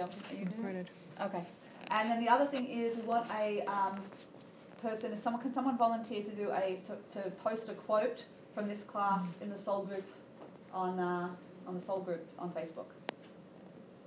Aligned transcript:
Else? 0.00 0.14
Are 0.30 0.34
you 0.34 0.46
doing 0.46 0.58
it? 0.58 0.62
Printed. 0.62 0.90
Okay. 1.20 1.46
And 1.90 2.10
then 2.10 2.24
the 2.24 2.30
other 2.30 2.46
thing 2.50 2.66
is 2.66 2.96
we 2.96 3.02
want 3.02 3.30
a 3.30 3.62
um, 3.66 4.00
person, 4.80 5.12
if 5.12 5.22
someone, 5.22 5.42
can 5.42 5.52
someone 5.52 5.76
volunteer 5.76 6.22
to 6.22 6.30
do 6.30 6.50
a, 6.50 6.80
to, 6.86 7.20
to 7.20 7.30
post 7.42 7.68
a 7.68 7.74
quote 7.74 8.18
from 8.54 8.68
this 8.68 8.78
class 8.90 9.26
in 9.42 9.50
the 9.50 9.58
Soul 9.64 9.84
group 9.84 10.04
on, 10.72 10.98
uh, 10.98 11.30
on 11.66 11.78
the 11.78 11.86
Soul 11.86 12.00
group 12.00 12.26
on 12.38 12.50
Facebook? 12.50 12.86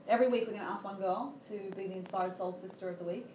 Every 0.08 0.28
week 0.30 0.44
we're 0.48 0.54
going 0.54 0.66
to 0.66 0.72
ask 0.72 0.84
one 0.84 0.98
girl 0.98 1.34
to 1.50 1.58
be 1.78 1.88
the 1.88 1.94
Inspired 1.94 2.38
Soul 2.38 2.60
Sister 2.68 2.90
of 2.90 3.00
the 3.00 3.06
Week 3.06 3.26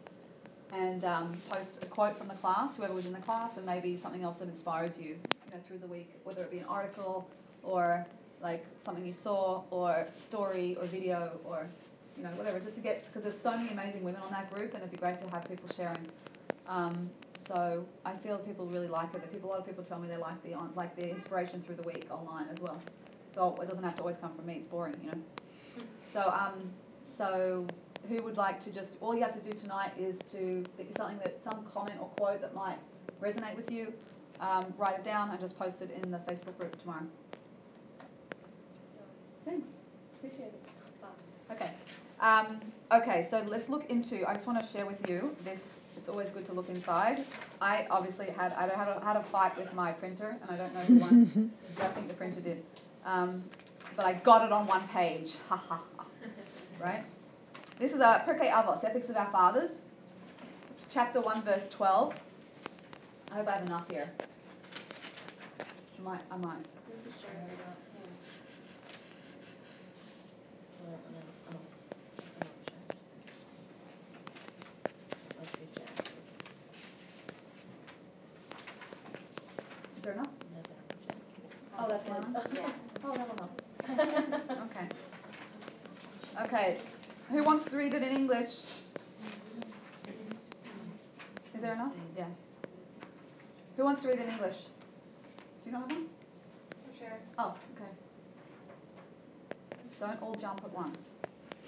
and 0.73 1.05
um, 1.05 1.41
post 1.49 1.71
a 1.81 1.87
quote 1.87 2.19
from 2.19 2.29
the 2.29 2.35
class, 2.35 2.77
whoever 2.77 2.93
was 2.93 3.07
in 3.07 3.13
the 3.13 3.21
class, 3.21 3.51
and 3.57 3.65
maybe 3.65 3.99
something 4.03 4.23
else 4.23 4.37
that 4.39 4.49
inspires 4.49 4.93
you, 4.99 5.17
you 5.47 5.51
know, 5.51 5.59
through 5.67 5.79
the 5.79 5.87
week, 5.87 6.11
whether 6.25 6.43
it 6.43 6.51
be 6.51 6.59
an 6.59 6.67
article 6.67 7.27
or 7.63 8.07
like 8.43 8.65
something 8.85 9.05
you 9.05 9.15
saw 9.23 9.63
or 9.71 10.07
story 10.29 10.77
or 10.81 10.87
video 10.87 11.41
or 11.45 11.67
you 12.19 12.25
know 12.25 12.31
whatever, 12.31 12.59
just 12.59 12.75
to 12.75 12.81
get 12.81 13.07
because 13.07 13.23
there's 13.23 13.41
so 13.43 13.57
many 13.57 13.71
amazing 13.71 14.03
women 14.03 14.21
on 14.21 14.31
that 14.33 14.53
group, 14.53 14.75
and 14.75 14.83
it'd 14.83 14.91
be 14.91 14.97
great 14.97 15.23
to 15.23 15.29
have 15.31 15.49
people 15.49 15.69
sharing. 15.77 16.05
Um, 16.69 17.09
so 17.47 17.87
I 18.05 18.15
feel 18.17 18.39
people 18.39 18.67
really 18.67 18.89
like 18.89 19.15
it. 19.15 19.21
But 19.23 19.33
people, 19.33 19.49
a 19.49 19.53
lot 19.53 19.61
of 19.61 19.67
people 19.67 19.85
tell 19.85 19.99
me 19.99 20.09
they 20.09 20.17
like 20.17 20.43
the 20.43 20.53
on, 20.55 20.73
like 20.75 20.95
the 20.97 21.09
inspiration 21.09 21.63
through 21.65 21.77
the 21.77 21.83
week 21.83 22.09
online 22.11 22.47
as 22.53 22.59
well. 22.59 22.83
So 23.35 23.61
it 23.63 23.69
doesn't 23.69 23.85
have 23.85 23.95
to 23.95 24.01
always 24.01 24.17
come 24.21 24.35
from 24.35 24.47
me. 24.47 24.55
It's 24.55 24.71
boring, 24.71 24.97
you 25.03 25.13
know. 25.13 25.19
So 26.13 26.21
um, 26.31 26.71
so 27.17 27.65
who 28.09 28.23
would 28.23 28.37
like 28.37 28.63
to 28.65 28.71
just 28.71 28.99
all 29.01 29.15
you 29.15 29.23
have 29.23 29.35
to 29.35 29.53
do 29.55 29.59
tonight 29.61 29.93
is 29.99 30.17
to 30.33 30.67
think 30.77 30.91
something 30.97 31.19
that 31.19 31.39
some 31.45 31.65
comment 31.73 32.01
or 32.01 32.09
quote 32.09 32.41
that 32.41 32.55
might 32.55 32.79
resonate 33.23 33.57
with 33.57 33.71
you. 33.71 33.93
Um, 34.41 34.73
write 34.79 34.95
it 35.01 35.05
down 35.05 35.31
and 35.31 35.41
just 35.41 35.59
post 35.59 35.77
it 35.81 35.91
in 36.01 36.13
the 36.13 36.19
Facebook 36.19 36.57
group 36.59 36.79
tomorrow. 36.81 37.03
Thanks. 39.45 39.67
Appreciate 40.21 40.47
it. 40.47 40.63
Okay. 41.51 41.73
Um, 42.21 42.61
okay, 42.93 43.29
so 43.31 43.45
let's 43.47 43.69
look 43.69 43.89
into, 43.89 44.29
I 44.29 44.35
just 44.35 44.47
want 44.47 44.65
to 44.65 44.73
share 44.73 44.87
with 44.87 44.99
you 45.09 45.37
this, 45.45 45.61
it's 45.97 46.09
always 46.09 46.29
good 46.31 46.47
to 46.47 46.53
look 46.53 46.69
inside. 46.69 47.25
I 47.61 47.87
obviously 47.91 48.27
had, 48.27 48.53
I 48.53 48.63
had 48.63 48.89
a, 48.89 49.01
had 49.05 49.17
a 49.17 49.25
fight 49.31 49.57
with 49.57 49.73
my 49.73 49.93
printer, 49.93 50.37
and 50.43 50.51
I 50.51 50.57
don't 50.57 50.75
know 50.75 50.81
who 50.81 50.99
won. 50.99 51.53
I 51.81 51.89
think 51.89 52.09
the 52.09 52.15
printer 52.15 52.41
did. 52.41 52.63
Um, 53.05 53.45
but 53.97 54.07
I 54.07 54.15
got 54.15 54.45
it 54.45 54.53
on 54.53 54.67
one 54.67 54.87
page. 54.89 55.33
Ha 55.49 55.57
ha 55.57 55.83
ha. 55.97 56.05
Right? 56.81 57.05
This 57.81 57.93
is 57.93 58.01
a 58.01 58.25
Pirkei 58.27 58.51
Avos, 58.51 58.85
Ethics 58.85 59.09
of 59.09 59.17
Our 59.17 59.31
Fathers, 59.31 59.71
chapter 60.93 61.21
1, 61.21 61.45
verse 61.45 61.63
12. 61.71 62.15
I 63.31 63.35
hope 63.35 63.49
I 63.49 63.53
have 63.59 63.67
enough 63.67 63.91
here. 63.91 64.11
I 65.61 66.03
might, 66.03 66.21
I 66.31 66.37
might. 66.37 66.67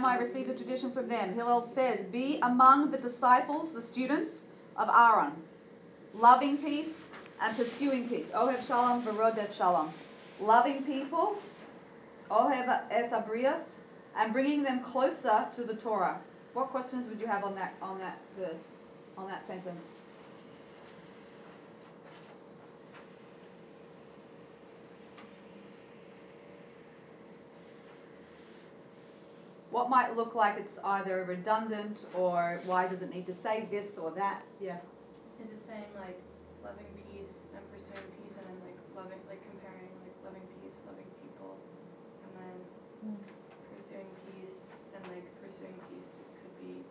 And 0.00 0.06
Shammai 0.06 0.24
received 0.24 0.48
the 0.48 0.54
tradition 0.54 0.92
from 0.92 1.08
them. 1.08 1.34
Hillel 1.34 1.70
says, 1.74 1.98
Be 2.10 2.40
among 2.42 2.90
the 2.90 2.96
disciples, 2.96 3.68
the 3.74 3.84
students 3.92 4.32
of 4.78 4.88
Aaron, 4.88 5.32
loving 6.14 6.56
peace 6.56 6.88
and 7.42 7.54
pursuing 7.54 8.08
peace. 8.08 8.24
Ohev 8.34 8.66
shalom 8.66 9.04
v'rodev 9.04 9.54
shalom. 9.58 9.92
Loving 10.40 10.84
people, 10.84 11.36
ohev 12.30 12.80
es 12.90 13.12
and 14.16 14.32
bringing 14.32 14.62
them 14.62 14.82
closer 14.90 15.46
to 15.56 15.64
the 15.64 15.74
Torah. 15.74 16.18
What 16.54 16.70
questions 16.70 17.06
would 17.10 17.20
you 17.20 17.26
have 17.26 17.44
on 17.44 17.54
that 17.56 17.74
on 17.82 17.98
that 17.98 18.18
verse, 18.38 18.56
on 19.18 19.28
that 19.28 19.46
sentence? 19.46 19.82
What 29.70 29.88
might 29.88 30.16
look 30.16 30.34
like 30.34 30.58
it's 30.58 30.78
either 30.82 31.24
redundant 31.28 31.98
or 32.14 32.60
why 32.66 32.88
does 32.88 33.02
it 33.02 33.14
need 33.14 33.26
to 33.26 33.36
say 33.42 33.68
this 33.70 33.86
or 33.98 34.10
that? 34.18 34.42
Yeah. 34.58 34.82
Is 35.38 35.46
it 35.50 35.62
saying 35.70 35.94
like 35.94 36.18
loving 36.62 36.90
peace 37.06 37.30
and 37.54 37.62
pursuing 37.70 38.02
peace 38.18 38.34
and 38.34 38.46
then 38.50 38.58
like 38.66 38.78
loving, 38.98 39.22
like 39.30 39.38
comparing 39.46 39.94
like 40.02 40.16
loving 40.26 40.42
peace, 40.58 40.74
loving 40.90 41.06
people, 41.22 41.54
and 42.26 42.30
then 42.34 42.56
pursuing 43.70 44.10
peace 44.26 44.58
and 44.90 45.02
like 45.06 45.24
pursuing 45.38 45.78
peace 45.86 46.10
could 46.42 46.54
be 46.58 46.82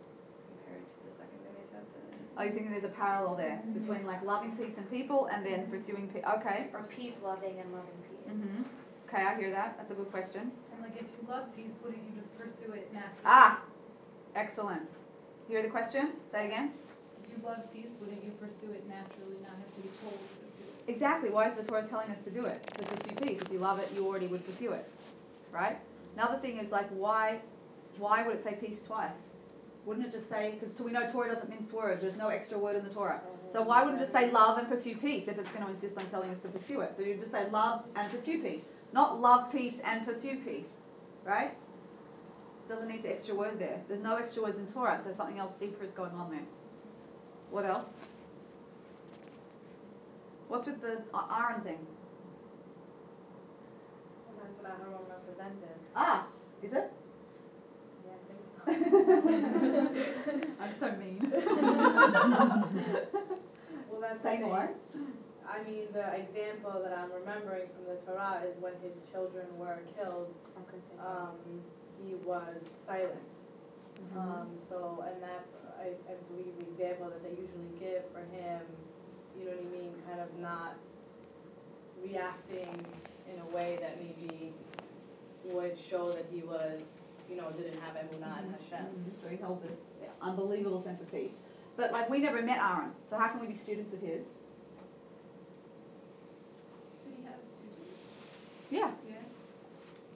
compared 0.48 0.80
to 0.80 0.98
the 1.04 1.12
second 1.20 1.38
thing 1.44 1.52
they 1.60 1.68
said. 1.68 1.84
The, 1.84 2.40
Are 2.40 2.44
you 2.48 2.52
thinking 2.56 2.72
there's 2.72 2.88
a 2.88 2.96
parallel 2.96 3.36
there 3.36 3.60
between 3.76 4.08
like 4.08 4.24
loving 4.24 4.56
peace 4.56 4.72
and 4.80 4.88
people 4.88 5.28
and 5.28 5.44
then 5.44 5.68
pursuing 5.68 6.08
peace? 6.08 6.24
Okay. 6.40 6.72
Or 6.72 6.88
peace 6.88 7.14
loving 7.20 7.60
and 7.60 7.68
loving 7.76 8.00
peace. 8.08 8.24
hmm 8.32 8.64
Okay, 9.04 9.26
I 9.26 9.34
hear 9.36 9.50
that. 9.50 9.74
That's 9.76 9.90
a 9.90 9.94
good 9.94 10.10
question. 10.10 10.52
Like, 10.80 10.96
if 10.96 11.06
you 11.12 11.28
love 11.28 11.44
peace, 11.56 11.72
wouldn't 11.82 12.02
you 12.02 12.20
just 12.20 12.32
pursue 12.38 12.72
it 12.72 12.92
naturally? 12.92 13.24
Ah, 13.24 13.62
excellent. 14.34 14.82
Hear 15.48 15.62
the 15.62 15.68
question? 15.68 16.12
Say 16.32 16.46
again. 16.46 16.72
If 17.22 17.30
you 17.30 17.36
love 17.44 17.58
peace, 17.72 17.90
wouldn't 18.00 18.24
you 18.24 18.32
pursue 18.40 18.72
it 18.72 18.88
naturally, 18.88 19.36
not 19.42 19.52
have 19.58 19.74
to 19.76 19.82
be 19.82 19.90
told 20.02 20.18
to 20.18 20.46
do 20.56 20.64
it? 20.64 20.92
Exactly. 20.92 21.30
Why 21.30 21.50
is 21.50 21.56
the 21.56 21.64
Torah 21.64 21.86
telling 21.88 22.10
us 22.10 22.18
to 22.24 22.30
do 22.30 22.46
it? 22.46 22.62
To 22.78 22.84
pursue 22.84 23.14
peace. 23.16 23.40
If 23.42 23.52
you 23.52 23.58
love 23.58 23.78
it, 23.78 23.90
you 23.94 24.06
already 24.06 24.26
would 24.26 24.44
pursue 24.46 24.72
it, 24.72 24.88
right? 25.52 25.78
Another 26.16 26.38
thing 26.40 26.58
is 26.58 26.70
like, 26.72 26.88
why, 26.90 27.40
why 27.98 28.26
would 28.26 28.36
it 28.36 28.44
say 28.44 28.54
peace 28.54 28.78
twice? 28.86 29.12
Wouldn't 29.84 30.06
it 30.06 30.12
just 30.12 30.28
say? 30.28 30.58
Because 30.58 30.78
we 30.80 30.92
know 30.92 31.10
Torah 31.10 31.34
doesn't 31.34 31.48
mince 31.48 31.72
words. 31.72 32.02
There's 32.02 32.16
no 32.16 32.28
extra 32.28 32.58
word 32.58 32.76
in 32.76 32.84
the 32.84 32.90
Torah. 32.92 33.20
So 33.52 33.62
why 33.62 33.82
wouldn't 33.82 34.00
it 34.00 34.04
just 34.04 34.12
say 34.14 34.30
love 34.30 34.58
and 34.58 34.68
pursue 34.68 34.96
peace 34.96 35.24
if 35.26 35.38
it's 35.38 35.48
going 35.50 35.64
to 35.64 35.70
insist 35.72 35.96
on 35.96 36.08
telling 36.10 36.30
us 36.30 36.38
to 36.42 36.48
pursue 36.48 36.80
it? 36.82 36.94
So 36.96 37.02
you 37.02 37.16
just 37.16 37.32
say 37.32 37.48
love 37.50 37.82
and 37.96 38.10
pursue 38.12 38.42
peace, 38.42 38.62
not 38.92 39.20
love 39.20 39.52
peace 39.52 39.74
and 39.84 40.06
pursue 40.06 40.38
peace, 40.44 40.66
right? 41.24 41.52
Doesn't 42.68 42.88
need 42.88 43.02
the 43.02 43.10
extra 43.10 43.34
word 43.34 43.58
there. 43.58 43.80
There's 43.88 44.02
no 44.02 44.16
extra 44.16 44.42
words 44.42 44.58
in 44.58 44.66
Torah, 44.72 45.00
so 45.04 45.12
something 45.16 45.38
else 45.38 45.52
deeper 45.58 45.84
is 45.84 45.90
going 45.92 46.12
on 46.12 46.30
there. 46.30 46.44
What 47.50 47.64
else? 47.64 47.84
What's 50.48 50.66
with 50.66 50.80
the 50.80 51.02
Aaron 51.14 51.62
thing? 51.62 51.78
That's 54.36 54.54
what 54.56 54.70
Aaron 54.70 54.94
represented. 55.08 55.76
Ah, 55.94 56.26
is 56.62 56.72
it? 56.72 56.92
Yeah, 58.06 58.12
I 58.66 58.72
think 58.72 58.90
I'm 60.60 60.74
so 60.80 60.86
mean. 60.96 61.32
Well, 63.90 64.00
that's 64.00 64.22
Say 64.22 64.38
more. 64.38 64.70
I 65.50 65.62
mean, 65.64 65.86
the 65.92 66.06
example 66.14 66.80
that 66.84 66.96
I'm 66.96 67.10
remembering 67.12 67.66
from 67.74 67.84
the 67.90 67.98
Torah 68.06 68.42
is 68.46 68.54
when 68.62 68.72
his 68.82 68.94
children 69.12 69.46
were 69.58 69.80
killed, 69.98 70.32
um, 71.02 71.34
he 72.04 72.14
was 72.24 72.54
silent. 72.86 73.18
Mm-hmm. 73.98 74.18
Um, 74.18 74.48
so, 74.70 75.04
and 75.06 75.20
that's, 75.22 75.50
I, 75.78 75.88
I 76.10 76.14
believe 76.30 76.54
the 76.56 76.66
example 76.72 77.10
that 77.10 77.22
they 77.22 77.30
usually 77.30 77.74
give 77.78 78.02
for 78.12 78.20
him, 78.20 78.60
you 79.38 79.44
know 79.44 79.52
what 79.52 79.66
I 79.66 79.76
mean, 79.76 79.92
kind 80.06 80.20
of 80.20 80.28
not 80.38 80.76
reacting 82.02 82.86
in 83.32 83.40
a 83.40 83.56
way 83.56 83.76
that 83.80 83.98
maybe 83.98 84.52
would 85.44 85.76
show 85.90 86.12
that 86.12 86.26
he 86.30 86.40
was, 86.42 86.80
you 87.28 87.36
know, 87.36 87.50
didn't 87.52 87.78
have 87.80 87.94
emunah 87.96 88.42
in 88.44 88.52
Hashem. 88.52 88.86
Mhm. 88.86 89.22
So 89.22 89.28
he 89.28 89.36
held 89.36 89.62
this 89.62 89.78
unbelievable 90.20 90.82
sense 90.82 91.00
of 91.00 91.10
peace. 91.10 91.32
But 91.76 91.92
like 91.92 92.10
we 92.10 92.18
never 92.18 92.42
met 92.42 92.58
Aaron, 92.58 92.92
so 93.08 93.16
how 93.16 93.28
can 93.28 93.40
we 93.40 93.46
be 93.48 93.56
students 93.56 93.92
of 93.94 94.00
his? 94.00 94.20
Did 97.04 97.14
he 97.16 97.22
have 97.24 97.40
students? 97.56 98.00
Yeah. 98.70 98.90
Yeah. 99.08 99.16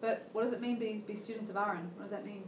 But 0.01 0.29
what 0.33 0.45
does 0.45 0.53
it 0.53 0.61
mean 0.61 0.79
be 0.79 1.05
be 1.07 1.21
students 1.23 1.51
of 1.51 1.57
Aaron? 1.57 1.91
What 1.97 2.11
does 2.11 2.11
that 2.11 2.25
mean? 2.25 2.45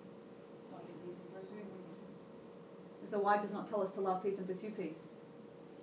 So 3.10 3.18
why 3.20 3.36
does 3.36 3.46
it 3.46 3.52
not 3.52 3.70
tell 3.70 3.82
us 3.82 3.90
to 3.94 4.00
love 4.00 4.22
peace 4.22 4.34
and 4.36 4.46
pursue 4.46 4.70
peace? 4.70 4.98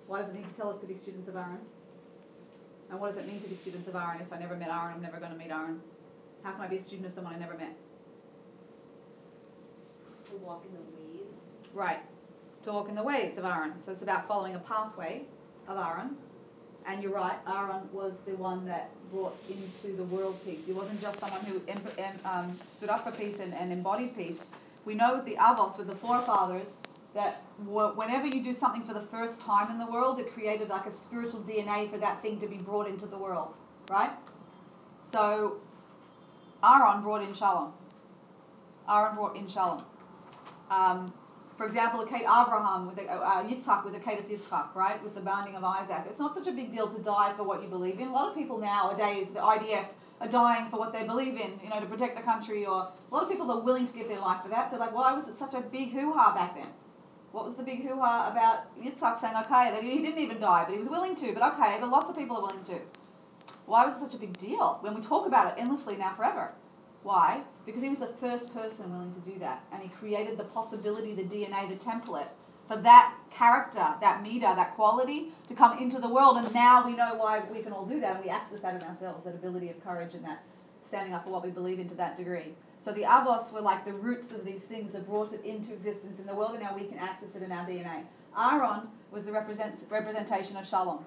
Why 0.06 0.20
does 0.20 0.30
it 0.30 0.34
need 0.34 0.44
to 0.44 0.54
tell 0.60 0.70
us 0.70 0.80
to 0.80 0.86
be 0.86 0.98
students 1.02 1.28
of 1.28 1.36
Aaron? 1.36 1.60
And 2.90 3.00
what 3.00 3.14
does 3.14 3.24
it 3.24 3.26
mean 3.26 3.40
to 3.42 3.48
be 3.48 3.56
students 3.62 3.88
of 3.88 3.96
Aaron 3.96 4.20
if 4.20 4.32
I 4.32 4.38
never 4.38 4.56
met 4.56 4.68
Aaron, 4.68 4.94
I'm 4.94 5.02
never 5.02 5.18
going 5.18 5.32
to 5.32 5.38
meet 5.38 5.50
Aaron? 5.50 5.80
How 6.42 6.52
can 6.52 6.60
I 6.60 6.68
be 6.68 6.78
a 6.78 6.84
student 6.84 7.08
of 7.08 7.14
someone 7.14 7.34
I 7.34 7.38
never 7.38 7.56
met? 7.56 7.74
To 10.30 10.36
walk 10.36 10.64
in 10.68 10.74
the 10.74 10.80
ways. 10.80 11.32
Right. 11.72 12.00
To 12.64 12.72
walk 12.72 12.88
in 12.88 12.94
the 12.94 13.02
ways 13.02 13.38
of 13.38 13.44
Aaron. 13.44 13.72
So 13.86 13.92
it's 13.92 14.02
about 14.02 14.28
following 14.28 14.54
a 14.54 14.58
pathway 14.58 15.22
of 15.66 15.78
Aaron. 15.78 16.16
And 16.86 17.02
you're 17.02 17.12
right, 17.14 17.38
Aaron 17.48 17.88
was 17.92 18.14
the 18.26 18.36
one 18.36 18.66
that 18.66 18.90
brought 19.10 19.38
into 19.48 19.96
the 19.96 20.04
world 20.04 20.44
peace. 20.44 20.62
He 20.66 20.72
wasn't 20.72 21.00
just 21.00 21.20
someone 21.20 21.44
who 21.44 21.60
um, 22.24 22.60
stood 22.78 22.90
up 22.90 23.04
for 23.04 23.12
peace 23.12 23.40
and, 23.40 23.54
and 23.54 23.72
embodied 23.72 24.16
peace. 24.16 24.38
We 24.84 24.94
know 24.94 25.16
with 25.16 25.26
the 25.26 25.36
Avos, 25.36 25.78
with 25.78 25.88
the 25.88 25.96
forefathers, 25.96 26.66
that 27.14 27.44
wh- 27.58 27.96
whenever 27.96 28.26
you 28.26 28.44
do 28.44 28.58
something 28.58 28.86
for 28.86 28.94
the 28.94 29.06
first 29.10 29.40
time 29.40 29.70
in 29.70 29.78
the 29.78 29.90
world, 29.90 30.20
it 30.20 30.32
created 30.34 30.68
like 30.68 30.86
a 30.86 30.92
spiritual 31.06 31.42
DNA 31.42 31.90
for 31.90 31.98
that 31.98 32.22
thing 32.22 32.40
to 32.40 32.48
be 32.48 32.58
brought 32.58 32.88
into 32.88 33.06
the 33.06 33.18
world, 33.18 33.54
right? 33.88 34.12
So 35.12 35.58
Aaron 36.64 37.02
brought 37.02 37.22
in 37.22 37.34
shalom. 37.34 37.74
Aaron 38.88 39.16
brought 39.16 39.36
in 39.36 39.48
shalom. 39.48 39.84
Um, 40.70 41.14
for 41.56 41.66
example, 41.66 42.00
a 42.00 42.08
Kate 42.08 42.26
Abraham 42.26 42.86
with 42.86 42.96
the, 42.96 43.04
uh, 43.04 43.44
Yitzhak 43.44 43.84
with 43.84 43.94
the 43.94 44.00
Kedah 44.00 44.26
Yitzhak, 44.26 44.74
right, 44.74 45.02
with 45.02 45.14
the 45.14 45.20
bounding 45.20 45.54
of 45.54 45.62
Isaac. 45.62 46.04
It's 46.08 46.18
not 46.18 46.34
such 46.34 46.48
a 46.48 46.52
big 46.52 46.72
deal 46.72 46.88
to 46.88 47.02
die 47.02 47.32
for 47.36 47.44
what 47.44 47.62
you 47.62 47.68
believe 47.68 48.00
in. 48.00 48.08
A 48.08 48.12
lot 48.12 48.28
of 48.28 48.34
people 48.34 48.58
nowadays, 48.58 49.28
the 49.32 49.40
IDF, 49.40 49.86
are 50.20 50.28
dying 50.28 50.70
for 50.70 50.78
what 50.78 50.92
they 50.92 51.04
believe 51.04 51.34
in, 51.34 51.58
you 51.62 51.70
know, 51.70 51.80
to 51.80 51.86
protect 51.86 52.16
the 52.16 52.22
country, 52.22 52.66
or 52.66 52.88
a 52.88 53.14
lot 53.14 53.22
of 53.22 53.28
people 53.28 53.50
are 53.50 53.60
willing 53.60 53.86
to 53.86 53.92
give 53.92 54.08
their 54.08 54.20
life 54.20 54.42
for 54.42 54.48
that. 54.48 54.70
So, 54.70 54.78
like, 54.78 54.94
why 54.94 55.12
was 55.12 55.28
it 55.28 55.34
such 55.38 55.54
a 55.54 55.60
big 55.60 55.92
hoo-ha 55.92 56.34
back 56.34 56.54
then? 56.54 56.68
What 57.32 57.46
was 57.46 57.56
the 57.56 57.64
big 57.64 57.82
hoo-ha 57.82 58.30
about 58.30 58.70
Yitzhak 58.78 59.20
saying, 59.20 59.34
okay, 59.46 59.70
that 59.70 59.82
he 59.82 60.02
didn't 60.02 60.22
even 60.22 60.40
die, 60.40 60.64
but 60.66 60.72
he 60.72 60.78
was 60.78 60.88
willing 60.88 61.16
to, 61.16 61.34
but 61.34 61.42
okay, 61.54 61.78
but 61.80 61.90
lots 61.90 62.08
of 62.08 62.16
people 62.16 62.36
are 62.36 62.42
willing 62.42 62.64
to. 62.66 62.78
Why 63.66 63.86
was 63.86 63.96
it 63.96 64.06
such 64.06 64.14
a 64.14 64.20
big 64.20 64.38
deal 64.38 64.78
when 64.82 64.94
we 64.94 65.02
talk 65.02 65.26
about 65.26 65.52
it 65.52 65.60
endlessly 65.60 65.96
now 65.96 66.14
forever? 66.16 66.52
Why? 67.04 67.42
Because 67.66 67.82
he 67.82 67.90
was 67.90 67.98
the 67.98 68.14
first 68.20 68.52
person 68.52 68.90
willing 68.90 69.14
to 69.14 69.30
do 69.30 69.38
that. 69.38 69.62
And 69.72 69.82
he 69.82 69.88
created 69.90 70.38
the 70.38 70.44
possibility, 70.44 71.14
the 71.14 71.22
DNA, 71.22 71.68
the 71.68 71.76
template 71.84 72.28
for 72.66 72.80
that 72.80 73.14
character, 73.30 73.86
that 74.00 74.22
meter, 74.22 74.52
that 74.56 74.74
quality 74.74 75.28
to 75.48 75.54
come 75.54 75.78
into 75.78 76.00
the 76.00 76.08
world. 76.08 76.38
And 76.38 76.52
now 76.54 76.86
we 76.86 76.96
know 76.96 77.14
why 77.16 77.42
we 77.52 77.62
can 77.62 77.72
all 77.72 77.84
do 77.84 78.00
that 78.00 78.16
and 78.16 78.24
we 78.24 78.30
access 78.30 78.60
that 78.62 78.74
in 78.74 78.82
ourselves, 78.82 79.24
that 79.24 79.34
ability 79.34 79.70
of 79.70 79.82
courage 79.84 80.14
and 80.14 80.24
that 80.24 80.42
standing 80.88 81.12
up 81.12 81.24
for 81.24 81.30
what 81.30 81.44
we 81.44 81.50
believe 81.50 81.78
in 81.78 81.88
to 81.90 81.94
that 81.96 82.16
degree. 82.16 82.54
So 82.84 82.92
the 82.92 83.02
Avos 83.02 83.50
were 83.52 83.60
like 83.60 83.84
the 83.84 83.94
roots 83.94 84.32
of 84.32 84.44
these 84.44 84.60
things 84.68 84.92
that 84.92 85.06
brought 85.06 85.32
it 85.32 85.44
into 85.44 85.72
existence 85.72 86.18
in 86.18 86.26
the 86.26 86.34
world, 86.34 86.52
and 86.52 86.62
now 86.62 86.74
we 86.74 86.86
can 86.86 86.98
access 86.98 87.28
it 87.34 87.42
in 87.42 87.50
our 87.50 87.66
DNA. 87.66 88.04
Aaron 88.38 88.88
was 89.10 89.24
the 89.24 89.32
represent, 89.32 89.74
representation 89.90 90.56
of 90.56 90.66
Shalom. 90.66 91.04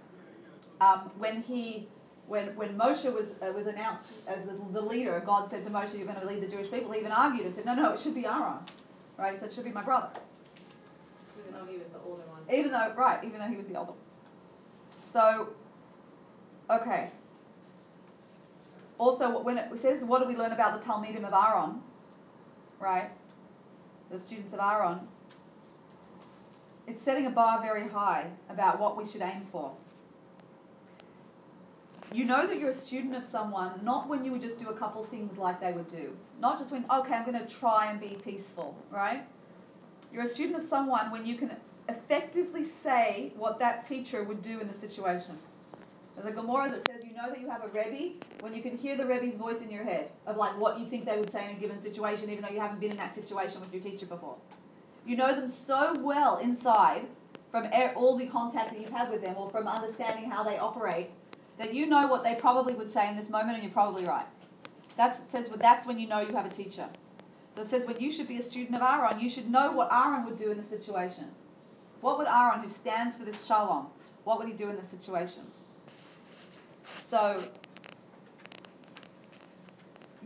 Um, 0.82 1.12
when 1.18 1.44
he 1.44 1.88
when, 2.28 2.56
when 2.56 2.78
Moshe 2.78 3.06
was, 3.06 3.26
uh, 3.42 3.52
was 3.54 3.68
announced 3.68 4.04
as 4.28 4.40
the, 4.46 4.58
the 4.74 4.82
leader, 4.82 5.22
God 5.26 5.50
said 5.50 5.64
to 5.64 5.72
Moshe, 5.72 5.98
You're 5.98 6.08
going 6.08 6.20
to 6.20 6.28
lead 6.28 6.44
the 6.44 6.48
Jewish 6.48 6.70
people. 6.70 6.92
He 6.92 7.00
even 7.00 7.12
argued 7.12 7.46
and 7.46 7.56
said, 7.56 7.66
No, 7.66 7.74
no, 7.74 7.94
it 7.94 8.02
should 8.04 8.16
be 8.16 8.26
Aaron. 8.26 8.60
Right? 9.18 9.34
He 9.34 9.40
said, 9.40 9.50
It 9.50 9.56
should 9.56 9.64
be 9.64 9.72
my 9.72 9.84
brother. 9.84 10.10
Even 11.40 11.54
though 11.54 11.72
he 11.72 11.78
was 11.78 11.88
the 11.92 12.00
older 12.00 12.24
one. 12.28 12.42
Even 12.54 12.72
though, 12.72 12.94
right, 12.98 13.24
even 13.24 13.40
though 13.40 13.48
he 13.48 13.56
was 13.56 13.66
the 13.68 13.76
older. 13.76 13.92
One. 13.92 14.00
So, 15.14 15.50
okay. 16.70 17.12
Also, 18.98 19.42
when 19.42 19.58
it 19.58 19.70
says, 19.82 20.02
What 20.06 20.22
do 20.22 20.28
we 20.28 20.36
learn 20.36 20.52
about 20.52 20.80
the 20.80 20.86
Talmidim 20.86 21.26
of 21.26 21.34
Aaron? 21.34 21.82
Right? 22.80 23.10
The 24.12 24.20
students 24.26 24.54
of 24.54 24.60
Aaron. 24.60 25.00
It's 26.88 27.04
setting 27.04 27.26
a 27.26 27.30
bar 27.30 27.62
very 27.62 27.88
high 27.88 28.28
about 28.50 28.80
what 28.80 28.98
we 28.98 29.10
should 29.12 29.22
aim 29.22 29.48
for. 29.52 29.74
You 32.12 32.24
know 32.24 32.48
that 32.48 32.58
you're 32.58 32.72
a 32.72 32.86
student 32.86 33.16
of 33.16 33.24
someone 33.32 33.84
not 33.84 34.08
when 34.08 34.24
you 34.24 34.32
would 34.32 34.42
just 34.42 34.60
do 34.60 34.70
a 34.70 34.80
couple 34.80 35.06
things 35.08 35.38
like 35.38 35.60
they 35.60 35.74
would 35.74 35.92
do. 35.92 36.16
Not 36.40 36.60
just 36.60 36.72
when, 36.72 36.86
okay, 36.90 37.14
I'm 37.14 37.30
going 37.30 37.46
to 37.46 37.54
try 37.60 37.92
and 37.92 38.00
be 38.00 38.22
peaceful, 38.24 38.76
right? 38.90 39.26
You're 40.12 40.24
a 40.24 40.34
student 40.34 40.64
of 40.64 40.70
someone 40.70 41.12
when 41.12 41.26
you 41.26 41.38
can 41.38 41.58
effectively 41.90 42.68
say 42.82 43.34
what 43.36 43.60
that 43.60 43.88
teacher 43.88 44.24
would 44.24 44.42
do 44.42 44.62
in 44.62 44.68
the 44.68 44.80
situation. 44.80 45.40
There's 46.16 46.32
a 46.32 46.36
Gemara 46.36 46.70
that 46.70 46.86
says 46.86 47.02
you 47.04 47.14
know 47.14 47.30
that 47.30 47.40
you 47.40 47.50
have 47.50 47.64
a 47.64 47.68
Rebbe 47.68 48.20
when 48.40 48.54
you 48.54 48.64
can 48.64 48.78
hear 48.78 48.98
the 48.98 49.06
Rebbe's 49.06 49.38
voice 49.38 49.62
in 49.62 49.70
your 49.70 49.84
head 49.84 50.12
of 50.26 50.38
like 50.38 50.58
what 50.60 50.80
you 50.80 50.90
think 50.90 51.06
they 51.06 51.20
would 51.20 51.32
say 51.32 51.50
in 51.50 51.58
a 51.58 51.60
given 51.60 51.82
situation, 51.84 52.30
even 52.30 52.42
though 52.42 52.50
you 52.50 52.60
haven't 52.60 52.80
been 52.80 52.92
in 52.92 52.98
that 52.98 53.16
situation 53.16 53.62
with 53.62 53.74
your 53.74 53.84
teacher 53.84 54.06
before. 54.06 54.38
You 55.06 55.18
know 55.18 55.36
them 55.36 55.54
so 55.68 56.02
well 56.04 56.38
inside 56.38 57.08
from 57.52 57.68
all 57.96 58.18
the 58.18 58.28
contact 58.28 58.74
that 58.74 58.82
you've 58.82 58.92
had 58.92 59.10
with 59.10 59.22
them 59.22 59.36
or 59.38 59.52
from 59.52 59.68
understanding 59.68 60.30
how 60.30 60.44
they 60.44 60.58
operate 60.58 61.12
that 61.58 61.74
you 61.74 61.88
know 61.88 62.08
what 62.08 62.24
they 62.24 62.36
probably 62.40 62.76
would 62.76 62.94
say 62.94 63.10
in 63.10 63.18
this 63.18 63.30
moment 63.30 63.56
and 63.56 63.64
you're 63.64 63.74
probably 63.74 64.06
right. 64.06 64.26
That's, 64.96 65.20
it 65.20 65.26
says 65.32 65.46
well, 65.50 65.60
that's 65.60 65.86
when 65.88 66.00
you 66.00 66.08
know 66.08 66.22
you 66.22 66.36
have 66.36 66.46
a 66.46 66.54
teacher. 66.56 66.88
So 67.56 67.64
it 67.64 67.70
says 67.70 67.84
when 67.86 68.00
you 68.00 68.16
should 68.16 68.28
be 68.28 68.38
a 68.38 68.50
student 68.50 68.76
of 68.76 68.82
Aaron, 68.82 69.20
you 69.20 69.30
should 69.34 69.50
know 69.50 69.72
what 69.72 69.90
Aaron 69.92 70.26
would 70.26 70.38
do 70.38 70.52
in 70.52 70.58
the 70.58 70.78
situation. 70.78 71.26
What 72.02 72.18
would 72.20 72.28
Aaron, 72.28 72.62
who 72.62 72.70
stands 72.82 73.18
for 73.18 73.26
this 73.26 73.36
shalom, 73.48 73.88
what 74.24 74.38
would 74.40 74.48
he 74.48 74.54
do 74.54 74.70
in 74.70 74.76
this 74.76 74.86
situation? 74.92 75.44
So 77.10 77.46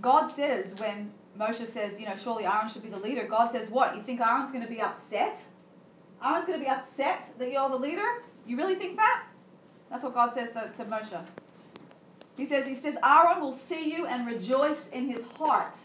God 0.02 0.34
says 0.36 0.66
when 0.78 1.12
Moshe 1.40 1.74
says, 1.74 1.94
you 1.98 2.06
know, 2.06 2.16
surely 2.24 2.46
Aaron 2.46 2.70
should 2.74 2.84
be 2.84 2.90
the 2.90 2.98
leader, 2.98 3.28
God 3.30 3.52
says, 3.54 3.70
what? 3.70 3.96
You 3.96 4.04
think 4.04 4.20
Aaron's 4.20 4.52
going 4.52 4.64
to 4.64 4.70
be 4.70 4.82
upset? 4.82 5.40
Aaron's 6.24 6.46
going 6.46 6.60
to 6.60 6.66
be 6.66 6.70
upset 6.70 7.30
that 7.40 7.52
you're 7.52 7.70
the 7.70 7.76
leader? 7.76 8.24
You 8.46 8.58
really 8.58 8.76
think 8.76 8.98
that? 8.98 9.24
That's 9.92 10.04
what 10.04 10.14
God 10.14 10.32
says 10.34 10.50
to, 10.54 10.86
Moshe. 10.86 11.26
He 12.38 12.48
says, 12.48 12.66
he 12.66 12.80
says, 12.82 12.96
Aaron 13.04 13.42
will 13.42 13.60
see 13.68 13.94
you 13.94 14.08
and 14.08 14.26
rejoice 14.26 14.80
in 14.94 15.10
his 15.10 15.24
heart. 15.38 15.76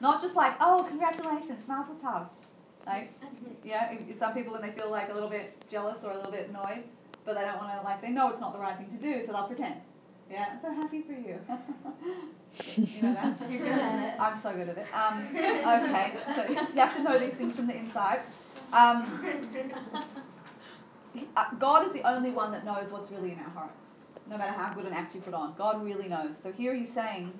Not 0.00 0.20
just 0.20 0.34
like, 0.34 0.54
oh, 0.60 0.84
congratulations, 0.88 1.60
mazel 1.68 1.94
tov. 2.04 2.26
Like, 2.84 3.12
yeah, 3.64 3.94
some 4.18 4.34
people 4.34 4.52
when 4.52 4.60
they 4.60 4.72
feel 4.72 4.90
like 4.90 5.08
a 5.08 5.14
little 5.14 5.30
bit 5.30 5.56
jealous 5.70 5.96
or 6.02 6.10
a 6.10 6.16
little 6.16 6.32
bit 6.32 6.48
annoyed, 6.50 6.82
but 7.24 7.34
they 7.34 7.42
don't 7.42 7.56
want 7.56 7.72
to 7.78 7.82
like, 7.82 8.02
they 8.02 8.10
know 8.10 8.28
it's 8.28 8.40
not 8.40 8.52
the 8.52 8.58
right 8.58 8.76
thing 8.76 8.90
to 8.90 9.00
do, 9.02 9.24
so 9.24 9.32
they'll 9.32 9.46
pretend. 9.46 9.76
Yeah, 10.30 10.46
I'm 10.52 10.58
so 10.60 10.74
happy 10.74 11.02
for 11.06 11.12
you. 11.12 11.38
you 12.76 13.02
know 13.02 13.14
that? 13.14 13.38
You're 13.50 13.62
good 13.62 13.72
at 13.72 14.14
it. 14.14 14.20
I'm 14.20 14.42
so 14.42 14.52
good 14.54 14.68
at 14.68 14.78
it. 14.78 14.86
Um, 14.92 15.28
okay, 15.30 16.12
so 16.34 16.50
you 16.50 16.80
have 16.80 16.96
to 16.96 17.02
know 17.02 17.18
these 17.18 17.34
things 17.38 17.54
from 17.56 17.68
the 17.68 17.76
inside. 17.76 18.20
Um, 18.72 19.24
Uh, 21.36 21.44
God 21.60 21.86
is 21.86 21.92
the 21.92 22.02
only 22.08 22.30
one 22.30 22.50
that 22.52 22.64
knows 22.64 22.90
what's 22.90 23.10
really 23.10 23.32
in 23.32 23.38
our 23.38 23.50
hearts, 23.50 23.78
no 24.28 24.36
matter 24.36 24.52
how 24.52 24.74
good 24.74 24.86
an 24.86 24.92
act 24.92 25.14
you 25.14 25.20
put 25.20 25.34
on. 25.34 25.54
God 25.56 25.84
really 25.84 26.08
knows. 26.08 26.30
So 26.42 26.52
here 26.52 26.74
he's 26.74 26.92
saying, 26.94 27.32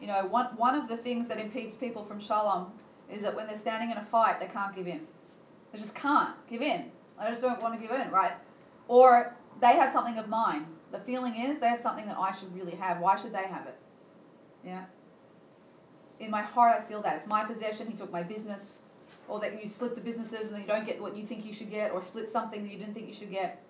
you 0.00 0.08
know, 0.08 0.26
one, 0.26 0.46
one 0.56 0.74
of 0.74 0.88
the 0.88 0.96
things 0.96 1.28
that 1.28 1.38
impedes 1.38 1.76
people 1.76 2.04
from 2.04 2.20
shalom 2.20 2.72
is 3.10 3.22
that 3.22 3.36
when 3.36 3.46
they're 3.46 3.60
standing 3.60 3.90
in 3.90 3.98
a 3.98 4.06
fight, 4.10 4.40
they 4.40 4.46
can't 4.46 4.74
give 4.74 4.86
in. 4.86 5.02
They 5.72 5.78
just 5.78 5.94
can't 5.94 6.34
give 6.50 6.60
in. 6.60 6.86
I 7.18 7.30
just 7.30 7.40
don't 7.40 7.62
want 7.62 7.80
to 7.80 7.80
give 7.80 7.94
in, 7.94 8.10
right? 8.10 8.32
Or 8.88 9.36
they 9.60 9.74
have 9.74 9.92
something 9.92 10.18
of 10.18 10.28
mine. 10.28 10.66
The 10.90 10.98
feeling 11.06 11.36
is 11.36 11.60
they 11.60 11.68
have 11.68 11.80
something 11.82 12.06
that 12.06 12.18
I 12.18 12.36
should 12.38 12.54
really 12.54 12.74
have. 12.74 13.00
Why 13.00 13.20
should 13.20 13.32
they 13.32 13.44
have 13.44 13.66
it? 13.66 13.76
Yeah. 14.64 14.84
In 16.20 16.30
my 16.30 16.42
heart, 16.42 16.80
I 16.80 16.88
feel 16.88 17.02
that 17.02 17.16
it's 17.16 17.28
my 17.28 17.44
possession. 17.44 17.86
He 17.86 17.96
took 17.96 18.12
my 18.12 18.22
business, 18.22 18.60
or 19.28 19.40
that 19.40 19.62
you 19.62 19.70
split 19.74 19.94
the 19.94 20.00
businesses 20.00 20.52
and 20.52 20.60
you 20.60 20.66
don't 20.66 20.86
get 20.86 21.00
what 21.00 21.16
you 21.16 21.26
think 21.26 21.44
you 21.44 21.54
should 21.54 21.70
get, 21.70 21.92
or 21.92 22.02
split 22.08 22.30
something 22.32 22.62
that 22.62 22.70
you 22.72 22.78
didn't 22.78 22.94
think 22.94 23.08
you 23.08 23.14
should 23.14 23.30
get. 23.30 23.62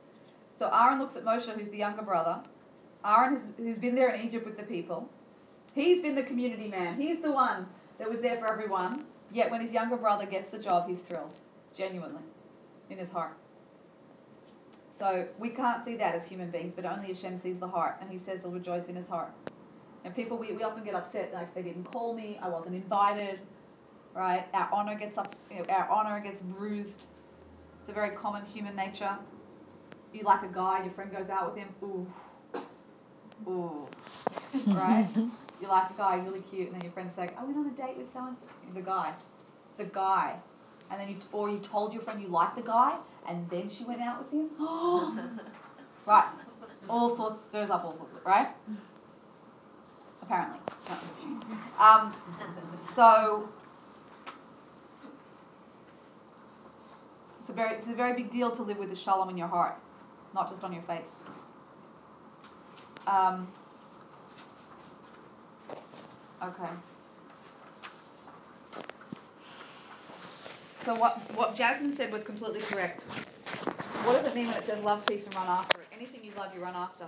So 0.59 0.71
Aaron 0.73 0.99
looks 0.99 1.17
at 1.17 1.25
Moshe, 1.25 1.49
who's 1.59 1.71
the 1.71 1.79
younger 1.79 2.03
brother. 2.03 2.41
Aaron, 3.05 3.41
has, 3.41 3.51
who's 3.57 3.79
been 3.79 3.95
there 3.95 4.15
in 4.15 4.27
Egypt 4.27 4.47
with 4.47 4.57
the 4.57 4.63
people, 4.63 5.09
he's 5.75 6.03
been 6.03 6.15
the 6.15 6.23
community 6.23 6.69
man. 6.69 7.01
He's 7.01 7.21
the 7.23 7.33
one 7.33 7.67
that 7.99 8.09
was 8.09 8.21
there 8.21 8.39
for 8.39 8.47
everyone. 8.47 9.05
Yet 9.33 9.51
when 9.51 9.63
his 9.63 9.73
younger 9.73 9.97
brother 9.97 10.27
gets 10.27 10.51
the 10.51 10.59
job, 10.59 10.89
he's 10.89 10.99
thrilled, 11.09 11.41
genuinely, 11.77 12.23
in 12.91 12.99
his 12.99 13.11
heart. 13.11 13.37
So 15.03 15.27
we 15.37 15.49
can't 15.49 15.85
see 15.85 15.97
that 15.97 16.15
as 16.15 16.29
human 16.29 16.51
beings, 16.53 16.75
but 16.77 16.85
only 16.85 17.13
Hashem 17.13 17.41
sees 17.43 17.59
the 17.59 17.67
heart, 17.67 17.97
and 18.01 18.09
He 18.09 18.21
says 18.25 18.39
he'll 18.41 18.53
rejoice 18.53 18.85
in 18.89 18.95
His 18.95 19.09
heart. 19.09 19.33
And 20.05 20.15
people, 20.15 20.39
we, 20.39 20.53
we 20.53 20.63
often 20.63 20.85
get 20.85 20.95
upset, 20.95 21.33
like 21.35 21.53
they 21.57 21.63
didn't 21.63 21.85
call 21.85 22.15
me, 22.15 22.39
I 22.41 22.49
wasn't 22.49 22.77
invited, 22.77 23.41
right? 24.15 24.45
Our 24.53 24.69
honor 24.73 24.99
gets 24.99 25.17
up, 25.19 25.35
you 25.51 25.59
know, 25.59 25.65
our 25.69 25.89
honor 25.89 26.21
gets 26.21 26.43
bruised. 26.43 26.89
It's 27.81 27.89
a 27.91 27.93
very 27.93 28.17
common 28.17 28.45
human 28.47 28.77
nature. 28.77 29.17
You 30.13 30.23
like 30.25 30.43
a 30.43 30.53
guy, 30.55 30.85
your 30.85 30.93
friend 30.93 31.11
goes 31.11 31.29
out 31.31 31.55
with 31.55 31.65
him, 31.65 31.69
ooh, 31.83 32.07
ooh, 33.49 33.87
right? 34.67 35.09
You 35.61 35.69
like 35.69 35.91
a 35.93 35.95
guy, 35.97 36.17
really 36.17 36.41
cute, 36.51 36.67
and 36.67 36.75
then 36.75 36.83
your 36.83 36.91
friend's 36.91 37.17
like, 37.17 37.39
I 37.39 37.45
went 37.45 37.57
on 37.57 37.67
a 37.69 37.71
date 37.71 37.97
with 37.97 38.13
someone, 38.13 38.37
the 38.75 38.81
guy, 38.81 39.15
the 39.79 39.85
guy, 39.85 40.35
and 40.91 41.01
then 41.01 41.09
you 41.09 41.15
t- 41.15 41.29
or 41.31 41.49
you 41.49 41.61
told 41.61 41.93
your 41.93 42.03
friend 42.03 42.21
you 42.21 42.27
liked 42.27 42.57
the 42.57 42.63
guy, 42.63 42.97
and 43.29 43.49
then 43.49 43.71
she 43.71 43.85
went 43.85 44.01
out 44.01 44.25
with 44.25 44.33
him. 44.33 44.51
right, 46.05 46.31
all 46.89 47.17
sorts 47.17 47.37
stirs 47.49 47.71
up 47.71 47.85
all 47.85 47.97
sorts, 47.97 48.27
right? 48.27 48.49
Apparently, 50.21 50.59
um, 51.79 52.13
so 52.97 53.49
very, 57.53 57.77
it's 57.77 57.89
a 57.89 57.95
very 57.95 58.15
big 58.23 58.33
deal 58.33 58.55
to 58.55 58.63
live 58.63 58.79
with 58.79 58.91
the 58.91 58.97
shalom 58.97 59.29
in 59.29 59.37
your 59.37 59.49
heart, 59.49 59.77
not 60.35 60.51
just 60.51 60.63
on 60.65 60.73
your 60.73 60.83
face. 60.83 61.03
Um, 63.07 63.49
okay. 66.43 66.71
So 70.85 70.95
what, 70.97 71.19
what 71.35 71.57
Jasmine 71.57 71.97
said 71.97 72.13
was 72.13 72.23
completely 72.25 72.61
correct. 72.63 73.05
What 74.05 74.15
does 74.21 74.27
it 74.27 74.35
mean 74.35 74.49
when 74.49 74.57
it 74.57 74.65
says 74.67 74.83
love, 74.83 75.07
peace, 75.07 75.25
and 75.27 75.35
run 75.35 75.47
after 75.47 75.81
it? 75.81 75.87
Anything 75.95 76.25
you 76.25 76.33
love, 76.37 76.53
you 76.55 76.61
run 76.61 76.75
after. 76.75 77.07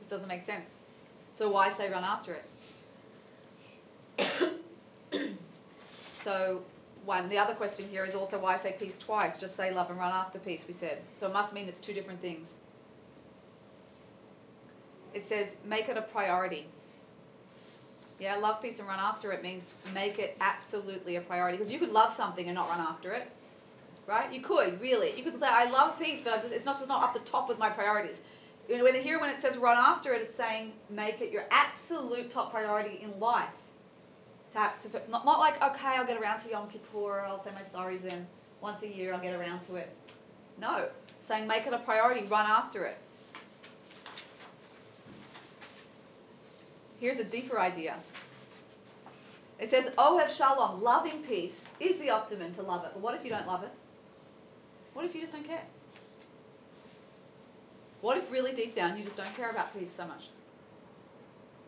This 0.00 0.08
doesn't 0.08 0.28
make 0.28 0.46
sense. 0.46 0.64
So 1.38 1.50
why 1.50 1.76
say 1.76 1.90
run 1.90 2.04
after 2.04 2.38
it? 2.38 2.44
so 6.24 6.62
one, 7.04 7.28
the 7.28 7.38
other 7.38 7.54
question 7.54 7.88
here 7.88 8.04
is 8.04 8.14
also 8.14 8.38
why 8.38 8.60
say 8.62 8.76
peace 8.78 8.94
twice? 9.04 9.34
Just 9.40 9.56
say 9.56 9.72
love 9.72 9.90
and 9.90 9.98
run 9.98 10.12
after 10.12 10.38
peace, 10.38 10.60
we 10.68 10.74
said. 10.80 10.98
So 11.20 11.26
it 11.26 11.32
must 11.32 11.52
mean 11.52 11.68
it's 11.68 11.84
two 11.84 11.94
different 11.94 12.20
things. 12.20 12.46
It 15.14 15.24
says 15.28 15.48
make 15.64 15.88
it 15.88 15.96
a 15.96 16.02
priority. 16.02 16.66
Yeah, 18.20 18.36
love, 18.36 18.60
peace, 18.60 18.74
and 18.78 18.88
run 18.88 18.98
after 18.98 19.30
it 19.32 19.42
means 19.42 19.62
make 19.94 20.18
it 20.18 20.36
absolutely 20.40 21.16
a 21.16 21.20
priority. 21.20 21.56
Because 21.56 21.72
you 21.72 21.78
could 21.78 21.90
love 21.90 22.12
something 22.16 22.46
and 22.46 22.54
not 22.54 22.68
run 22.68 22.80
after 22.80 23.12
it, 23.12 23.28
right? 24.08 24.32
You 24.32 24.42
could 24.42 24.80
really. 24.80 25.16
You 25.16 25.22
could 25.22 25.38
say, 25.38 25.46
"I 25.46 25.70
love 25.70 25.98
peace," 26.00 26.20
but 26.24 26.42
just, 26.42 26.52
it's 26.52 26.66
not 26.66 26.78
just 26.78 26.88
not 26.88 27.02
up 27.04 27.14
the 27.14 27.30
top 27.30 27.48
with 27.48 27.58
my 27.58 27.70
priorities. 27.70 28.16
When 28.68 28.94
here, 28.96 29.20
when 29.20 29.30
it 29.30 29.40
says 29.40 29.56
run 29.56 29.78
after 29.78 30.12
it, 30.12 30.20
it's 30.20 30.36
saying 30.36 30.72
make 30.90 31.20
it 31.20 31.30
your 31.30 31.44
absolute 31.50 32.32
top 32.32 32.50
priority 32.50 33.00
in 33.02 33.18
life. 33.20 33.48
Have, 34.54 34.82
to 34.82 35.10
not, 35.10 35.24
not 35.24 35.38
like 35.38 35.56
okay, 35.56 35.94
I'll 35.96 36.06
get 36.06 36.20
around 36.20 36.42
to 36.42 36.50
Yom 36.50 36.68
Kippur. 36.68 37.20
I'll 37.20 37.44
say 37.44 37.50
my 37.52 37.78
sorries 37.78 38.04
in 38.04 38.26
once 38.60 38.82
a 38.82 38.88
year. 38.88 39.14
I'll 39.14 39.20
get 39.20 39.34
around 39.34 39.66
to 39.66 39.76
it. 39.76 39.90
No, 40.60 40.88
saying 41.28 41.46
make 41.46 41.66
it 41.66 41.72
a 41.72 41.78
priority. 41.78 42.26
Run 42.26 42.46
after 42.46 42.84
it. 42.84 42.98
Here's 46.98 47.18
a 47.18 47.24
deeper 47.24 47.60
idea. 47.60 47.96
It 49.58 49.70
says, 49.70 49.92
Ohev 49.96 50.36
Shalom, 50.36 50.82
loving 50.82 51.22
peace, 51.22 51.52
is 51.80 51.98
the 52.00 52.10
optimum 52.10 52.54
to 52.54 52.62
love 52.62 52.84
it. 52.84 52.90
But 52.94 53.02
what 53.02 53.14
if 53.14 53.24
you 53.24 53.30
don't 53.30 53.46
love 53.46 53.62
it? 53.62 53.72
What 54.94 55.04
if 55.04 55.14
you 55.14 55.20
just 55.20 55.32
don't 55.32 55.46
care? 55.46 55.64
What 58.00 58.16
if 58.18 58.30
really 58.30 58.54
deep 58.54 58.76
down 58.76 58.96
you 58.96 59.04
just 59.04 59.16
don't 59.16 59.34
care 59.36 59.50
about 59.50 59.72
peace 59.76 59.90
so 59.96 60.06
much? 60.06 60.22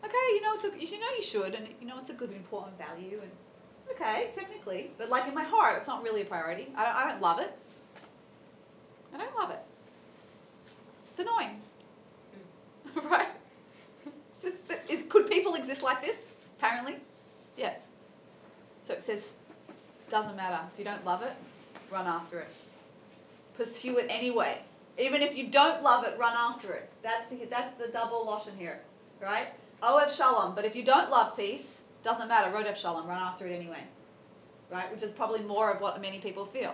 Okay, 0.03 0.27
you 0.33 0.41
know 0.41 0.53
it's 0.55 0.63
a, 0.63 0.95
you 0.95 0.99
know 0.99 1.07
you 1.17 1.25
should, 1.31 1.53
and 1.53 1.67
you 1.79 1.87
know 1.87 1.99
it's 1.99 2.09
a 2.09 2.13
good, 2.13 2.31
important 2.31 2.77
value, 2.77 3.19
and 3.21 3.31
okay, 3.93 4.31
technically, 4.35 4.91
but 4.97 5.09
like 5.09 5.27
in 5.27 5.35
my 5.35 5.43
heart, 5.43 5.77
it's 5.77 5.87
not 5.87 6.01
really 6.01 6.21
a 6.23 6.25
priority. 6.25 6.67
I 6.75 6.85
don't, 6.85 6.95
I 6.95 7.11
don't 7.11 7.21
love 7.21 7.39
it. 7.39 7.51
I 9.13 9.17
don't 9.17 9.35
love 9.35 9.51
it. 9.51 9.59
It's 11.11 11.19
annoying, 11.19 11.61
mm. 12.95 13.03
right? 13.11 13.27
Just, 14.41 14.57
is, 14.89 15.03
could 15.09 15.29
people 15.29 15.53
exist 15.53 15.81
like 15.81 16.01
this? 16.01 16.15
Apparently, 16.57 16.95
yeah. 17.57 17.75
So 18.87 18.93
it 18.93 19.03
says, 19.05 19.21
doesn't 20.09 20.35
matter. 20.35 20.59
If 20.73 20.79
you 20.79 20.85
don't 20.85 21.05
love 21.05 21.21
it, 21.21 21.33
run 21.91 22.07
after 22.07 22.41
it. 22.41 22.49
Pursue 23.55 23.97
it 23.97 24.07
anyway. 24.09 24.61
Even 24.99 25.21
if 25.21 25.37
you 25.37 25.51
don't 25.51 25.83
love 25.83 26.03
it, 26.05 26.17
run 26.19 26.33
after 26.35 26.73
it. 26.73 26.89
That's 27.03 27.29
the, 27.29 27.45
that's 27.49 27.77
the 27.79 27.91
double 27.91 28.25
loshon 28.25 28.57
here, 28.57 28.79
right? 29.21 29.47
Ohev 29.83 30.15
shalom. 30.15 30.55
But 30.55 30.65
if 30.65 30.75
you 30.75 30.83
don't 30.83 31.09
love 31.09 31.35
peace, 31.35 31.65
doesn't 32.03 32.27
matter. 32.27 32.51
Rodef 32.51 32.77
shalom. 32.81 33.07
Run 33.07 33.21
after 33.21 33.47
it 33.47 33.55
anyway, 33.55 33.83
right? 34.71 34.91
Which 34.93 35.03
is 35.03 35.11
probably 35.15 35.41
more 35.41 35.71
of 35.71 35.81
what 35.81 35.99
many 36.01 36.19
people 36.19 36.47
feel. 36.53 36.73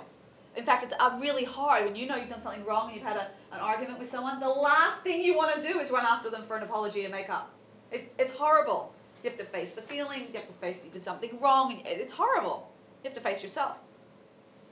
In 0.55 0.65
fact, 0.65 0.83
it's 0.83 0.93
uh, 0.99 1.17
really 1.21 1.45
hard 1.45 1.85
when 1.85 1.95
you 1.95 2.07
know 2.07 2.15
you've 2.15 2.29
done 2.29 2.41
something 2.43 2.65
wrong 2.65 2.87
and 2.87 2.95
you've 2.97 3.05
had 3.05 3.15
a, 3.15 3.29
an 3.53 3.59
argument 3.59 3.99
with 3.99 4.09
someone. 4.09 4.39
The 4.39 4.47
last 4.47 5.03
thing 5.03 5.21
you 5.21 5.35
want 5.35 5.55
to 5.55 5.61
do 5.61 5.79
is 5.79 5.91
run 5.91 6.05
after 6.05 6.29
them 6.29 6.45
for 6.47 6.57
an 6.57 6.63
apology 6.63 7.03
to 7.03 7.09
make 7.09 7.29
up. 7.29 7.53
It's, 7.91 8.07
it's 8.17 8.31
horrible. 8.37 8.91
You 9.23 9.29
have 9.29 9.39
to 9.39 9.45
face 9.51 9.69
the 9.75 9.83
feelings. 9.83 10.29
You 10.33 10.39
have 10.39 10.47
to 10.47 10.59
face 10.59 10.77
you 10.83 10.91
did 10.91 11.05
something 11.05 11.39
wrong. 11.39 11.73
And 11.73 12.01
it's 12.01 12.13
horrible. 12.13 12.69
You 13.03 13.09
have 13.09 13.17
to 13.17 13.23
face 13.23 13.43
yourself. 13.43 13.77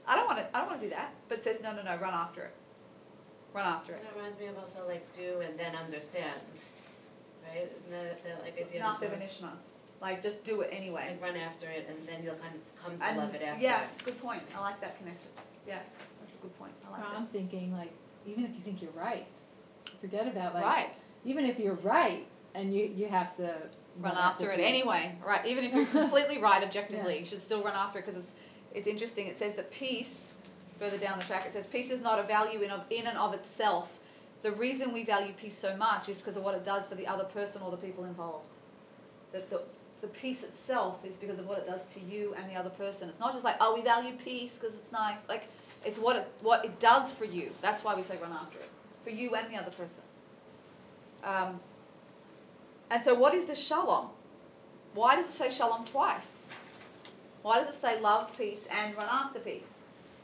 I 0.06 0.16
don't 0.16 0.26
want 0.26 0.38
to. 0.38 0.46
I 0.56 0.60
don't 0.60 0.68
want 0.68 0.80
to 0.80 0.86
do 0.86 0.94
that. 0.94 1.14
But 1.28 1.42
says 1.44 1.56
no, 1.62 1.74
no, 1.74 1.82
no. 1.82 1.96
Run 1.96 2.14
after 2.14 2.44
it. 2.44 2.54
Run 3.54 3.66
after 3.66 3.94
it. 3.94 4.02
That 4.02 4.14
reminds 4.16 4.38
me 4.38 4.46
of 4.46 4.58
also 4.58 4.86
like 4.86 5.06
do 5.16 5.40
and 5.40 5.58
then 5.58 5.74
understand, 5.74 6.40
right? 7.48 7.70
Isn't 7.70 7.90
that, 7.90 8.22
that 8.24 8.42
like 8.42 8.54
idea? 8.54 8.80
Na'aseh 8.82 9.10
V'nishma. 9.10 9.50
Like 10.00 10.22
just 10.22 10.44
do 10.44 10.60
it 10.60 10.70
anyway. 10.72 11.08
And 11.10 11.20
run 11.20 11.36
after 11.36 11.66
it 11.68 11.86
and 11.88 12.06
then 12.06 12.22
you'll 12.22 12.36
kind 12.36 12.54
of 12.54 12.60
come 12.82 12.98
to 12.98 13.04
And 13.04 13.16
love 13.18 13.34
it 13.34 13.42
after. 13.42 13.62
yeah, 13.62 13.86
good 14.04 14.20
point. 14.20 14.42
I 14.56 14.60
like 14.60 14.80
that 14.80 14.98
connection. 14.98 15.28
Yeah, 15.66 15.78
that's 16.20 16.32
a 16.38 16.42
good 16.42 16.56
point. 16.58 16.72
I 16.86 16.90
like 16.92 17.02
I'm 17.16 17.26
thinking 17.28 17.72
like, 17.72 17.92
even 18.26 18.44
if 18.44 18.50
you 18.50 18.60
think 18.64 18.82
you're 18.82 18.90
right, 18.92 19.26
forget 20.00 20.22
about 20.26 20.52
that. 20.52 20.54
like, 20.54 20.64
Right. 20.64 20.88
even 21.24 21.44
if 21.46 21.58
you're 21.58 21.78
right 21.82 22.26
and 22.54 22.74
you, 22.74 22.84
you 22.94 23.08
have 23.08 23.36
to. 23.38 23.54
Run 23.98 24.14
after 24.18 24.52
it 24.52 24.60
anyway. 24.60 25.16
Right. 25.26 25.46
Even 25.46 25.64
if 25.64 25.72
you're 25.72 25.86
completely 26.02 26.36
right 26.42 26.62
objectively, 26.62 27.14
Yeah. 27.14 27.20
you 27.24 27.26
should 27.30 27.42
still 27.46 27.64
run 27.64 27.74
after 27.74 27.98
it 28.00 28.04
because 28.06 28.20
it's 28.20 28.30
it's 28.74 28.86
interesting. 28.86 29.26
It 29.28 29.38
says 29.38 29.56
that 29.56 29.70
peace. 29.70 30.12
Further 30.78 30.98
down 30.98 31.18
the 31.18 31.24
track, 31.24 31.46
it 31.46 31.54
says 31.54 31.64
peace 31.72 31.90
is 31.90 32.02
not 32.02 32.18
a 32.18 32.22
value 32.24 32.60
in 32.60 32.70
of 32.70 32.82
in 32.90 33.06
and 33.06 33.16
of 33.16 33.32
itself. 33.32 33.88
The 34.46 34.52
reason 34.52 34.92
we 34.92 35.04
value 35.04 35.32
peace 35.42 35.56
so 35.60 35.76
much 35.76 36.08
is 36.08 36.18
because 36.18 36.36
of 36.36 36.44
what 36.44 36.54
it 36.54 36.64
does 36.64 36.86
for 36.88 36.94
the 36.94 37.04
other 37.04 37.24
person 37.24 37.62
or 37.62 37.72
the 37.72 37.76
people 37.76 38.04
involved. 38.04 38.44
That 39.32 39.50
the 39.50 39.62
the 40.02 40.06
peace 40.06 40.38
itself 40.40 40.98
is 41.04 41.14
because 41.20 41.40
of 41.40 41.46
what 41.48 41.58
it 41.58 41.66
does 41.66 41.80
to 41.94 42.00
you 42.00 42.32
and 42.34 42.48
the 42.48 42.54
other 42.54 42.70
person. 42.70 43.08
It's 43.08 43.18
not 43.18 43.32
just 43.32 43.44
like, 43.44 43.56
oh, 43.60 43.74
we 43.74 43.82
value 43.82 44.12
peace 44.22 44.52
because 44.54 44.76
it's 44.76 44.92
nice. 44.92 45.16
Like, 45.28 45.42
it's 45.84 45.98
what 45.98 46.14
it, 46.14 46.28
what 46.42 46.64
it 46.64 46.78
does 46.78 47.10
for 47.18 47.24
you. 47.24 47.50
That's 47.60 47.82
why 47.82 47.96
we 47.96 48.04
say 48.04 48.18
run 48.22 48.30
after 48.30 48.58
it. 48.58 48.70
For 49.02 49.10
you 49.10 49.34
and 49.34 49.52
the 49.52 49.58
other 49.58 49.72
person. 49.72 50.04
Um, 51.24 51.58
and 52.92 53.02
so, 53.04 53.14
what 53.18 53.34
is 53.34 53.48
the 53.48 53.56
shalom? 53.56 54.10
Why 54.94 55.16
does 55.16 55.34
it 55.34 55.38
say 55.38 55.52
shalom 55.52 55.86
twice? 55.86 56.22
Why 57.42 57.64
does 57.64 57.74
it 57.74 57.80
say 57.82 58.00
love, 58.00 58.30
peace, 58.38 58.60
and 58.70 58.96
run 58.96 59.08
after 59.10 59.40
peace? 59.40 59.64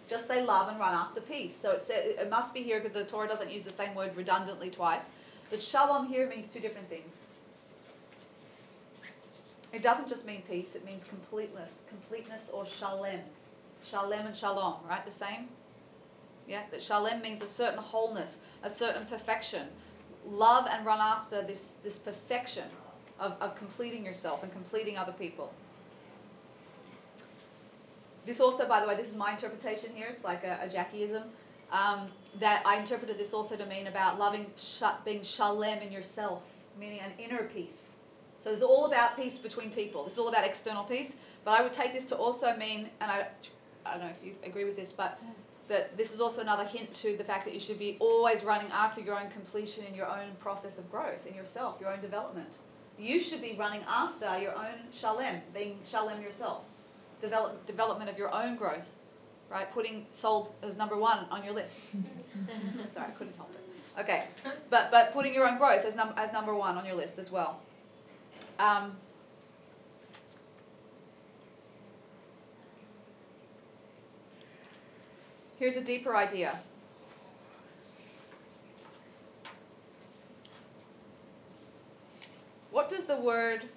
Just 0.09 0.29
say 0.29 0.43
love 0.43 0.69
and 0.69 0.79
run 0.79 0.95
after 0.95 1.21
peace. 1.21 1.53
So 1.63 1.71
it, 1.71 1.87
it 1.89 2.31
must 2.31 2.53
be 2.53 2.63
here 2.63 2.81
because 2.81 2.95
the 2.95 3.11
Torah 3.11 3.29
doesn't 3.29 3.51
use 3.51 3.65
the 3.65 3.73
same 3.77 3.95
word 3.95 4.17
redundantly 4.17 4.71
twice. 4.71 5.03
But 5.51 5.63
shalom 5.63 6.07
here 6.07 6.29
means 6.29 6.53
two 6.53 6.61
different 6.61 6.89
things. 6.89 7.09
It 9.73 9.83
doesn't 9.83 10.09
just 10.09 10.25
mean 10.27 10.43
peace, 10.49 10.67
it 10.75 10.85
means 10.85 11.03
completeness. 11.09 11.71
Completeness 11.89 12.43
or 12.53 12.67
shalem. 12.79 13.21
Shalem 13.91 14.27
and 14.27 14.37
shalom, 14.37 14.77
right? 14.89 15.05
The 15.05 15.25
same? 15.25 15.49
Yeah, 16.47 16.63
that 16.71 16.83
shalem 16.83 17.23
means 17.23 17.43
a 17.43 17.57
certain 17.57 17.79
wholeness, 17.79 18.29
a 18.63 18.75
certain 18.77 19.07
perfection. 19.07 19.69
Love 20.27 20.67
and 20.71 20.85
run 20.85 21.01
after 21.01 21.43
this, 21.47 21.59
this 21.83 21.95
perfection 22.05 22.69
of, 23.19 23.33
of 23.41 23.57
completing 23.57 24.05
yourself 24.05 24.43
and 24.43 24.53
completing 24.53 24.99
other 24.99 25.13
people. 25.13 25.53
This 28.27 28.41
also, 28.41 28.69
by 28.69 28.81
the 28.81 28.87
way, 28.87 28.97
this 28.97 29.07
is 29.07 29.17
my 29.17 29.35
interpretation 29.35 29.91
here. 29.95 30.09
It's 30.15 30.25
like 30.25 30.45
a, 30.45 30.61
a 30.63 30.69
Jackieism. 30.69 31.25
Um, 31.73 32.11
that 32.39 32.63
I 32.67 32.79
interpreted 32.79 33.19
this 33.19 33.33
also 33.33 33.57
to 33.57 33.65
mean 33.65 33.87
about 33.87 34.19
loving, 34.19 34.47
sh- 34.59 34.85
being 35.07 35.25
shalem 35.25 35.79
in 35.79 35.91
yourself, 35.91 36.43
meaning 36.79 37.01
an 37.01 37.13
inner 37.19 37.49
peace. 37.55 37.71
So 38.45 38.51
it's 38.51 38.63
all 38.63 38.87
about 38.87 39.17
peace 39.17 39.39
between 39.43 39.71
people. 39.71 40.07
It's 40.07 40.19
all 40.19 40.29
about 40.29 40.45
external 40.45 40.85
peace. 40.85 41.11
But 41.45 41.53
I 41.53 41.63
would 41.63 41.75
take 41.75 41.95
this 41.95 42.05
to 42.11 42.17
also 42.17 42.55
mean, 42.57 42.91
and 43.01 43.11
I, 43.11 43.29
I 43.87 43.93
don't 43.93 44.01
know 44.03 44.13
if 44.21 44.25
you 44.25 44.35
agree 44.45 44.65
with 44.65 44.77
this, 44.77 44.91
but 44.97 45.19
that 45.69 45.97
this 45.97 46.11
is 46.11 46.21
also 46.21 46.41
another 46.41 46.65
hint 46.65 46.91
to 47.03 47.17
the 47.17 47.25
fact 47.25 47.45
that 47.47 47.55
you 47.55 47.61
should 47.61 47.79
be 47.79 47.97
always 48.01 48.43
running 48.45 48.71
after 48.71 49.01
your 49.01 49.19
own 49.19 49.31
completion 49.31 49.85
in 49.85 49.95
your 49.95 50.07
own 50.07 50.31
process 50.41 50.73
of 50.77 50.91
growth 50.91 51.25
in 51.27 51.35
yourself, 51.35 51.77
your 51.81 51.93
own 51.93 52.01
development. 52.01 52.51
You 52.99 53.23
should 53.23 53.41
be 53.41 53.57
running 53.59 53.83
after 53.89 54.39
your 54.39 54.55
own 54.55 54.79
shalem, 55.01 55.41
being 55.55 55.79
shalem 55.91 56.21
yourself, 56.21 56.65
develop, 57.23 57.65
development 57.67 58.11
of 58.11 58.19
your 58.19 58.35
own 58.35 58.57
growth, 58.57 58.85
right? 59.51 59.73
Putting 59.73 60.05
Soul 60.21 60.55
as 60.63 60.77
number 60.77 60.97
one 60.97 61.27
on 61.31 61.43
your 61.45 61.55
list. 61.55 61.71
Sorry, 62.95 63.07
I 63.07 63.11
couldn't 63.13 63.37
help 63.37 63.51
it. 63.55 64.01
Okay, 64.01 64.25
but 64.71 64.91
but 64.91 65.13
putting 65.13 65.35
your 65.35 65.47
own 65.47 65.59
growth 65.59 65.85
as 65.87 65.95
num- 65.95 66.15
as 66.17 66.33
number 66.33 66.55
one 66.55 66.77
on 66.77 66.85
your 66.85 66.95
list 66.97 67.15
as 67.19 67.31
well. 67.31 67.61
Um, 68.59 68.97
here's 75.59 75.77
a 75.77 75.85
deeper 75.85 76.17
idea. 76.17 76.61
What 82.71 82.89
does 82.89 83.05
the 83.07 83.21
word 83.21 83.69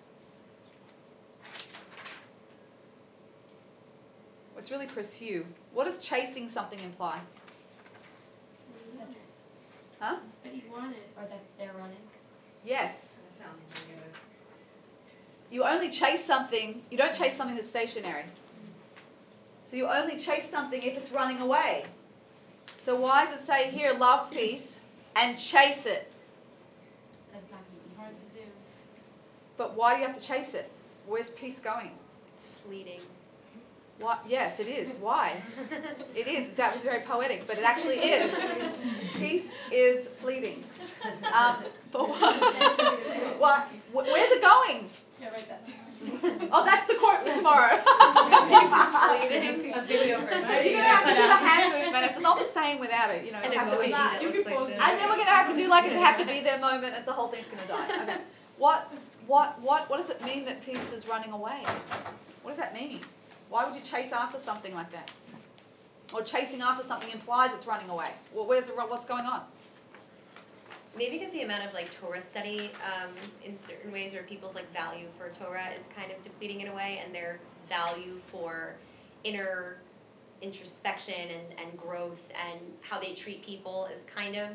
What's 4.65 4.71
really 4.71 4.87
pursue? 4.87 5.45
What 5.75 5.85
does 5.85 6.03
chasing 6.03 6.49
something 6.51 6.79
imply? 6.79 7.21
Huh? 9.99 10.15
But 10.41 10.55
you 10.55 10.63
want 10.71 10.95
it. 10.95 11.07
Or 11.15 11.21
that 11.21 11.43
they're 11.59 11.75
running. 11.77 11.99
Yes. 12.65 12.95
That 13.37 13.45
sounds 13.45 13.87
weird. 13.87 14.01
You 15.51 15.65
only 15.65 15.91
chase 15.91 16.25
something, 16.25 16.81
you 16.89 16.97
don't 16.97 17.15
chase 17.15 17.37
something 17.37 17.55
that's 17.55 17.69
stationary. 17.69 18.23
So 19.69 19.77
you 19.77 19.85
only 19.85 20.15
chase 20.25 20.45
something 20.51 20.81
if 20.81 20.97
it's 20.97 21.11
running 21.11 21.41
away. 21.41 21.85
So 22.87 22.99
why 22.99 23.25
does 23.25 23.41
it 23.41 23.45
say 23.45 23.69
here, 23.69 23.93
love 23.95 24.31
peace 24.31 24.65
and 25.15 25.37
chase 25.37 25.85
it? 25.85 26.11
That's 27.31 27.45
not 27.51 27.61
easy. 27.69 27.95
Hard 27.97 28.15
to 28.15 28.39
do. 28.39 28.47
But 29.59 29.77
why 29.77 29.93
do 29.93 30.01
you 30.01 30.07
have 30.07 30.19
to 30.19 30.27
chase 30.27 30.55
it? 30.55 30.71
Where's 31.05 31.29
peace 31.39 31.57
going? 31.63 31.91
It's 32.39 32.65
fleeting. 32.65 33.01
What? 33.99 34.19
Yes, 34.27 34.59
it 34.59 34.67
is. 34.67 34.91
Why? 34.99 35.41
It 36.13 36.27
is. 36.27 36.51
That 36.57 36.75
was 36.75 36.83
very 36.83 37.03
poetic, 37.07 37.47
but 37.47 37.57
it 37.57 37.63
actually 37.63 37.95
is. 38.03 38.27
Peace 39.15 39.47
is 39.71 40.05
fleeting. 40.21 40.63
Um, 41.33 41.63
but 41.93 42.09
what, 42.09 43.39
what? 43.39 43.67
wh- 43.93 43.95
Where's 44.11 44.31
it 44.35 44.41
going? 44.41 44.89
Yeah, 45.21 45.31
write 45.31 45.47
that. 45.47 45.63
Oh, 46.51 46.65
that's 46.67 46.85
the 46.91 46.99
quote 46.99 47.23
for 47.23 47.33
tomorrow. 47.33 47.79
Fleeting, 47.79 49.71
a 49.73 49.81
video 49.87 50.19
version. 50.21 50.43
You're 50.43 50.75
gonna 50.75 50.91
have 50.91 51.07
to 51.07 51.15
do 51.15 51.23
the 51.23 51.39
hand 51.39 51.71
movement. 51.71 52.03
It's 52.11 52.21
not 52.21 52.37
the 52.37 52.51
same 52.53 52.79
without 52.83 53.09
it. 53.15 53.23
You 53.25 53.31
know, 53.31 53.39
An 53.39 53.51
have 53.53 53.71
to 53.71 53.79
be. 53.79 53.87
emoji 53.89 53.95
that 53.95 54.21
You 54.21 54.27
looks 54.29 54.43
can 54.43 54.59
like. 54.59 54.75
And 54.75 54.99
then 54.99 55.07
we're 55.09 55.15
gonna 55.23 55.31
have 55.31 55.47
to 55.49 55.55
do 55.55 55.67
like 55.71 55.85
a 55.89 55.95
have 55.97 56.19
to 56.19 56.25
be 56.27 56.43
there 56.43 56.59
moment. 56.59 56.93
It's 56.99 57.05
the 57.07 57.13
whole 57.15 57.31
thing's 57.31 57.47
gonna 57.47 57.65
die. 57.65 58.03
Okay. 58.03 58.21
What? 58.59 58.91
What? 59.25 59.55
What? 59.63 59.89
What 59.89 60.03
does 60.05 60.11
it 60.11 60.21
mean 60.21 60.43
that 60.45 60.61
peace 60.67 60.83
is 60.93 61.07
running 61.07 61.31
away? 61.31 61.63
What 62.43 62.51
does 62.51 62.59
that 62.59 62.73
mean? 62.75 62.99
Why 63.49 63.65
would 63.65 63.75
you 63.75 63.81
chase 63.89 64.11
after 64.11 64.39
something 64.45 64.73
like 64.73 64.91
that? 64.91 65.11
Or 66.13 66.23
chasing 66.23 66.61
after 66.61 66.87
something 66.87 67.09
implies 67.09 67.51
it's 67.55 67.67
running 67.67 67.89
away. 67.89 68.11
Well, 68.33 68.47
where's 68.47 68.65
the 68.65 68.73
what's 68.73 69.05
going 69.05 69.25
on? 69.25 69.43
Maybe 70.97 71.19
because 71.19 71.33
the 71.33 71.41
amount 71.41 71.67
of 71.67 71.73
like 71.73 71.87
Torah 71.99 72.23
study 72.31 72.71
um, 72.79 73.11
in 73.43 73.57
certain 73.67 73.91
ways, 73.91 74.13
where 74.13 74.23
people's 74.23 74.55
like 74.55 74.71
value 74.71 75.07
for 75.17 75.29
Torah 75.43 75.71
is 75.73 75.83
kind 75.95 76.11
of 76.11 76.23
depleting 76.23 76.61
in 76.61 76.69
a 76.69 76.75
way, 76.75 77.01
and 77.03 77.13
their 77.13 77.39
value 77.67 78.19
for 78.31 78.75
inner 79.23 79.77
introspection 80.41 81.13
and, 81.13 81.59
and 81.59 81.77
growth 81.77 82.19
and 82.29 82.59
how 82.81 82.99
they 82.99 83.15
treat 83.15 83.43
people 83.43 83.87
is 83.87 84.01
kind 84.13 84.35
of 84.35 84.49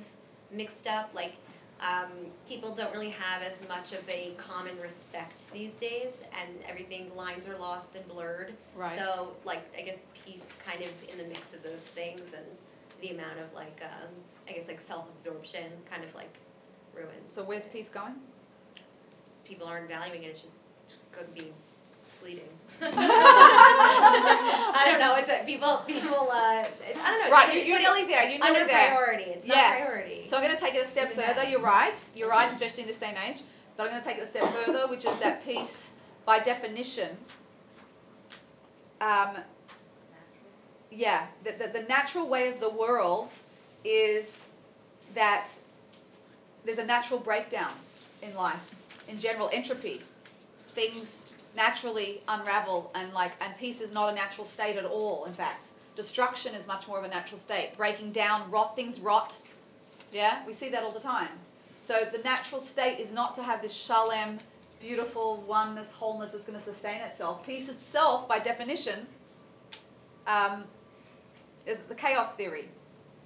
mixed 0.52 0.86
up. 0.86 1.10
Like 1.14 1.32
um, 1.80 2.12
people 2.46 2.74
don't 2.74 2.92
really 2.92 3.10
have 3.10 3.42
as 3.42 3.56
much 3.68 3.92
of 3.92 4.06
a 4.08 4.36
common 4.36 4.76
respect 4.78 5.40
these 5.52 5.72
days, 5.80 6.12
and 6.36 6.62
everything 6.68 7.10
lines 7.16 7.48
are 7.48 7.58
lost 7.58 7.88
and 7.94 8.06
blurred. 8.06 8.54
Right. 8.76 8.98
So 8.98 9.32
like 9.44 9.64
I 9.76 9.82
guess 9.82 9.98
peace 10.24 10.42
kind 10.64 10.82
of 10.82 10.92
in 11.10 11.18
the 11.18 11.24
mix 11.24 11.40
of 11.56 11.62
those 11.62 11.80
things 11.94 12.20
and 12.36 12.46
the 13.00 13.16
amount 13.16 13.40
of 13.40 13.52
like 13.54 13.80
um, 13.82 14.12
I 14.48 14.52
guess 14.52 14.68
like 14.68 14.80
self-absorption 14.86 15.72
kind 15.88 16.04
of 16.04 16.14
like 16.14 16.32
ruins. 16.94 17.32
So 17.34 17.42
where's 17.42 17.64
peace 17.72 17.88
going? 17.92 18.14
People 19.44 19.66
aren't 19.66 19.88
valuing 19.88 20.24
it. 20.24 20.36
It's 20.36 20.40
just 20.40 20.54
could 21.12 21.34
be 21.34 21.52
I 22.82 24.82
don't 24.86 25.00
know. 25.00 25.14
It's 25.16 25.28
a, 25.28 25.44
people 25.44 25.82
people. 25.86 26.30
Uh, 26.30 26.64
it's, 26.80 26.98
I 26.98 27.10
don't 27.10 27.24
know. 27.24 27.30
Right. 27.30 27.54
You, 27.54 27.74
put 27.76 27.82
it 27.82 28.08
there. 28.08 28.24
You're 28.28 28.42
under 28.42 28.66
there. 28.66 28.88
priority. 28.88 29.24
It's 29.32 29.46
Yeah. 29.46 29.54
not 29.54 29.76
priority. 29.80 30.26
So 30.30 30.36
I'm 30.36 30.42
going 30.42 30.54
to 30.56 30.60
take 30.60 30.74
it 30.74 30.86
a 30.86 30.90
step 30.90 31.14
further. 31.14 31.44
You're 31.44 31.60
right. 31.62 31.94
You're 32.14 32.30
right, 32.30 32.50
especially 32.52 32.82
in 32.82 32.88
this 32.88 32.96
day 32.98 33.12
and 33.14 33.18
age. 33.36 33.42
But 33.76 33.84
I'm 33.84 33.90
going 33.90 34.02
to 34.02 34.08
take 34.08 34.18
it 34.18 34.26
a 34.26 34.30
step 34.30 34.44
further, 34.64 34.86
which 34.88 35.00
is 35.04 35.18
that 35.20 35.44
peace, 35.44 35.70
by 36.26 36.38
definition, 36.38 37.16
um, 39.00 39.36
yeah, 40.90 41.26
the, 41.44 41.52
the, 41.52 41.80
the 41.80 41.86
natural 41.86 42.28
way 42.28 42.48
of 42.52 42.60
the 42.60 42.68
world 42.68 43.30
is 43.84 44.26
that 45.14 45.48
there's 46.64 46.78
a 46.78 46.84
natural 46.84 47.18
breakdown 47.18 47.72
in 48.22 48.34
life, 48.34 48.60
in 49.08 49.20
general, 49.20 49.48
entropy. 49.52 50.02
Things 50.74 51.06
naturally 51.54 52.22
unravel, 52.28 52.90
and 52.94 53.12
like, 53.12 53.32
and 53.40 53.54
peace 53.58 53.80
is 53.80 53.92
not 53.92 54.12
a 54.12 54.14
natural 54.14 54.48
state 54.54 54.76
at 54.76 54.84
all. 54.84 55.24
In 55.24 55.34
fact, 55.34 55.66
destruction 55.96 56.54
is 56.54 56.66
much 56.66 56.86
more 56.86 56.98
of 56.98 57.04
a 57.04 57.08
natural 57.08 57.40
state. 57.40 57.72
Breaking 57.76 58.12
down, 58.12 58.50
rot 58.50 58.76
things 58.76 59.00
rot. 59.00 59.34
Yeah, 60.12 60.44
we 60.46 60.54
see 60.54 60.70
that 60.70 60.82
all 60.82 60.92
the 60.92 61.00
time. 61.00 61.38
So 61.86 61.94
the 62.12 62.22
natural 62.22 62.66
state 62.72 63.00
is 63.00 63.12
not 63.12 63.34
to 63.36 63.42
have 63.42 63.62
this 63.62 63.72
shalem, 63.72 64.40
beautiful 64.80 65.44
oneness, 65.46 65.86
wholeness 65.92 66.30
that's 66.32 66.44
going 66.44 66.58
to 66.58 66.64
sustain 66.64 67.00
itself. 67.00 67.44
Peace 67.44 67.68
itself, 67.68 68.28
by 68.28 68.38
definition, 68.38 69.06
um, 70.26 70.64
is 71.66 71.78
the 71.88 71.94
chaos 71.94 72.32
theory, 72.36 72.68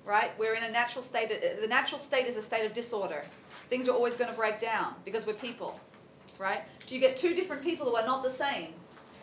right? 0.07 0.31
We're 0.39 0.55
in 0.55 0.65
a 0.65 0.71
natural 0.71 1.05
state. 1.05 1.31
The 1.61 1.67
natural 1.67 2.01
state 2.09 2.27
is 2.27 2.37
a 2.37 2.47
state 2.47 2.67
of 2.67 2.75
disorder. 2.75 3.25
Things 3.71 3.89
are 3.89 3.93
always 3.93 4.17
going 4.17 4.31
to 4.31 4.37
break 4.37 4.61
down 4.61 4.95
because 5.05 5.27
we're 5.27 5.35
people, 5.35 5.79
right? 6.39 6.61
Do 6.89 6.95
you 6.95 7.01
get 7.01 7.19
two 7.19 7.35
different 7.35 7.63
people 7.63 7.87
who 7.89 7.97
are 7.97 8.07
not 8.07 8.23
the 8.23 8.37
same? 8.39 8.75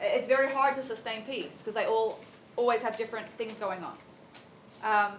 It's 0.01 0.27
very 0.27 0.51
hard 0.51 0.75
to 0.75 0.87
sustain 0.87 1.25
peace 1.25 1.51
because 1.59 1.75
they 1.75 1.85
all 1.85 2.19
always 2.55 2.81
have 2.81 2.97
different 2.97 3.27
things 3.37 3.53
going 3.59 3.83
on. 3.83 3.97
Um, 4.83 5.17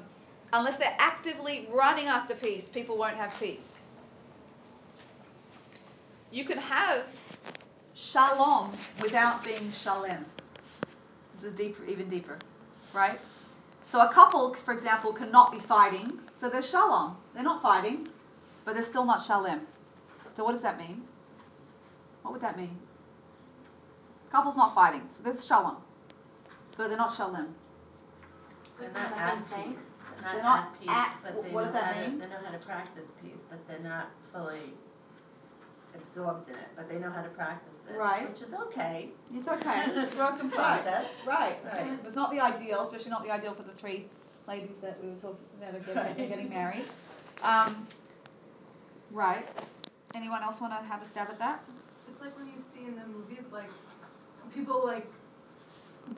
unless 0.52 0.78
they're 0.78 0.96
actively 0.98 1.68
running 1.72 2.06
after 2.06 2.34
peace, 2.34 2.64
people 2.74 2.98
won't 2.98 3.16
have 3.16 3.32
peace. 3.38 3.60
You 6.30 6.44
can 6.44 6.58
have 6.58 7.04
shalom 8.12 8.78
without 9.02 9.44
being 9.44 9.72
shalem. 9.84 10.24
The 11.42 11.50
deeper, 11.50 11.84
even 11.84 12.08
deeper, 12.08 12.38
right? 12.94 13.18
So 13.90 14.00
a 14.00 14.12
couple, 14.14 14.56
for 14.64 14.72
example, 14.74 15.12
cannot 15.12 15.52
be 15.52 15.58
fighting, 15.68 16.18
so 16.40 16.48
they're 16.48 16.62
shalom. 16.62 17.16
They're 17.34 17.42
not 17.42 17.62
fighting, 17.62 18.08
but 18.64 18.74
they're 18.74 18.88
still 18.88 19.04
not 19.04 19.26
shalem. 19.26 19.60
So 20.36 20.44
what 20.44 20.52
does 20.52 20.62
that 20.62 20.78
mean? 20.78 21.02
What 22.22 22.32
would 22.32 22.42
that 22.42 22.56
mean? 22.56 22.78
Couple's 24.30 24.56
not 24.56 24.74
fighting, 24.74 25.02
so 25.18 25.24
they're 25.24 25.42
shalom, 25.46 25.76
but 26.76 26.88
they're 26.88 26.96
not 26.96 27.16
shalem. 27.16 27.54
They're 28.80 28.90
not 28.92 29.12
at 29.12 29.44
peace, 29.50 29.76
they're 30.22 30.32
They're 30.32 30.42
not 30.42 30.58
at 30.72 30.80
peace, 30.80 30.88
at- 30.88 31.16
but 31.22 31.42
they 31.42 31.50
what 31.50 31.66
know 31.66 31.72
does 31.72 31.74
that 31.74 31.84
how 31.84 32.00
to, 32.00 32.08
mean? 32.08 32.18
they 32.18 32.26
know 32.26 32.40
how 32.44 32.52
to 32.52 32.58
practice 32.64 33.04
peace, 33.22 33.42
but 33.50 33.58
they're 33.68 33.78
not 33.84 34.08
fully 34.32 34.72
absorbed 35.94 36.48
in 36.48 36.54
it, 36.56 36.68
but 36.76 36.88
they 36.88 36.96
know 36.96 37.10
how 37.10 37.20
to 37.22 37.28
practice 37.30 37.68
it. 37.90 37.96
Right. 37.98 38.26
Which 38.32 38.40
is 38.40 38.54
okay. 38.68 39.10
It's 39.34 39.46
okay. 39.48 39.84
It's 39.92 40.14
a 40.14 40.18
work 40.18 40.40
in. 40.40 40.50
Process. 40.50 41.04
Right. 41.26 41.58
Right. 41.66 41.98
It's 42.06 42.16
not 42.16 42.30
the 42.30 42.40
ideal, 42.40 42.86
especially 42.88 43.10
not 43.10 43.24
the 43.24 43.30
ideal 43.30 43.54
for 43.54 43.64
the 43.64 43.74
three 43.78 44.06
ladies 44.48 44.70
that 44.80 45.02
we 45.04 45.10
were 45.10 45.16
talking 45.16 45.44
that 45.60 45.74
are 45.74 45.80
getting, 45.80 46.28
getting 46.28 46.48
married. 46.48 46.86
Um, 47.42 47.88
right. 49.10 49.44
Anyone 50.14 50.44
else 50.44 50.60
want 50.60 50.72
to 50.80 50.86
have 50.88 51.02
a 51.02 51.10
stab 51.10 51.28
at 51.28 51.40
that? 51.40 51.60
Like 52.22 52.38
when 52.38 52.46
you 52.46 52.62
see 52.72 52.86
in 52.86 52.94
the 52.94 53.04
movies, 53.06 53.42
like, 53.50 53.68
people 54.54 54.82
like, 54.84 55.06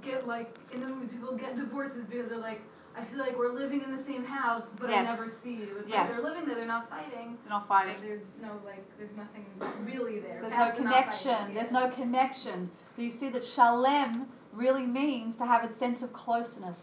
get 0.04 0.26
like, 0.26 0.54
in 0.74 0.80
the 0.80 0.86
movies, 0.86 1.08
people 1.12 1.34
get 1.34 1.56
divorces 1.56 2.04
because 2.10 2.28
they're 2.28 2.36
like, 2.36 2.60
I 2.94 3.04
feel 3.06 3.18
like 3.18 3.38
we're 3.38 3.54
living 3.54 3.80
in 3.82 3.96
the 3.96 4.04
same 4.04 4.22
house, 4.22 4.64
but 4.78 4.90
Yes. 4.90 5.06
I 5.08 5.10
never 5.10 5.32
see 5.42 5.54
you. 5.54 5.78
It's 5.78 5.88
Yes. 5.88 6.06
like 6.06 6.08
they're 6.10 6.22
living 6.22 6.44
there, 6.44 6.56
they're 6.56 6.66
not 6.66 6.90
fighting. 6.90 7.38
They're 7.42 7.50
not 7.50 7.66
fighting. 7.66 7.96
There's 8.02 8.22
no 8.42 8.60
like, 8.66 8.84
there's 8.98 9.16
nothing 9.16 9.46
really 9.86 10.20
there. 10.20 10.40
There's 10.42 10.52
no 10.52 10.56
past 10.56 10.76
the 10.76 10.84
not 10.84 10.92
fighting. 10.92 11.22
connection. 11.22 11.54
There's 11.54 11.72
Yeah. 11.72 11.80
no 11.80 11.90
connection. 11.94 12.70
So 12.96 13.02
you 13.02 13.12
see 13.18 13.30
that 13.30 13.44
shalem 13.46 14.28
really 14.52 14.84
means 14.84 15.38
to 15.38 15.46
have 15.46 15.64
a 15.64 15.74
sense 15.78 16.02
of 16.02 16.12
closeness, 16.12 16.76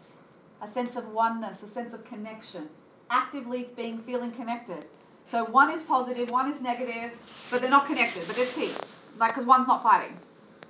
a 0.60 0.70
sense 0.72 0.96
of 0.96 1.06
oneness, 1.10 1.62
a 1.62 1.72
sense 1.72 1.94
of 1.94 2.04
connection, 2.04 2.68
actively 3.08 3.70
being 3.76 4.02
feeling 4.02 4.32
connected. 4.32 4.84
So 5.30 5.44
one 5.46 5.70
is 5.70 5.82
positive, 5.84 6.28
one 6.28 6.52
is 6.52 6.60
negative, 6.60 7.12
but 7.50 7.60
they're 7.60 7.70
not 7.70 7.86
connected. 7.86 8.26
But 8.26 8.36
peace, 8.54 8.76
like 9.18 9.34
because 9.34 9.46
one's 9.46 9.66
not 9.68 9.82
fighting. 9.82 10.16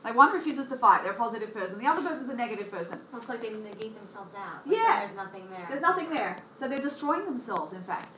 Like 0.05 0.17
one 0.17 0.33
refuses 0.33 0.69
to 0.69 0.77
fight, 0.79 1.03
they're 1.05 1.13
a 1.13 1.17
positive 1.17 1.55
person. 1.55 1.79
The 1.79 1.87
other 1.87 2.03
person's 2.03 2.29
a 2.29 2.35
negative 2.35 2.71
person. 2.71 2.99
Almost 3.13 3.29
like 3.29 3.41
they 3.41 3.51
negate 3.51 3.95
themselves 3.95 4.35
out. 4.37 4.67
Like 4.67 4.77
Yeah. 4.77 5.07
There's 5.07 5.17
nothing 5.17 5.49
there. 5.49 5.67
There's 5.71 5.83
nothing 5.83 6.11
there. 6.11 6.43
So 6.61 6.69
they're 6.69 6.83
destroying 6.83 7.25
themselves, 7.25 7.73
in 7.73 7.85
fact, 7.85 8.09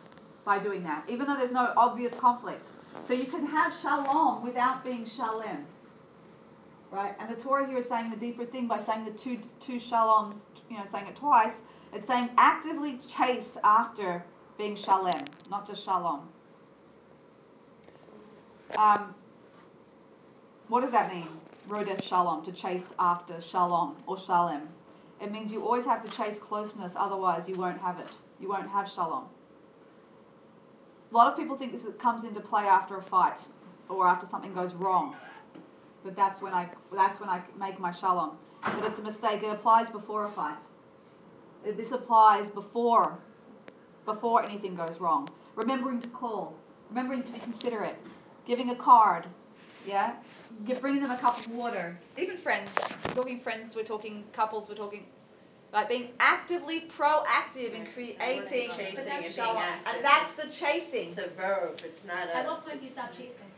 by 0.46 0.62
doing 0.62 0.82
that, 0.84 1.04
even 1.08 1.26
though 1.26 1.36
there's 1.36 1.52
no 1.52 1.72
obvious 1.76 2.12
conflict. 2.18 2.66
So 3.06 3.12
you 3.12 3.26
can 3.26 3.46
have 3.46 3.72
shalom 3.82 4.42
without 4.42 4.82
being 4.82 5.06
shalem. 5.16 5.66
Right? 6.90 7.14
And 7.18 7.36
the 7.36 7.42
Torah 7.42 7.66
here 7.66 7.78
is 7.78 7.86
saying 7.88 8.10
the 8.10 8.16
deeper 8.16 8.46
thing 8.46 8.66
by 8.66 8.80
saying 8.86 9.04
the 9.04 9.18
two 9.22 9.38
two 9.66 9.80
shaloms, 9.90 10.36
you 10.70 10.78
know, 10.78 10.84
saying 10.92 11.08
it 11.08 11.16
twice. 11.16 11.52
It's 11.92 12.06
saying 12.06 12.30
actively 12.38 12.98
chase 13.16 13.46
after 13.62 14.24
being 14.56 14.76
shalem, 14.76 15.26
not 15.50 15.66
just 15.66 15.84
shalom. 15.84 16.28
Um, 18.78 19.14
what 20.68 20.80
does 20.82 20.92
that 20.92 21.12
mean? 21.12 21.28
Rodef 21.68 22.02
shalom, 22.08 22.44
to 22.44 22.52
chase 22.52 22.82
after 22.98 23.40
shalom 23.50 23.96
or 24.06 24.18
shalem. 24.26 24.68
It 25.20 25.32
means 25.32 25.50
you 25.50 25.62
always 25.62 25.84
have 25.84 26.04
to 26.04 26.16
chase 26.16 26.36
closeness, 26.46 26.92
otherwise 26.96 27.42
you 27.46 27.56
won't 27.56 27.80
have 27.80 27.98
it. 27.98 28.08
You 28.40 28.48
won't 28.48 28.68
have 28.68 28.86
shalom. 28.94 29.24
A 31.10 31.14
lot 31.14 31.32
of 31.32 31.38
people 31.38 31.56
think 31.56 31.72
this 31.72 31.80
comes 32.02 32.26
into 32.26 32.40
play 32.40 32.64
after 32.64 32.96
a 32.96 33.04
fight 33.08 33.38
or 33.88 34.08
after 34.08 34.26
something 34.30 34.52
goes 34.52 34.72
wrong. 34.74 35.16
But 36.04 36.16
that's 36.16 36.40
when 36.42 36.52
I 36.52 36.68
that's 36.94 37.18
when 37.20 37.28
I 37.28 37.42
make 37.58 37.78
my 37.78 37.94
shalom. 38.00 38.36
But 38.62 38.84
it's 38.84 38.98
a 38.98 39.02
mistake. 39.02 39.42
It 39.42 39.50
applies 39.50 39.86
before 39.90 40.26
a 40.26 40.32
fight. 40.32 40.58
This 41.64 41.90
applies 41.92 42.50
before 42.50 43.18
before 44.04 44.44
anything 44.44 44.74
goes 44.74 45.00
wrong. 45.00 45.30
Remembering 45.54 46.02
to 46.02 46.08
call, 46.08 46.54
remembering 46.90 47.22
to 47.22 47.32
be 47.32 47.38
considerate, 47.38 47.96
giving 48.46 48.70
a 48.70 48.76
card, 48.76 49.26
yeah, 49.86 50.16
Give, 50.66 50.80
bringing 50.80 51.02
them 51.02 51.10
a 51.10 51.18
cup 51.20 51.38
of 51.44 51.50
water. 51.52 51.98
Even 52.16 52.38
friends. 52.42 52.70
We're 53.06 53.14
talking 53.14 53.40
friends. 53.40 53.74
We're 53.74 53.84
talking 53.84 54.24
couples. 54.34 54.68
We're 54.68 54.76
talking 54.76 55.04
like 55.72 55.88
being 55.88 56.10
actively 56.20 56.84
proactive 56.96 57.74
in 57.74 57.86
creating 57.92 58.16
Chasing 58.48 58.70
and 58.70 59.20
being 59.20 59.32
shalom. 59.34 59.56
active. 59.58 59.94
And 59.96 60.04
that's 60.04 60.30
the 60.38 60.46
chasing. 60.54 61.18
It's 61.18 61.20
a 61.20 61.34
verb, 61.36 61.80
it's 61.84 62.00
not 62.06 62.28
a. 62.28 62.36
At 62.36 62.46
what 62.46 62.64
point 62.64 62.78
do 62.80 62.86
you 62.86 62.92
stop 62.92 63.10
chasing? 63.12 63.50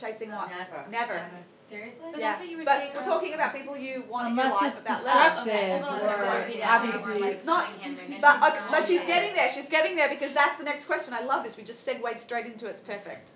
Chasing 0.00 0.32
what? 0.32 0.48
Never. 0.48 0.88
Never. 0.90 1.28
Seriously? 1.68 2.00
But 2.00 2.16
Yeah, 2.20 2.32
that's 2.32 2.40
what 2.40 2.48
you 2.48 2.56
were 2.56 2.64
but 2.64 2.80
saying 2.80 2.90
we're 2.96 3.00
earlier. 3.04 3.12
talking 3.12 3.34
about 3.36 3.52
people 3.52 3.76
you 3.76 4.02
want 4.08 4.32
in 4.32 4.36
your 4.40 4.46
Unless 4.48 4.62
life 4.62 4.72
it's 4.72 4.80
about 4.80 5.04
love. 5.04 5.44
destructive 5.44 5.80
Well, 5.84 6.00
or 6.00 6.48
yeah, 6.48 6.72
obviously. 6.80 7.20
like 7.20 7.44
Not- 7.44 7.68
sign 7.68 7.80
handwritten. 7.84 8.24
Uh, 8.24 8.40
but, 8.40 8.52
okay, 8.56 8.64
but 8.72 8.82
she's 8.88 9.04
getting 9.04 9.34
there, 9.36 9.52
she's 9.52 9.68
getting 9.68 9.92
there 9.94 10.08
because 10.08 10.32
that's 10.32 10.56
the 10.56 10.64
next 10.64 10.86
question. 10.88 11.12
I 11.12 11.20
love 11.20 11.44
this. 11.44 11.58
We 11.60 11.64
just 11.68 11.84
segued 11.84 12.24
straight 12.24 12.46
into 12.48 12.64
it. 12.64 12.80
It's 12.80 12.86
perfect. 12.88 13.28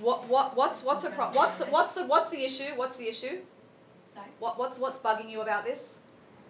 What, 0.00 0.28
what, 0.28 0.56
what's, 0.56 0.82
what's 0.82 1.04
a 1.04 1.10
pro- 1.10 1.32
what's 1.32 1.58
the, 1.58 1.66
what's 1.66 1.94
the, 1.94 2.04
what's 2.06 2.30
the 2.30 2.44
issue? 2.44 2.76
What's 2.76 2.96
the 2.98 3.08
issue? 3.08 3.40
Sorry? 4.14 4.28
What, 4.38 4.58
what's, 4.58 4.78
what's 4.78 4.98
bugging 4.98 5.30
you 5.30 5.40
about 5.40 5.64
this? 5.64 5.78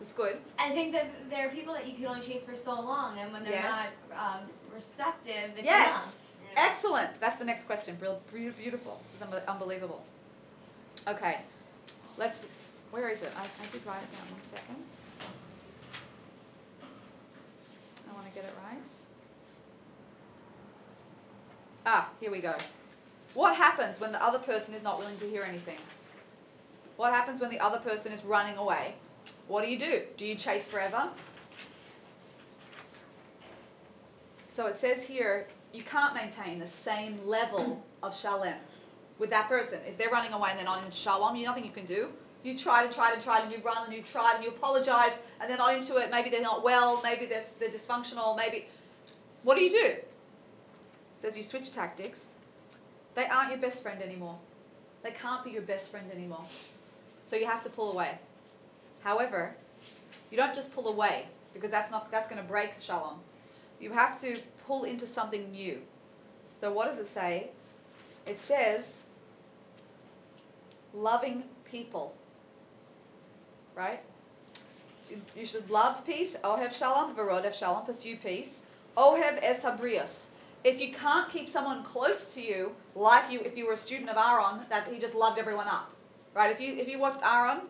It's 0.00 0.12
good. 0.12 0.37
I 0.59 0.72
think 0.72 0.92
that 0.92 1.06
there 1.30 1.48
are 1.48 1.52
people 1.52 1.72
that 1.74 1.87
you 1.87 1.94
can 1.96 2.06
only 2.06 2.26
chase 2.26 2.42
for 2.44 2.54
so 2.64 2.72
long, 2.72 3.18
and 3.18 3.32
when 3.32 3.44
they're 3.44 3.52
Yes. 3.52 3.88
not 4.12 4.40
um, 4.42 4.50
receptive, 4.74 5.56
it's 5.56 5.64
Yes. 5.64 5.88
enough. 5.88 6.12
Excellent. 6.56 7.11
That's 7.20 7.38
the 7.38 7.44
next 7.44 7.66
question. 7.66 7.96
Real, 8.00 8.20
beautiful. 8.32 9.00
This 9.18 9.28
is 9.28 9.35
unbe- 9.35 9.46
unbelievable. 9.46 10.02
Okay. 11.09 11.37
Let's. 12.18 12.38
Where 12.90 13.11
is 13.11 13.20
it? 13.22 13.30
I, 13.37 13.44
I 13.44 13.70
did 13.72 13.85
write 13.87 14.02
it 14.02 14.12
down. 14.12 14.30
One 14.30 14.40
second. 14.52 14.76
I 18.11 18.14
want 18.14 18.26
to 18.26 18.32
get 18.35 18.44
it 18.44 18.52
right. 18.64 18.82
Ah, 21.85 22.11
here 22.20 22.30
we 22.30 22.40
go. 22.40 22.54
What 23.37 23.55
happens 23.55 24.01
when 24.01 24.12
the 24.12 24.25
other 24.25 24.38
person 24.38 24.72
is 24.72 24.83
not 24.83 24.99
willing 24.99 25.18
to 25.18 25.29
hear 25.29 25.42
anything? 25.42 25.77
What 26.96 27.12
happens 27.12 27.38
when 27.38 27.51
the 27.51 27.61
other 27.61 27.79
person 27.79 28.11
is 28.11 28.25
running 28.25 28.57
away? 28.57 28.94
What 29.46 29.62
do 29.62 29.68
you 29.68 29.79
do? 29.79 30.05
Do 30.16 30.25
you 30.25 30.37
chase 30.37 30.64
forever? 30.70 31.11
So 34.57 34.64
it 34.68 34.79
says 34.81 35.05
here, 35.07 35.49
you 35.75 35.83
can't 35.85 36.14
maintain 36.14 36.59
the 36.59 36.70
same 36.83 37.27
level 37.27 37.85
of 38.03 38.14
shalom 38.22 38.55
with 39.18 39.29
that 39.29 39.51
person. 39.51 39.81
If 39.85 39.99
they're 39.99 40.09
running 40.09 40.33
away 40.33 40.49
and 40.53 40.59
they're 40.59 40.64
not 40.64 40.83
in 40.87 40.90
shalom, 41.05 41.37
you 41.37 41.44
nothing 41.44 41.66
you 41.66 41.72
can 41.72 41.87
do. 41.87 42.09
You 42.42 42.59
try 42.59 42.87
and 42.87 42.94
try 42.94 43.12
and 43.12 43.22
try 43.22 43.42
and 43.42 43.53
you 43.53 43.59
run 43.62 43.85
and 43.85 43.92
you 43.92 44.03
try 44.12 44.35
and 44.35 44.42
you 44.42 44.49
apologize 44.49 45.12
and 45.42 45.51
they're 45.51 45.59
not 45.59 45.77
into 45.77 45.96
it. 45.96 46.11
Maybe 46.11 46.31
they're 46.31 46.40
not 46.40 46.64
well. 46.64 47.03
Maybe 47.03 47.27
they're, 47.27 47.44
they're 47.61 47.68
dysfunctional. 47.68 48.35
Maybe. 48.35 48.64
What 49.42 49.57
do 49.57 49.61
you 49.61 49.70
do? 49.70 49.88
It 49.88 50.09
says 51.20 51.33
you 51.37 51.44
switch 51.51 51.70
tactics. 51.75 52.16
They 53.16 53.24
aren't 53.24 53.50
your 53.50 53.59
best 53.59 53.83
friend 53.83 54.02
anymore. 54.02 54.38
They 55.02 55.11
can't 55.11 55.42
be 55.42 55.50
your 55.50 55.62
best 55.62 55.90
friend 55.90 56.11
anymore. 56.12 56.44
So 57.31 57.37
you 57.37 57.46
have 57.46 57.64
to 57.64 57.70
pull 57.70 57.90
away. 57.90 58.18
However, 59.02 59.57
you 60.31 60.37
don't 60.37 60.55
just 60.55 60.72
pull 60.72 60.88
away 60.88 61.26
because 61.55 61.70
that's 61.70 61.90
not 61.90 62.11
that's 62.11 62.29
going 62.31 62.40
to 62.40 62.48
break 62.48 62.70
shalom. 62.87 63.20
You 63.81 63.92
have 63.92 64.20
to 64.20 64.37
pull 64.66 64.85
into 64.85 65.12
something 65.14 65.50
new. 65.50 65.79
So 66.61 66.72
what 66.72 66.88
does 66.88 66.98
it 66.98 67.09
say? 67.14 67.50
It 68.26 68.38
says 68.46 68.85
loving 70.92 71.44
people. 71.70 72.14
Right? 73.74 74.00
You- 75.09 75.46
should 75.46 75.70
love 75.70 76.05
peace, 76.05 76.35
ohev 76.42 76.76
shalom, 76.79 77.14
verodev 77.14 77.57
shalom, 77.59 77.87
pursue 77.87 78.16
peace. 78.22 78.48
Ohev 78.96 79.38
es 79.42 79.62
habrios. 79.62 80.09
If 80.66 80.81
you 80.81 80.92
can't 80.92 81.33
keep 81.33 81.52
someone 81.52 81.85
close 81.85 82.20
to 82.35 82.40
you, 82.40 82.72
like 82.96 83.31
you, 83.31 83.38
if 83.38 83.57
you 83.57 83.66
were 83.68 83.74
a 83.74 83.79
student 83.79 84.11
of 84.11 84.16
Aaron, 84.16 84.66
that 84.68 84.88
he 84.92 84.98
just 84.98 85.14
loved 85.14 85.38
everyone 85.38 85.68
up, 85.68 85.92
right? 86.35 86.50
If 86.52 86.61
you 86.61 86.74
if 86.74 86.88
you 86.88 86.98
watched 86.98 87.22
Aaron, 87.22 87.61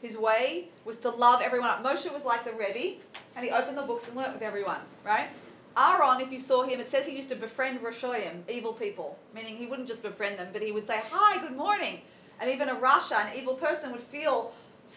his 0.00 0.16
way 0.16 0.68
was 0.84 0.96
to 0.98 1.10
love 1.10 1.40
everyone 1.42 1.68
up. 1.68 1.82
Moshe 1.82 2.06
was 2.12 2.22
like 2.24 2.44
the 2.44 2.52
Rebbe, 2.52 3.00
and 3.34 3.44
he 3.44 3.50
opened 3.50 3.76
the 3.76 3.82
books 3.82 4.04
and 4.06 4.16
learnt 4.16 4.34
with 4.34 4.42
everyone, 4.42 4.82
right? 5.04 5.30
Aaron, 5.76 6.20
if 6.20 6.30
you 6.30 6.40
saw 6.46 6.62
him, 6.62 6.78
it 6.78 6.92
says 6.92 7.06
he 7.06 7.16
used 7.16 7.28
to 7.30 7.34
befriend 7.34 7.80
Rashoyim, 7.80 8.48
evil 8.48 8.72
people, 8.72 9.18
meaning 9.34 9.56
he 9.56 9.66
wouldn't 9.66 9.88
just 9.88 10.02
befriend 10.02 10.38
them, 10.38 10.50
but 10.52 10.62
he 10.62 10.70
would 10.70 10.86
say, 10.86 11.00
"Hi, 11.10 11.40
good 11.40 11.56
morning," 11.56 12.02
and 12.38 12.48
even 12.48 12.68
a 12.68 12.76
Rasha, 12.76 13.16
an 13.18 13.36
evil 13.36 13.56
person, 13.56 13.90
would 13.90 14.06
feel 14.12 14.52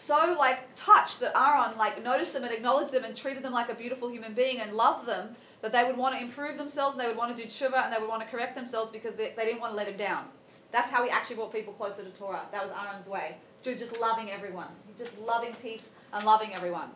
so 0.06 0.36
like 0.38 0.60
touched 0.76 1.18
that 1.18 1.36
Aaron 1.36 1.76
like 1.76 2.04
noticed 2.04 2.34
them 2.34 2.44
and 2.44 2.52
acknowledged 2.52 2.92
them 2.92 3.02
and 3.02 3.16
treated 3.16 3.42
them 3.42 3.52
like 3.52 3.68
a 3.68 3.74
beautiful 3.74 4.08
human 4.08 4.32
being 4.32 4.60
and 4.60 4.74
loved 4.74 5.08
them 5.08 5.34
that 5.62 5.72
they 5.72 5.84
would 5.84 5.96
want 5.96 6.14
to 6.14 6.20
improve 6.20 6.56
themselves 6.56 6.96
and 6.96 7.00
they 7.00 7.08
would 7.08 7.16
want 7.16 7.36
to 7.36 7.42
do 7.42 7.48
tshuva 7.48 7.84
and 7.84 7.92
they 7.92 7.98
would 7.98 8.08
want 8.08 8.22
to 8.22 8.28
correct 8.28 8.54
themselves 8.54 8.90
because 8.92 9.16
they, 9.16 9.32
they 9.36 9.44
didn't 9.44 9.60
want 9.60 9.72
to 9.72 9.76
let 9.76 9.88
him 9.88 9.96
down. 9.96 10.26
That's 10.72 10.90
how 10.90 11.02
he 11.02 11.10
actually 11.10 11.36
brought 11.36 11.52
people 11.52 11.72
closer 11.72 12.04
to 12.04 12.10
Torah. 12.18 12.46
That 12.52 12.64
was 12.64 12.72
Aaron's 12.76 13.06
way 13.06 13.36
through 13.64 13.78
just 13.78 13.92
loving 13.98 14.30
everyone, 14.30 14.68
just 14.98 15.10
loving 15.18 15.54
peace 15.62 15.82
and 16.12 16.24
loving 16.24 16.54
everyone. 16.54 16.90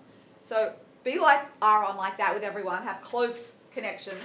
So 0.49 0.75
be 1.05 1.19
like 1.19 1.41
Aaron, 1.63 1.97
like 1.97 2.19
that 2.19 2.35
with 2.35 2.43
everyone. 2.43 2.83
Have 2.83 3.03
close 3.03 3.35
connections, 3.75 4.23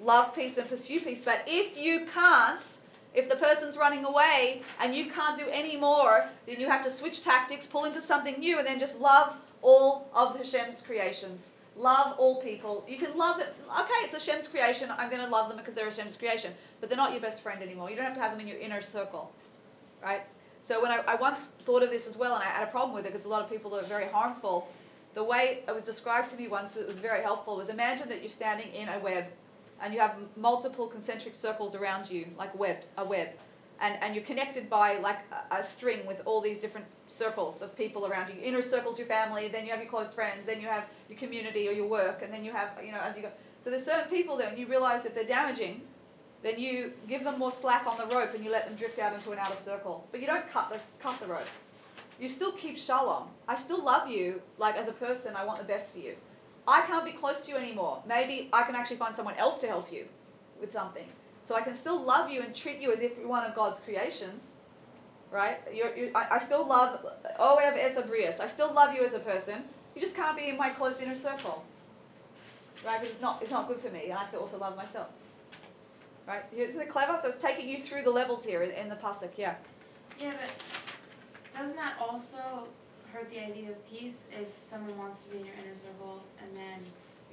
love 0.00 0.34
peace 0.34 0.56
and 0.56 0.68
pursue 0.68 1.00
peace. 1.00 1.20
But 1.24 1.40
if 1.46 1.76
you 1.76 2.06
can't, 2.12 2.62
if 3.14 3.28
the 3.28 3.36
person's 3.36 3.76
running 3.76 4.04
away 4.04 4.62
and 4.80 4.94
you 4.94 5.10
can't 5.12 5.38
do 5.38 5.46
any 5.50 5.76
more, 5.76 6.28
then 6.46 6.60
you 6.60 6.68
have 6.68 6.84
to 6.84 6.96
switch 6.98 7.22
tactics, 7.22 7.66
pull 7.70 7.84
into 7.84 8.04
something 8.06 8.38
new, 8.38 8.58
and 8.58 8.66
then 8.66 8.80
just 8.80 8.94
love 8.96 9.34
all 9.62 10.08
of 10.14 10.36
Hashem's 10.36 10.82
creations. 10.86 11.40
Love 11.76 12.16
all 12.18 12.42
people. 12.42 12.84
You 12.88 12.98
can 12.98 13.16
love 13.18 13.38
it. 13.38 13.48
Okay, 13.68 14.00
it's 14.04 14.12
Hashem's 14.12 14.48
creation. 14.48 14.90
I'm 14.90 15.10
going 15.10 15.20
to 15.20 15.28
love 15.28 15.48
them 15.48 15.58
because 15.58 15.74
they're 15.74 15.90
Hashem's 15.90 16.16
creation. 16.16 16.54
But 16.80 16.88
they're 16.88 16.96
not 16.96 17.12
your 17.12 17.20
best 17.20 17.42
friend 17.42 17.62
anymore. 17.62 17.90
You 17.90 17.96
don't 17.96 18.06
have 18.06 18.14
to 18.14 18.20
have 18.20 18.32
them 18.32 18.40
in 18.40 18.48
your 18.48 18.58
inner 18.58 18.80
circle, 18.92 19.30
right? 20.02 20.22
So 20.66 20.80
when 20.82 20.90
I, 20.90 20.98
I 21.06 21.14
once 21.20 21.36
thought 21.66 21.82
of 21.82 21.90
this 21.90 22.02
as 22.08 22.16
well, 22.16 22.34
and 22.34 22.42
I 22.42 22.46
had 22.46 22.66
a 22.66 22.70
problem 22.70 22.94
with 22.94 23.04
it 23.04 23.12
because 23.12 23.26
a 23.26 23.28
lot 23.28 23.44
of 23.44 23.50
people 23.50 23.76
are 23.76 23.86
very 23.86 24.08
harmful. 24.08 24.68
The 25.14 25.22
way 25.22 25.62
it 25.68 25.72
was 25.72 25.84
described 25.84 26.30
to 26.30 26.36
me 26.36 26.48
once, 26.48 26.72
it 26.76 26.88
was 26.88 26.98
very 26.98 27.22
helpful. 27.22 27.56
Was 27.56 27.68
imagine 27.68 28.08
that 28.08 28.22
you're 28.22 28.32
standing 28.32 28.72
in 28.72 28.88
a 28.88 28.98
web, 28.98 29.24
and 29.82 29.92
you 29.92 30.00
have 30.00 30.16
multiple 30.36 30.88
concentric 30.88 31.34
circles 31.40 31.74
around 31.74 32.10
you, 32.10 32.26
like 32.38 32.58
webs, 32.58 32.86
a 32.96 33.04
web, 33.04 33.28
and 33.80 33.96
and 34.02 34.14
you're 34.14 34.24
connected 34.24 34.68
by 34.68 34.98
like 34.98 35.18
a, 35.50 35.56
a 35.56 35.70
string 35.76 36.06
with 36.06 36.18
all 36.24 36.40
these 36.40 36.58
different 36.60 36.86
circles 37.18 37.60
of 37.60 37.76
people 37.76 38.06
around 38.06 38.32
you. 38.34 38.40
Inner 38.42 38.62
circles, 38.70 38.98
your 38.98 39.08
family, 39.08 39.48
then 39.50 39.64
you 39.64 39.70
have 39.70 39.80
your 39.80 39.90
close 39.90 40.12
friends, 40.14 40.42
then 40.46 40.60
you 40.60 40.68
have 40.68 40.84
your 41.08 41.18
community 41.18 41.68
or 41.68 41.72
your 41.72 41.88
work, 41.88 42.22
and 42.22 42.32
then 42.32 42.44
you 42.44 42.52
have 42.52 42.70
you 42.84 42.92
know 42.92 43.00
as 43.00 43.16
you 43.16 43.22
go. 43.22 43.30
So 43.64 43.70
there's 43.70 43.84
certain 43.84 44.10
people 44.10 44.36
there, 44.36 44.48
and 44.48 44.58
you 44.58 44.66
realize 44.68 45.02
that 45.02 45.14
they're 45.14 45.26
damaging. 45.26 45.82
Then 46.42 46.58
you 46.58 46.92
give 47.08 47.24
them 47.24 47.38
more 47.38 47.52
slack 47.60 47.86
on 47.86 47.98
the 47.98 48.14
rope, 48.14 48.30
and 48.34 48.44
you 48.44 48.50
let 48.50 48.66
them 48.68 48.76
drift 48.76 48.98
out 48.98 49.14
into 49.14 49.30
an 49.32 49.38
outer 49.38 49.58
circle. 49.64 50.06
But 50.10 50.20
you 50.20 50.26
don't 50.26 50.44
cut 50.52 50.70
the 50.70 50.78
cut 51.02 51.18
the 51.20 51.26
rope. 51.26 51.48
You 52.18 52.30
still 52.36 52.52
keep 52.52 52.76
shalom. 52.78 53.28
I 53.48 53.62
still 53.64 53.84
love 53.84 54.08
you, 54.08 54.40
like 54.58 54.76
as 54.76 54.88
a 54.88 54.92
person. 54.92 55.36
I 55.36 55.44
want 55.44 55.60
the 55.60 55.66
best 55.66 55.92
for 55.92 55.98
you. 55.98 56.14
I 56.68 56.86
can't 56.86 57.04
be 57.04 57.12
close 57.12 57.36
to 57.44 57.50
you 57.50 57.56
anymore. 57.56 58.02
Maybe 58.06 58.48
I 58.52 58.64
can 58.64 58.74
actually 58.74 58.96
find 58.96 59.14
someone 59.14 59.36
else 59.36 59.60
to 59.60 59.68
help 59.68 59.92
you 59.92 60.06
with 60.60 60.72
something. 60.72 61.06
So 61.48 61.54
I 61.54 61.62
can 61.62 61.78
still 61.80 62.04
love 62.04 62.30
you 62.30 62.42
and 62.42 62.54
treat 62.56 62.80
you 62.80 62.92
as 62.92 62.98
if 63.00 63.12
you're 63.18 63.28
one 63.28 63.44
of 63.44 63.54
God's 63.54 63.78
creations, 63.84 64.40
right? 65.30 65.58
You're, 65.72 65.94
you 65.96 66.12
I, 66.14 66.38
I 66.38 66.46
still 66.46 66.66
love 66.66 67.00
oh, 67.38 67.58
Ohev 67.58 67.76
es 67.76 67.96
habrios. 67.96 68.40
I 68.40 68.52
still 68.54 68.72
love 68.72 68.94
you 68.94 69.04
as 69.04 69.14
a 69.14 69.20
person. 69.20 69.64
You 69.94 70.02
just 70.02 70.14
can't 70.14 70.36
be 70.36 70.48
in 70.48 70.56
my 70.56 70.70
close 70.70 70.94
inner 71.00 71.16
circle, 71.22 71.64
right? 72.84 73.00
Because 73.00 73.14
it's 73.14 73.22
not 73.22 73.42
it's 73.42 73.50
not 73.50 73.68
good 73.68 73.80
for 73.80 73.90
me. 73.90 74.10
I 74.12 74.22
have 74.22 74.32
to 74.32 74.38
also 74.38 74.58
love 74.58 74.76
myself, 74.76 75.08
right? 76.26 76.44
Isn't 76.56 76.80
it 76.80 76.90
clever? 76.90 77.18
So 77.22 77.30
it's 77.30 77.42
taking 77.42 77.68
you 77.68 77.78
through 77.88 78.04
the 78.04 78.10
levels 78.10 78.44
here 78.44 78.62
in, 78.62 78.70
in 78.70 78.88
the 78.88 78.96
pasuk. 78.96 79.30
Yeah. 79.36 79.56
Yeah, 80.18 80.32
but 80.40 80.50
doesn't 81.58 81.76
that 81.76 81.96
also 82.00 82.68
hurt 83.12 83.30
the 83.30 83.40
idea 83.40 83.70
of 83.70 83.76
peace 83.88 84.16
if 84.32 84.48
someone 84.70 84.96
wants 84.98 85.18
to 85.24 85.30
be 85.30 85.40
in 85.40 85.46
your 85.46 85.54
inner 85.56 85.76
circle 85.76 86.22
and 86.42 86.56
then 86.56 86.80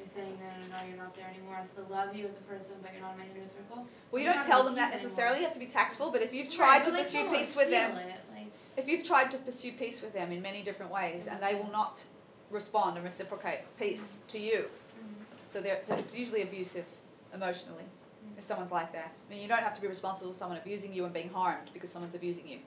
you're 0.03 0.15
saying, 0.19 0.35
no, 0.35 0.51
no, 0.51 0.67
no, 0.67 0.79
you're 0.83 0.99
not 0.99 1.15
there 1.15 1.31
anymore. 1.31 1.55
I 1.55 1.65
still 1.71 1.87
love 1.87 2.11
you 2.11 2.27
as 2.27 2.35
a 2.35 2.45
person, 2.51 2.75
but 2.83 2.91
you're 2.91 3.01
not 3.01 3.15
in 3.15 3.23
my 3.23 3.27
inner 3.31 3.47
circle. 3.55 3.87
Well, 4.11 4.19
you 4.19 4.27
don't 4.27 4.43
tell 4.43 4.67
them 4.67 4.75
that 4.75 4.91
necessarily. 4.91 5.39
You 5.39 5.47
anymore. 5.47 5.55
have 5.55 5.57
to 5.57 5.63
be 5.63 5.71
tactful. 5.71 6.11
But 6.11 6.21
if 6.21 6.35
you've 6.35 6.51
tried 6.51 6.83
but, 6.83 6.91
to 6.91 7.03
pursue 7.03 7.31
peace 7.31 7.55
with 7.55 7.71
them, 7.71 7.95
it, 7.95 8.19
like- 8.35 8.51
if 8.75 8.87
you've 8.87 9.05
tried 9.07 9.31
to 9.31 9.37
pursue 9.39 9.71
peace 9.79 10.03
with 10.03 10.11
them 10.13 10.31
in 10.31 10.41
many 10.41 10.63
different 10.63 10.91
ways 10.91 11.23
and 11.29 11.41
they 11.41 11.55
will 11.55 11.71
not 11.71 11.95
respond 12.51 12.97
and 12.97 13.05
reciprocate 13.05 13.63
peace 13.79 13.99
mm-hmm. 13.99 14.31
to 14.31 14.39
you, 14.39 14.59
mm-hmm. 14.67 15.23
so 15.53 15.61
they're, 15.61 15.81
so 15.87 15.95
it's 15.95 16.13
usually 16.13 16.43
abusive 16.43 16.85
emotionally 17.33 17.87
mm-hmm. 17.87 18.39
if 18.39 18.47
someone's 18.47 18.71
like 18.71 18.91
that. 18.91 19.13
I 19.13 19.25
mean, 19.31 19.41
you 19.41 19.47
don't 19.47 19.63
have 19.63 19.75
to 19.75 19.81
be 19.81 19.87
responsible 19.87 20.33
for 20.33 20.39
someone 20.39 20.57
abusing 20.57 20.93
you 20.93 21.05
and 21.05 21.13
being 21.13 21.29
harmed 21.29 21.69
because 21.73 21.89
someone's 21.93 22.15
abusing 22.15 22.47
you, 22.47 22.59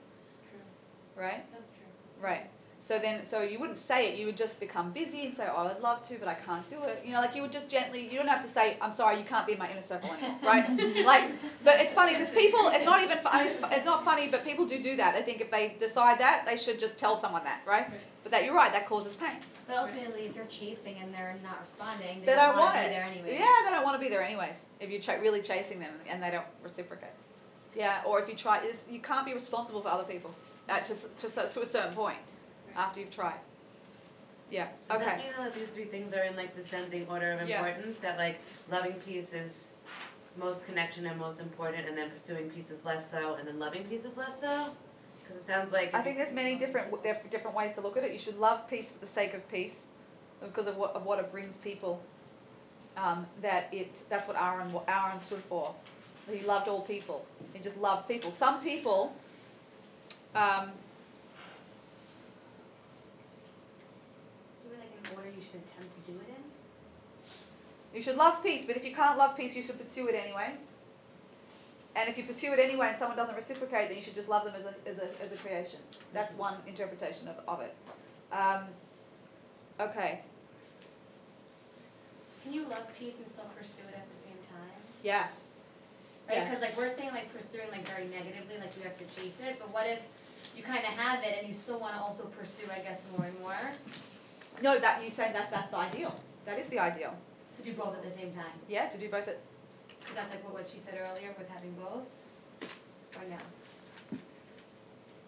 True, 0.49 1.23
right? 1.23 1.45
that's 1.51 1.69
true. 1.75 2.23
Right. 2.23 2.49
So 2.87 2.99
then, 2.99 3.21
so 3.29 3.41
you 3.41 3.59
wouldn't 3.59 3.85
say 3.85 4.07
it. 4.07 4.17
You 4.17 4.25
would 4.27 4.37
just 4.37 4.57
become 4.61 4.93
busy 4.93 5.25
and 5.25 5.35
say, 5.35 5.45
"Oh, 5.51 5.67
I'd 5.67 5.81
love 5.81 6.07
to, 6.07 6.17
but 6.17 6.29
I 6.29 6.35
can't 6.35 6.63
do 6.69 6.83
it." 6.83 7.03
You 7.03 7.11
know, 7.11 7.19
like 7.19 7.35
you 7.35 7.41
would 7.41 7.51
just 7.51 7.67
gently. 7.67 8.07
You 8.07 8.17
don't 8.17 8.29
have 8.31 8.47
to 8.47 8.53
say, 8.53 8.77
"I'm 8.79 8.95
sorry, 8.95 9.19
you 9.19 9.25
can't 9.25 9.45
be 9.45 9.53
in 9.53 9.59
my 9.59 9.69
inner 9.69 9.83
circle 9.87 10.13
anymore," 10.13 10.39
right? 10.43 10.63
like, 11.03 11.25
but 11.65 11.81
it's 11.81 11.93
funny 11.93 12.15
because 12.15 12.33
people. 12.33 12.71
It's 12.71 12.85
not 12.85 13.03
even. 13.03 13.19
fu- 13.19 13.27
I 13.27 13.43
mean, 13.43 13.53
it's, 13.53 13.63
it's 13.71 13.85
not 13.85 14.05
funny, 14.05 14.29
but 14.31 14.45
people 14.45 14.65
do 14.65 14.81
do 14.81 14.95
that. 14.95 15.15
I 15.15 15.21
think 15.21 15.41
if 15.41 15.51
they 15.51 15.75
decide 15.79 16.17
that, 16.19 16.43
they 16.45 16.55
should 16.55 16.79
just 16.79 16.97
tell 16.97 17.19
someone 17.19 17.43
that, 17.43 17.59
right? 17.67 17.91
But 18.23 18.31
that 18.31 18.45
you're 18.45 18.55
right. 18.55 18.71
That 18.71 18.87
causes 18.87 19.13
pain. 19.19 19.43
But 19.67 19.75
ultimately, 19.75 20.23
if 20.23 20.35
you're 20.35 20.47
chasing 20.47 20.95
and 21.03 21.13
they're 21.13 21.35
not 21.43 21.59
responding, 21.67 22.21
They 22.21 22.27
they, 22.27 22.35
don't 22.39 22.55
don't 22.55 22.63
want 22.63 22.75
want 22.75 22.87
to 22.87 22.87
be 22.87 22.95
there 22.95 23.03
anyway. 23.03 23.35
Yeah, 23.35 23.67
they 23.67 23.71
don't 23.75 23.83
want 23.83 23.95
to 23.99 24.03
be 24.03 24.07
there 24.07 24.23
anyways. 24.23 24.55
If 24.79 24.89
you're 24.89 25.01
ch- 25.03 25.19
really 25.19 25.41
chasing 25.41 25.79
them 25.79 25.91
and 26.09 26.23
they 26.23 26.31
don't 26.31 26.47
reciprocate. 26.63 27.11
Yeah, 27.75 27.99
or 28.07 28.21
if 28.21 28.29
you 28.29 28.35
try, 28.35 28.63
you 28.89 29.01
can't 29.01 29.25
be 29.25 29.33
responsible 29.33 29.81
for 29.81 29.89
other 29.89 30.05
people 30.07 30.31
uh, 30.69 30.79
to, 30.87 30.95
to, 30.95 31.53
to 31.53 31.61
a 31.61 31.69
certain 31.69 31.93
point 31.93 32.17
after 32.77 32.99
you've 33.01 33.11
tried. 33.13 33.39
Yeah, 34.49 34.69
But 34.87 35.01
okay. 35.01 35.25
You 35.25 35.35
know 35.35 35.43
that 35.49 35.55
these 35.55 35.67
three 35.73 35.85
things 35.91 36.13
are 36.15 36.23
in 36.23 36.37
like 36.37 36.55
descending 36.55 37.05
order 37.09 37.33
of 37.33 37.49
Yeah. 37.49 37.57
importance, 37.67 37.97
that 38.01 38.17
like 38.17 38.37
loving 38.71 38.93
peace 39.05 39.27
is 39.33 39.51
most 40.37 40.63
connection 40.65 41.05
and 41.07 41.19
most 41.19 41.41
important, 41.41 41.85
and 41.87 41.97
then 41.97 42.11
pursuing 42.11 42.49
peace 42.51 42.69
is 42.71 42.79
less 42.85 43.03
so, 43.11 43.33
and 43.35 43.47
then 43.47 43.59
loving 43.59 43.83
peace 43.85 44.05
is 44.05 44.15
less 44.15 44.31
so? 44.39 44.71
Cause 45.27 45.35
it 45.35 45.45
sounds 45.47 45.73
like. 45.73 45.93
I 45.93 45.97
if 45.99 46.03
think 46.05 46.17
you- 46.17 46.23
there's 46.23 46.33
many 46.35 46.57
different, 46.57 46.87
w- 46.91 47.03
there 47.03 47.15
are 47.15 47.27
different 47.29 47.57
ways 47.57 47.73
to 47.75 47.81
look 47.81 47.97
at 47.97 48.03
it. 48.05 48.13
You 48.13 48.19
should 48.19 48.37
love 48.37 48.69
peace 48.69 48.85
for 48.97 49.05
the 49.05 49.11
sake 49.13 49.33
of 49.33 49.41
peace, 49.49 49.73
because 50.41 50.67
of 50.67 50.77
what, 50.77 50.91
of 50.95 51.03
what 51.03 51.19
it 51.19 51.29
brings 51.31 51.55
people. 51.63 51.99
Um, 52.95 53.27
that 53.41 53.67
it, 53.73 53.89
that's 54.09 54.27
what 54.27 54.37
Aaron, 54.37 54.71
what 54.71 54.85
Aaron 54.87 55.19
stood 55.25 55.43
for. 55.49 55.75
He 56.31 56.39
loved 56.41 56.67
all 56.69 56.81
people. 56.81 57.25
He 57.53 57.59
just 57.59 57.75
loved 57.77 58.07
people. 58.07 58.33
Some 58.39 58.61
people, 58.63 59.11
um, 60.35 60.71
Do 64.63 64.73
it 64.73 64.79
like 64.79 64.89
in 64.97 65.06
order 65.17 65.29
you 65.33 65.41
should 65.49 65.59
attempt 65.65 65.91
to 65.97 66.01
do 66.11 66.15
it 66.21 66.29
in? 66.29 66.43
you 67.97 68.03
should 68.03 68.15
love 68.15 68.43
peace, 68.43 68.63
but 68.67 68.77
if 68.77 68.83
you 68.83 68.93
can't 68.93 69.17
love 69.17 69.35
peace, 69.35 69.55
you 69.55 69.63
should 69.65 69.79
pursue 69.81 70.05
it 70.07 70.13
anyway. 70.13 70.53
And 71.95 72.05
if 72.07 72.17
you 72.17 72.25
pursue 72.29 72.53
it 72.53 72.59
anyway 72.61 72.93
and 72.93 72.97
someone 72.99 73.17
doesn't 73.17 73.33
reciprocate, 73.33 73.89
then 73.89 73.97
you 73.97 74.03
should 74.05 74.13
just 74.13 74.29
love 74.29 74.45
them 74.45 74.53
as 74.53 74.61
a, 74.69 74.73
as 74.85 74.97
a, 75.01 75.07
as 75.17 75.31
a 75.33 75.39
creation. 75.41 75.81
That's 76.13 76.29
one 76.37 76.61
interpretation 76.67 77.25
of, 77.27 77.41
of 77.49 77.65
it. 77.65 77.73
Um, 78.29 78.69
okay, 79.81 80.21
Can 82.43 82.53
you 82.53 82.63
love 82.69 82.85
peace 82.99 83.17
and 83.17 83.25
still 83.33 83.49
pursue 83.57 83.83
it 83.89 83.95
at 83.97 84.05
the 84.05 84.19
same 84.29 84.39
time? 84.53 84.77
yeah. 85.01 85.27
Right, 86.29 86.37
Yeah. 86.37 86.47
because 86.47 86.61
like 86.61 86.75
we're 86.77 86.93
saying 86.99 87.11
like 87.17 87.31
pursuing 87.33 87.71
like 87.71 87.87
very 87.87 88.05
negatively, 88.07 88.59
like 88.61 88.75
you 88.77 88.83
have 88.83 88.99
to 88.99 89.07
chase 89.15 89.35
it, 89.41 89.57
but 89.57 89.71
what 89.73 89.87
if 89.87 89.99
you 90.55 90.61
kind 90.61 90.83
of 90.85 90.93
have 90.93 91.23
it 91.23 91.39
and 91.39 91.47
you 91.49 91.55
still 91.63 91.79
want 91.79 91.95
to 91.95 92.01
also 92.03 92.29
pursue, 92.37 92.67
I 92.69 92.79
guess, 92.83 92.99
more 93.15 93.25
and 93.25 93.37
more 93.39 93.57
No, 94.61 94.79
that 94.79 95.03
you 95.03 95.11
saying 95.15 95.33
that 95.33 95.49
that's 95.51 95.69
the 95.69 95.77
ideal. 95.77 96.17
That 96.45 96.57
is 96.57 96.69
the 96.69 96.79
ideal. 96.79 97.13
to 97.57 97.61
do 97.63 97.73
both 97.77 97.93
at 97.93 98.03
the 98.03 98.13
same 98.17 98.33
time? 98.33 98.55
Yeah, 98.69 98.89
to 98.89 98.97
do 98.97 99.09
both 99.09 99.27
at 99.27 99.37
Is 100.09 100.15
that 100.15 100.29
like 100.33 100.41
what, 100.45 100.53
what 100.53 100.65
she 100.71 100.81
said 100.85 100.97
earlier 100.97 101.35
with 101.37 101.45
having 101.49 101.75
both? 101.77 102.07
Or 103.17 103.23
no? 103.29 103.37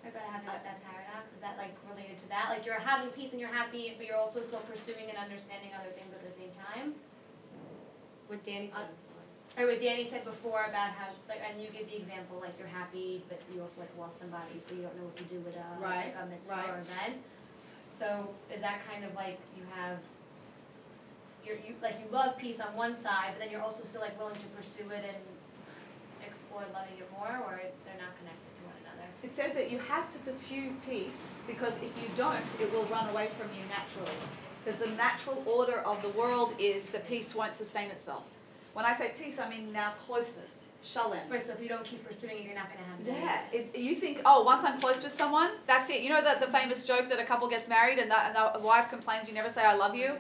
About 0.02 0.26
having 0.32 0.48
that, 0.48 0.64
that 0.66 0.80
paradox, 0.82 1.30
is 1.36 1.42
that 1.44 1.60
like 1.62 1.76
related 1.86 2.18
to 2.24 2.28
that? 2.34 2.50
Like 2.50 2.66
you're 2.66 2.82
having 2.82 3.14
peace 3.14 3.30
and 3.30 3.38
you're 3.38 3.54
happy, 3.54 3.94
but 4.00 4.08
you're 4.10 4.18
also 4.18 4.42
still 4.48 4.64
pursuing 4.66 5.12
and 5.12 5.20
understanding 5.20 5.76
other 5.78 5.94
things 5.94 6.10
at 6.10 6.24
the 6.26 6.34
same 6.40 6.50
time? 6.58 6.98
What 8.32 8.42
Danny 8.48 8.74
uh, 8.74 8.90
said. 8.90 9.62
Or 9.62 9.68
what 9.68 9.82
Danny 9.84 10.08
said 10.10 10.24
before 10.24 10.72
about 10.72 10.96
how, 10.96 11.12
like, 11.28 11.44
and 11.44 11.60
you 11.60 11.68
give 11.70 11.86
the 11.92 12.00
example, 12.00 12.40
like 12.40 12.56
you're 12.58 12.72
happy, 12.72 13.22
but 13.28 13.44
you 13.52 13.62
also 13.62 13.76
like 13.78 13.92
lost 14.00 14.16
somebody, 14.18 14.58
so 14.66 14.74
you 14.74 14.82
don't 14.88 14.96
know 14.96 15.06
what 15.10 15.18
to 15.20 15.28
do 15.28 15.38
with 15.44 15.54
a, 15.60 15.68
Right, 15.78 16.16
like 16.16 16.18
a 16.18 16.26
mitzvah 16.32 16.56
right. 16.56 16.70
or 16.72 16.80
event. 16.82 17.20
So 18.00 18.32
is 18.48 18.64
that 18.64 18.80
kind 18.88 19.04
of 19.04 19.12
like 19.14 19.38
you 19.60 19.68
have, 19.76 20.00
you're, 21.44 21.60
you, 21.60 21.76
like 21.84 22.00
you 22.00 22.08
love 22.08 22.40
peace 22.40 22.56
on 22.64 22.72
one 22.80 22.96
side, 23.04 23.36
but 23.36 23.44
then 23.44 23.52
you're 23.52 23.62
also 23.62 23.84
still 23.92 24.00
like 24.00 24.16
willing 24.16 24.40
to 24.40 24.50
pursue 24.56 24.88
it 24.88 25.04
and 25.04 25.20
explore 26.24 26.64
loving 26.72 26.96
it 26.96 27.12
more, 27.12 27.44
or 27.44 27.60
they're 27.60 28.00
not 28.00 28.16
connected 28.24 28.52
to 28.56 28.62
one 28.64 28.80
another? 28.88 29.04
It 29.20 29.36
says 29.36 29.52
that 29.60 29.68
you 29.68 29.84
have 29.84 30.08
to 30.16 30.20
pursue 30.24 30.72
peace 30.88 31.14
because 31.44 31.76
if 31.84 31.92
you 32.00 32.08
don't, 32.16 32.48
it 32.64 32.72
will 32.72 32.88
run 32.88 33.12
away 33.12 33.36
from 33.36 33.52
you 33.52 33.68
naturally. 33.68 34.16
Because 34.64 34.80
the 34.80 34.96
natural 34.96 35.44
order 35.48 35.84
of 35.84 36.02
the 36.02 36.16
world 36.16 36.56
is 36.60 36.84
the 36.96 37.04
peace 37.12 37.28
won't 37.36 37.56
sustain 37.60 37.92
itself. 37.92 38.24
When 38.74 38.86
I 38.86 38.98
say 38.98 39.12
peace, 39.20 39.36
I 39.40 39.50
mean 39.50 39.72
now 39.74 39.96
closeness, 40.08 40.52
shalom. 40.84 41.20
Right, 41.30 41.46
so 41.46 41.54
if 41.54 41.62
you 41.62 41.70
don't 41.70 41.86
keep 41.86 42.06
pursuing 42.08 42.38
it, 42.38 42.44
you're 42.46 42.56
not 42.56 42.70
gonna 42.72 42.86
have 42.88 43.00
it. 43.00 43.08
Yeah, 43.08 43.42
it, 43.52 43.78
you 43.78 44.00
think, 44.00 44.20
oh, 44.26 44.44
once 44.44 44.64
I'm 44.66 44.80
close 44.80 45.04
with 45.04 45.18
someone, 45.18 45.52
that's 45.68 45.90
it. 45.90 46.02
You 46.02 46.10
know 46.10 46.22
the, 46.22 46.46
the 46.46 46.52
famous 46.52 46.84
joke 46.86 47.10
that 47.10 47.20
a 47.20 47.26
couple 47.26 47.50
gets 47.50 47.68
married 47.68 48.00
and 48.00 48.10
the, 48.10 48.18
and 48.18 48.36
the 48.36 48.60
wife 48.60 48.90
complains, 48.90 49.28
you 49.28 49.34
never 49.34 49.52
say 49.54 49.62
I 49.62 49.76
love 49.76 49.96
you? 49.96 50.16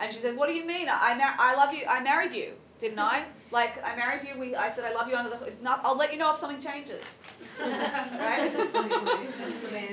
And 0.00 0.12
she 0.12 0.20
says, 0.20 0.36
what 0.36 0.48
do 0.48 0.54
you 0.54 0.66
mean? 0.66 0.88
I, 0.88 1.14
mar- 1.14 1.36
I 1.38 1.54
love 1.54 1.72
you, 1.72 1.86
I 1.86 2.02
married 2.02 2.32
you, 2.32 2.54
didn't 2.80 2.98
I? 2.98 3.26
Like, 3.50 3.82
I 3.84 3.94
married 3.94 4.26
you, 4.26 4.40
we, 4.40 4.56
I 4.56 4.74
said 4.74 4.84
I 4.84 4.92
love 4.92 5.08
you 5.08 5.14
under 5.16 5.30
the, 5.30 5.52
not, 5.62 5.80
I'll 5.84 5.96
let 5.96 6.12
you 6.12 6.18
know 6.18 6.34
if 6.34 6.40
something 6.40 6.62
changes. 6.62 7.02
Right? 7.60 8.52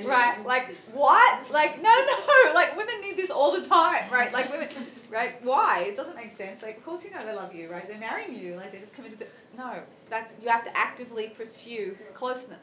Right, 0.06 0.46
like, 0.46 0.76
what? 0.94 1.52
Like, 1.52 1.82
no, 1.82 1.90
no, 1.90 2.54
like, 2.54 2.76
women 2.76 3.02
need 3.02 3.18
this 3.18 3.30
all 3.30 3.60
the 3.60 3.68
time, 3.68 4.12
right? 4.12 4.32
Like, 4.32 4.50
women, 4.52 4.70
right? 5.12 5.44
Why? 5.44 5.86
It 5.88 5.98
doesn't 5.98 6.16
make 6.16 6.38
sense. 6.38 6.62
Like, 6.62 6.78
of 6.78 6.86
course 6.86 7.04
you 7.04 7.12
know 7.12 7.26
they 7.26 7.34
love 7.34 7.54
you, 7.54 7.70
right? 7.70 7.88
They're 7.88 8.00
marrying 8.00 8.36
you, 8.36 8.56
like, 8.56 8.72
they're 8.72 8.82
just 8.82 8.94
committed 8.94 9.20
to, 9.20 9.26
no. 9.58 9.82
That's, 10.10 10.30
you 10.42 10.50
have 10.50 10.64
to 10.66 10.76
actively 10.76 11.34
pursue 11.38 11.96
closeness. 12.14 12.60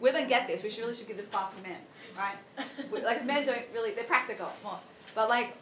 Women 0.00 0.28
get 0.28 0.46
this, 0.46 0.62
we 0.62 0.70
should 0.70 0.80
really 0.80 0.96
should 0.96 1.08
give 1.08 1.16
this 1.16 1.26
class 1.30 1.52
to 1.56 1.62
men, 1.62 1.80
right? 2.16 2.36
Like, 2.92 3.26
men 3.26 3.46
don't 3.46 3.62
really, 3.74 3.94
they're 3.94 4.04
practical 4.04 4.48
more. 4.62 4.78
But, 5.14 5.28
like, 5.28 5.54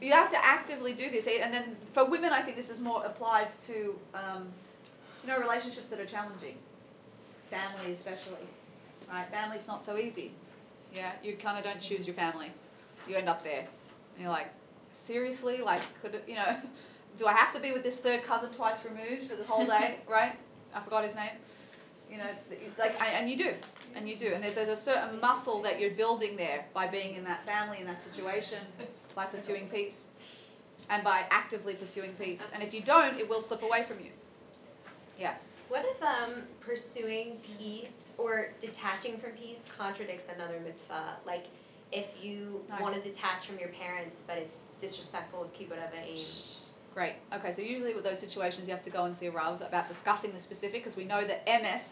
you 0.00 0.12
have 0.12 0.30
to 0.30 0.38
actively 0.44 0.94
do 0.94 1.10
this. 1.10 1.24
And 1.26 1.52
then 1.52 1.76
for 1.94 2.08
women, 2.08 2.32
I 2.32 2.42
think 2.42 2.56
this 2.56 2.68
is 2.70 2.80
more 2.80 3.04
applies 3.04 3.48
to, 3.66 3.94
um, 4.14 4.48
you 5.22 5.28
know, 5.28 5.38
relationships 5.38 5.86
that 5.90 6.00
are 6.00 6.06
challenging. 6.06 6.56
Family 7.50 7.94
especially, 7.94 8.46
right? 9.08 9.26
Family's 9.30 9.66
not 9.66 9.84
so 9.84 9.96
easy. 9.96 10.32
Yeah, 10.94 11.12
you 11.22 11.36
kind 11.42 11.58
of 11.58 11.64
don't 11.64 11.82
choose 11.82 12.06
your 12.06 12.16
family. 12.16 12.52
You 13.08 13.16
end 13.16 13.28
up 13.28 13.42
there. 13.42 13.60
And 13.60 14.22
you're 14.22 14.30
like, 14.30 14.48
seriously? 15.06 15.58
Like, 15.64 15.82
could 16.02 16.14
it, 16.14 16.24
you 16.26 16.34
know, 16.34 16.58
do 17.18 17.26
I 17.26 17.32
have 17.32 17.54
to 17.54 17.60
be 17.60 17.72
with 17.72 17.82
this 17.82 17.96
third 18.02 18.24
cousin 18.24 18.50
twice 18.54 18.78
removed 18.84 19.30
for 19.30 19.36
the 19.36 19.44
whole 19.44 19.66
day, 19.66 19.98
right? 20.08 20.38
I 20.74 20.82
forgot 20.84 21.04
his 21.04 21.14
name. 21.14 21.32
You 22.10 22.18
know, 22.18 22.30
like, 22.78 22.92
and 23.00 23.22
and 23.22 23.30
you 23.30 23.36
do, 23.36 23.52
and 23.94 24.08
you 24.08 24.18
do. 24.18 24.32
And 24.34 24.42
there's, 24.42 24.56
there's 24.56 24.78
a 24.78 24.84
certain 24.84 25.20
muscle 25.20 25.62
that 25.62 25.78
you're 25.78 25.92
building 25.94 26.36
there 26.36 26.64
by 26.74 26.88
being 26.88 27.14
in 27.14 27.22
that 27.24 27.44
family, 27.46 27.78
in 27.80 27.86
that 27.86 27.98
situation, 28.12 28.58
by 29.14 29.26
pursuing 29.26 29.68
peace, 29.68 29.94
and 30.88 31.04
by 31.04 31.22
actively 31.30 31.74
pursuing 31.74 32.12
peace. 32.14 32.40
And 32.52 32.64
if 32.64 32.74
you 32.74 32.82
don't, 32.82 33.16
it 33.18 33.28
will 33.28 33.44
slip 33.46 33.62
away 33.62 33.84
from 33.86 34.00
you. 34.00 34.10
Yeah. 35.18 35.36
What 35.70 35.84
if 35.86 36.02
um, 36.02 36.42
pursuing 36.58 37.38
peace 37.56 37.94
or 38.18 38.48
detaching 38.60 39.20
from 39.20 39.38
peace 39.38 39.62
contradicts 39.78 40.26
another 40.34 40.58
mitzvah? 40.58 41.18
Like 41.24 41.44
if 41.92 42.06
you 42.20 42.62
Nice. 42.68 42.82
want 42.82 42.94
to 42.96 43.00
detach 43.00 43.46
from 43.46 43.56
your 43.56 43.68
parents, 43.68 44.16
but 44.26 44.36
it's 44.36 44.50
disrespectful 44.82 45.42
with 45.42 45.54
kibbud 45.54 45.78
em. 45.78 46.16
Great. 46.92 47.14
Okay, 47.32 47.54
so 47.54 47.62
usually 47.62 47.94
with 47.94 48.02
those 48.02 48.18
situations, 48.18 48.66
you 48.66 48.74
have 48.74 48.82
to 48.82 48.90
go 48.90 49.04
and 49.04 49.16
see 49.20 49.26
a 49.26 49.30
Rav 49.30 49.62
about 49.62 49.86
discussing 49.88 50.32
the 50.34 50.40
specific 50.40 50.82
because 50.82 50.96
we 50.96 51.04
know 51.04 51.24
that 51.24 51.46
emes 51.46 51.86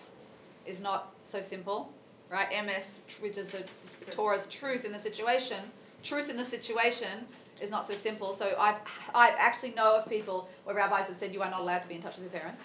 is 0.66 0.80
not 0.80 1.14
so 1.30 1.40
simple, 1.48 1.92
right? 2.32 2.50
emes, 2.50 2.82
which 3.20 3.36
is 3.36 3.46
the 3.52 3.62
Torah's 4.10 4.46
truth 4.58 4.84
in 4.86 4.90
the 4.90 5.02
situation, 5.02 5.70
truth 6.02 6.28
in 6.28 6.36
the 6.36 6.50
situation 6.50 7.26
is 7.62 7.70
not 7.70 7.86
so 7.86 7.94
simple. 8.02 8.34
So 8.40 8.56
I've, 8.58 8.80
I 9.14 9.30
actually 9.38 9.74
know 9.74 10.02
of 10.02 10.08
people 10.08 10.48
where 10.64 10.74
rabbis 10.74 11.06
have 11.06 11.16
said 11.20 11.32
you 11.32 11.42
are 11.42 11.50
not 11.50 11.60
allowed 11.60 11.80
to 11.80 11.88
be 11.88 11.94
in 11.94 12.02
touch 12.02 12.16
with 12.16 12.24
your 12.24 12.40
parents. 12.40 12.60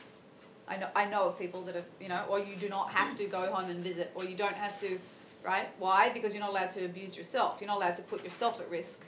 I 0.67 0.77
know, 0.77 0.89
I 0.95 1.05
know 1.05 1.29
of 1.29 1.37
people 1.37 1.63
that 1.65 1.75
have, 1.75 1.85
you 1.99 2.09
know, 2.09 2.25
or 2.29 2.39
you 2.39 2.55
do 2.55 2.69
not 2.69 2.91
have 2.91 3.17
to 3.17 3.27
go 3.27 3.51
home 3.51 3.69
and 3.69 3.83
visit, 3.83 4.11
or 4.15 4.23
you 4.23 4.37
don't 4.37 4.55
have 4.55 4.79
to, 4.81 4.97
right? 5.43 5.67
Why? 5.77 6.11
Because 6.13 6.31
you're 6.31 6.41
not 6.41 6.51
allowed 6.51 6.73
to 6.75 6.85
abuse 6.85 7.15
yourself. 7.15 7.57
You're 7.59 7.67
not 7.67 7.77
allowed 7.77 7.97
to 7.97 8.03
put 8.03 8.23
yourself 8.23 8.59
at 8.61 8.69
risk 8.69 8.99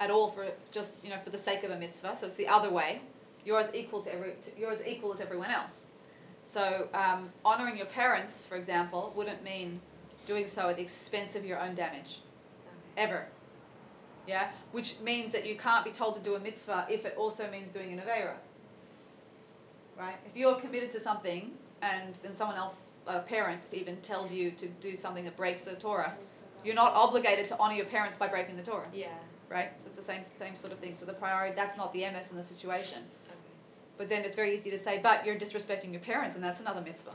at 0.00 0.10
all 0.10 0.32
for 0.32 0.48
just 0.72 0.88
you 1.02 1.10
know 1.10 1.18
for 1.22 1.30
the 1.30 1.42
sake 1.44 1.62
of 1.62 1.70
a 1.70 1.78
mitzvah. 1.78 2.18
So 2.20 2.26
it's 2.26 2.36
the 2.36 2.48
other 2.48 2.70
way. 2.70 3.00
You're 3.44 3.60
as 3.60 3.74
equal 3.74 4.02
to 4.04 4.12
every. 4.12 4.34
You're 4.58 4.72
as 4.72 4.80
equal 4.86 5.14
as 5.14 5.20
everyone 5.20 5.50
else. 5.50 5.70
So 6.52 6.88
um, 6.92 7.30
honoring 7.44 7.76
your 7.76 7.86
parents, 7.86 8.32
for 8.48 8.56
example, 8.56 9.12
wouldn't 9.16 9.42
mean 9.42 9.80
doing 10.26 10.48
so 10.54 10.68
at 10.68 10.76
the 10.76 10.82
expense 10.82 11.34
of 11.34 11.44
your 11.44 11.58
own 11.58 11.74
damage, 11.74 12.20
ever. 12.96 13.26
Yeah, 14.26 14.50
which 14.70 14.94
means 15.02 15.32
that 15.32 15.46
you 15.46 15.56
can't 15.56 15.84
be 15.84 15.92
told 15.92 16.16
to 16.16 16.22
do 16.22 16.34
a 16.36 16.40
mitzvah 16.40 16.86
if 16.88 17.04
it 17.04 17.14
also 17.16 17.50
means 17.50 17.72
doing 17.72 17.92
an 17.92 18.00
avera. 18.00 18.34
Right? 20.02 20.18
If 20.26 20.34
you're 20.36 20.60
committed 20.60 20.90
to 20.94 21.02
something 21.04 21.52
and 21.80 22.14
then 22.24 22.32
someone 22.36 22.56
else, 22.56 22.74
a 23.06 23.20
parent 23.20 23.60
even, 23.72 23.96
tells 24.02 24.32
you 24.32 24.50
to 24.58 24.66
do 24.82 24.96
something 25.00 25.24
that 25.24 25.36
breaks 25.36 25.60
the 25.64 25.76
Torah, 25.76 26.16
you're 26.64 26.74
not 26.74 26.92
obligated 26.92 27.46
to 27.50 27.58
honor 27.58 27.74
your 27.74 27.86
parents 27.86 28.16
by 28.18 28.26
breaking 28.26 28.56
the 28.56 28.64
Torah 28.64 28.88
Yeah. 28.92 29.14
right? 29.48 29.70
So 29.82 29.90
it's 29.90 30.00
the 30.00 30.06
same 30.12 30.24
same 30.40 30.56
sort 30.60 30.72
of 30.72 30.80
thing. 30.80 30.96
So 30.98 31.06
the 31.06 31.12
priority 31.14 31.54
that's 31.54 31.76
not 31.76 31.92
the 31.92 32.00
emes 32.00 32.28
in 32.32 32.36
the 32.36 32.46
situation. 32.48 33.04
Okay. 33.28 33.38
But 33.96 34.08
then 34.08 34.24
it's 34.24 34.34
very 34.34 34.58
easy 34.58 34.70
to 34.70 34.82
say, 34.82 34.98
but 35.00 35.24
you're 35.24 35.38
disrespecting 35.38 35.92
your 35.92 36.00
parents, 36.00 36.34
and 36.34 36.42
that's 36.42 36.58
another 36.58 36.80
mitzvah, 36.80 37.14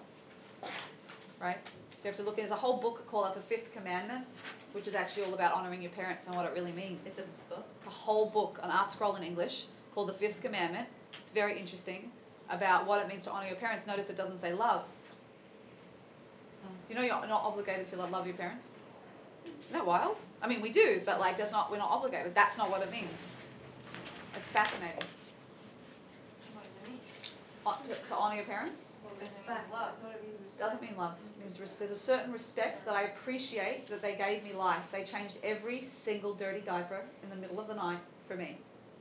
right? 1.41 1.58
So 1.65 2.04
you 2.04 2.12
have 2.12 2.17
to 2.17 2.23
look. 2.23 2.38
There's 2.38 2.52
a 2.52 2.56
whole 2.56 2.80
book 2.80 3.06
called 3.12 3.36
The 3.36 3.43
Fifth 3.50 3.73
Commandment, 3.73 4.26
which 4.71 4.88
is 4.88 4.95
actually 4.95 5.23
all 5.26 5.34
about 5.34 5.52
honoring 5.54 5.82
your 5.82 5.91
parents 5.91 6.21
and 6.28 6.36
what 6.38 6.45
it 6.45 6.54
really 6.54 6.71
means. 6.71 7.00
It's 7.06 7.19
a 7.19 7.28
book. 7.54 7.65
It's 7.80 7.88
a 7.88 7.97
whole 8.06 8.30
book, 8.30 8.60
an 8.63 8.69
ArtScroll 8.69 9.17
in 9.17 9.23
English 9.23 9.65
called 9.93 10.08
The 10.08 10.13
Fifth 10.13 10.39
Commandment. 10.41 10.88
It's 11.23 11.34
very 11.34 11.60
interesting 11.60 12.12
about 12.49 12.88
what 12.88 13.01
it 13.01 13.07
means 13.07 13.23
to 13.25 13.31
honor 13.31 13.47
your 13.47 13.57
parents. 13.57 13.86
Notice 13.88 14.05
it 14.10 14.17
doesn't 14.17 14.41
say 14.41 14.53
love. 14.53 14.86
Do 16.63 16.93
you 16.93 16.95
know 16.95 17.01
you're 17.05 17.27
not 17.27 17.41
obligated 17.43 17.89
to 17.91 17.97
love 17.97 18.25
your 18.25 18.36
parents? 18.36 18.63
Isn't 19.45 19.73
that 19.73 19.86
wild? 19.86 20.17
I 20.41 20.47
mean, 20.47 20.62
we 20.62 20.71
do, 20.71 21.01
but 21.05 21.19
like, 21.19 21.38
that's 21.38 21.51
not. 21.51 21.71
We're 21.71 21.77
not 21.77 21.89
obligated. 21.89 22.33
That's 22.36 22.57
not 22.57 22.69
what 22.69 22.81
it 22.81 22.91
means. 22.91 23.12
It's 24.36 24.51
fascinating. 24.53 25.03
Uh, 27.65 27.75
to, 27.83 27.89
to 28.07 28.15
honor 28.15 28.36
your 28.36 28.45
parents. 28.45 28.75
Respect. 29.19 29.71
Doesn't 30.60 30.81
mean 30.81 30.95
love. 30.97 31.15
It 31.39 31.45
means 31.45 31.60
res- 31.60 31.69
there's 31.79 31.91
a 31.97 32.05
certain 32.05 32.31
respect 32.31 32.86
that 32.86 32.93
I 32.93 33.03
appreciate 33.15 33.89
that 33.89 34.01
they 34.01 34.15
gave 34.15 34.43
me 34.43 34.53
life. 34.53 34.83
They 34.91 35.03
changed 35.05 35.36
every 35.43 35.89
single 36.05 36.33
dirty 36.33 36.62
diaper 36.62 37.01
in 37.23 37.29
the 37.29 37.36
middle 37.36 37.60
of 37.60 37.67
the 37.67 37.75
night 37.75 37.99
for 38.27 38.36
me, 38.36 38.57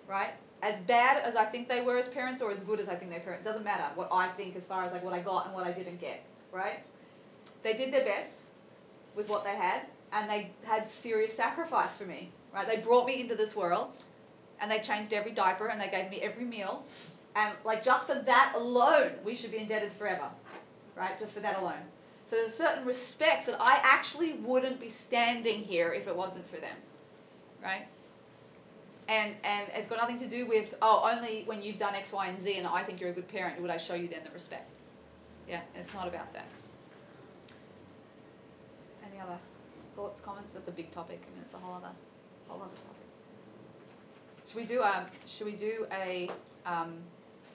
right? 0.09 0.31
As 0.62 0.75
bad 0.87 1.23
as 1.23 1.37
I 1.37 1.45
think 1.45 1.69
they 1.69 1.83
were 1.83 1.99
as 1.99 2.09
parents, 2.09 2.42
or 2.42 2.51
as 2.51 2.61
good 2.61 2.81
as 2.81 2.88
I 2.88 2.97
think 2.97 3.11
they 3.11 3.19
parent, 3.19 3.45
doesn't 3.45 3.64
matter 3.64 3.85
what 3.95 4.09
I 4.11 4.33
think 4.37 4.57
as 4.57 4.62
far 4.69 4.85
as 4.85 4.92
like 4.92 5.05
what 5.05 5.12
I 5.12 5.21
got 5.21 5.47
and 5.47 5.55
what 5.55 5.66
I 5.66 5.73
didn't 5.73 6.01
get, 6.01 6.23
right? 6.53 6.81
They 7.62 7.75
did 7.75 7.92
their 7.92 8.05
best 8.05 8.31
with 9.14 9.29
what 9.29 9.45
they 9.45 9.57
had, 9.57 9.83
and 10.12 10.29
they 10.31 10.51
had 10.64 10.88
serious 11.03 11.37
sacrifice 11.37 11.90
for 11.99 12.05
me, 12.05 12.31
right? 12.55 12.66
They 12.66 12.81
brought 12.81 13.07
me 13.07 13.21
into 13.21 13.35
this 13.35 13.55
world, 13.55 13.88
and 14.61 14.71
they 14.71 14.81
changed 14.81 15.12
every 15.12 15.33
diaper, 15.33 15.66
and 15.69 15.81
they 15.81 15.88
gave 15.88 16.11
me 16.11 16.21
every 16.23 16.45
meal, 16.45 16.85
and 17.35 17.55
like 17.64 17.85
just 17.85 18.07
for 18.07 18.23
that 18.27 18.55
alone, 18.57 19.12
we 19.25 19.37
should 19.37 19.51
be 19.51 19.59
indebted 19.59 19.92
forever, 19.99 20.29
right? 20.97 21.19
Just 21.21 21.33
for 21.33 21.40
that 21.40 21.59
alone. 21.59 21.83
So 22.31 22.37
there's 22.37 22.55
a 22.55 22.57
certain 22.57 22.85
respect 22.85 23.47
that 23.47 23.61
I 23.61 23.79
actually 23.83 24.35
wouldn't 24.35 24.81
be 24.81 24.92
standing 25.07 25.62
here 25.62 25.92
if 25.92 26.09
it 26.09 26.16
wasn't 26.16 26.49
for 26.51 26.57
them, 26.57 26.77
right? 27.62 27.87
And 29.09 29.35
and 29.45 29.69
it's 29.75 29.88
got 29.88 29.99
nothing 29.99 30.19
to 30.19 30.29
do 30.29 30.49
with 30.49 30.69
oh 30.83 31.09
only 31.11 31.45
when 31.47 31.62
you've 31.62 31.79
done 31.79 31.95
X, 31.95 32.09
Y, 32.12 32.27
and 32.27 32.42
Z 32.45 32.59
and 32.59 32.66
I 32.66 32.85
think 32.85 33.01
you're 33.01 33.11
a 33.11 33.14
good 33.14 33.29
parent 33.29 33.61
would 33.62 33.71
I 33.71 33.79
show 33.87 33.95
you 33.95 34.09
then 34.09 34.21
the 34.25 34.31
respect. 34.33 34.71
Yeah, 35.49 35.61
it's 35.77 35.92
not 35.95 36.09
about 36.09 36.33
that. 36.33 36.47
Any 39.09 39.21
other 39.21 39.38
thoughts, 39.95 40.21
comments? 40.25 40.51
That's 40.55 40.69
a 40.69 40.73
big 40.73 40.92
topic. 40.92 41.21
I 41.23 41.31
mean, 41.35 41.45
it's 41.45 41.55
a 41.55 41.59
whole 41.59 41.75
other 41.75 41.95
whole 42.49 42.61
other 42.61 42.75
topic. 42.75 43.07
Should 44.49 44.57
we 44.57 44.66
do 44.66 44.83
um 44.83 45.07
should 45.38 45.47
we 45.47 45.57
do 45.57 45.87
a 45.92 46.29
um 46.66 46.99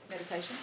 meditation? 0.09 0.55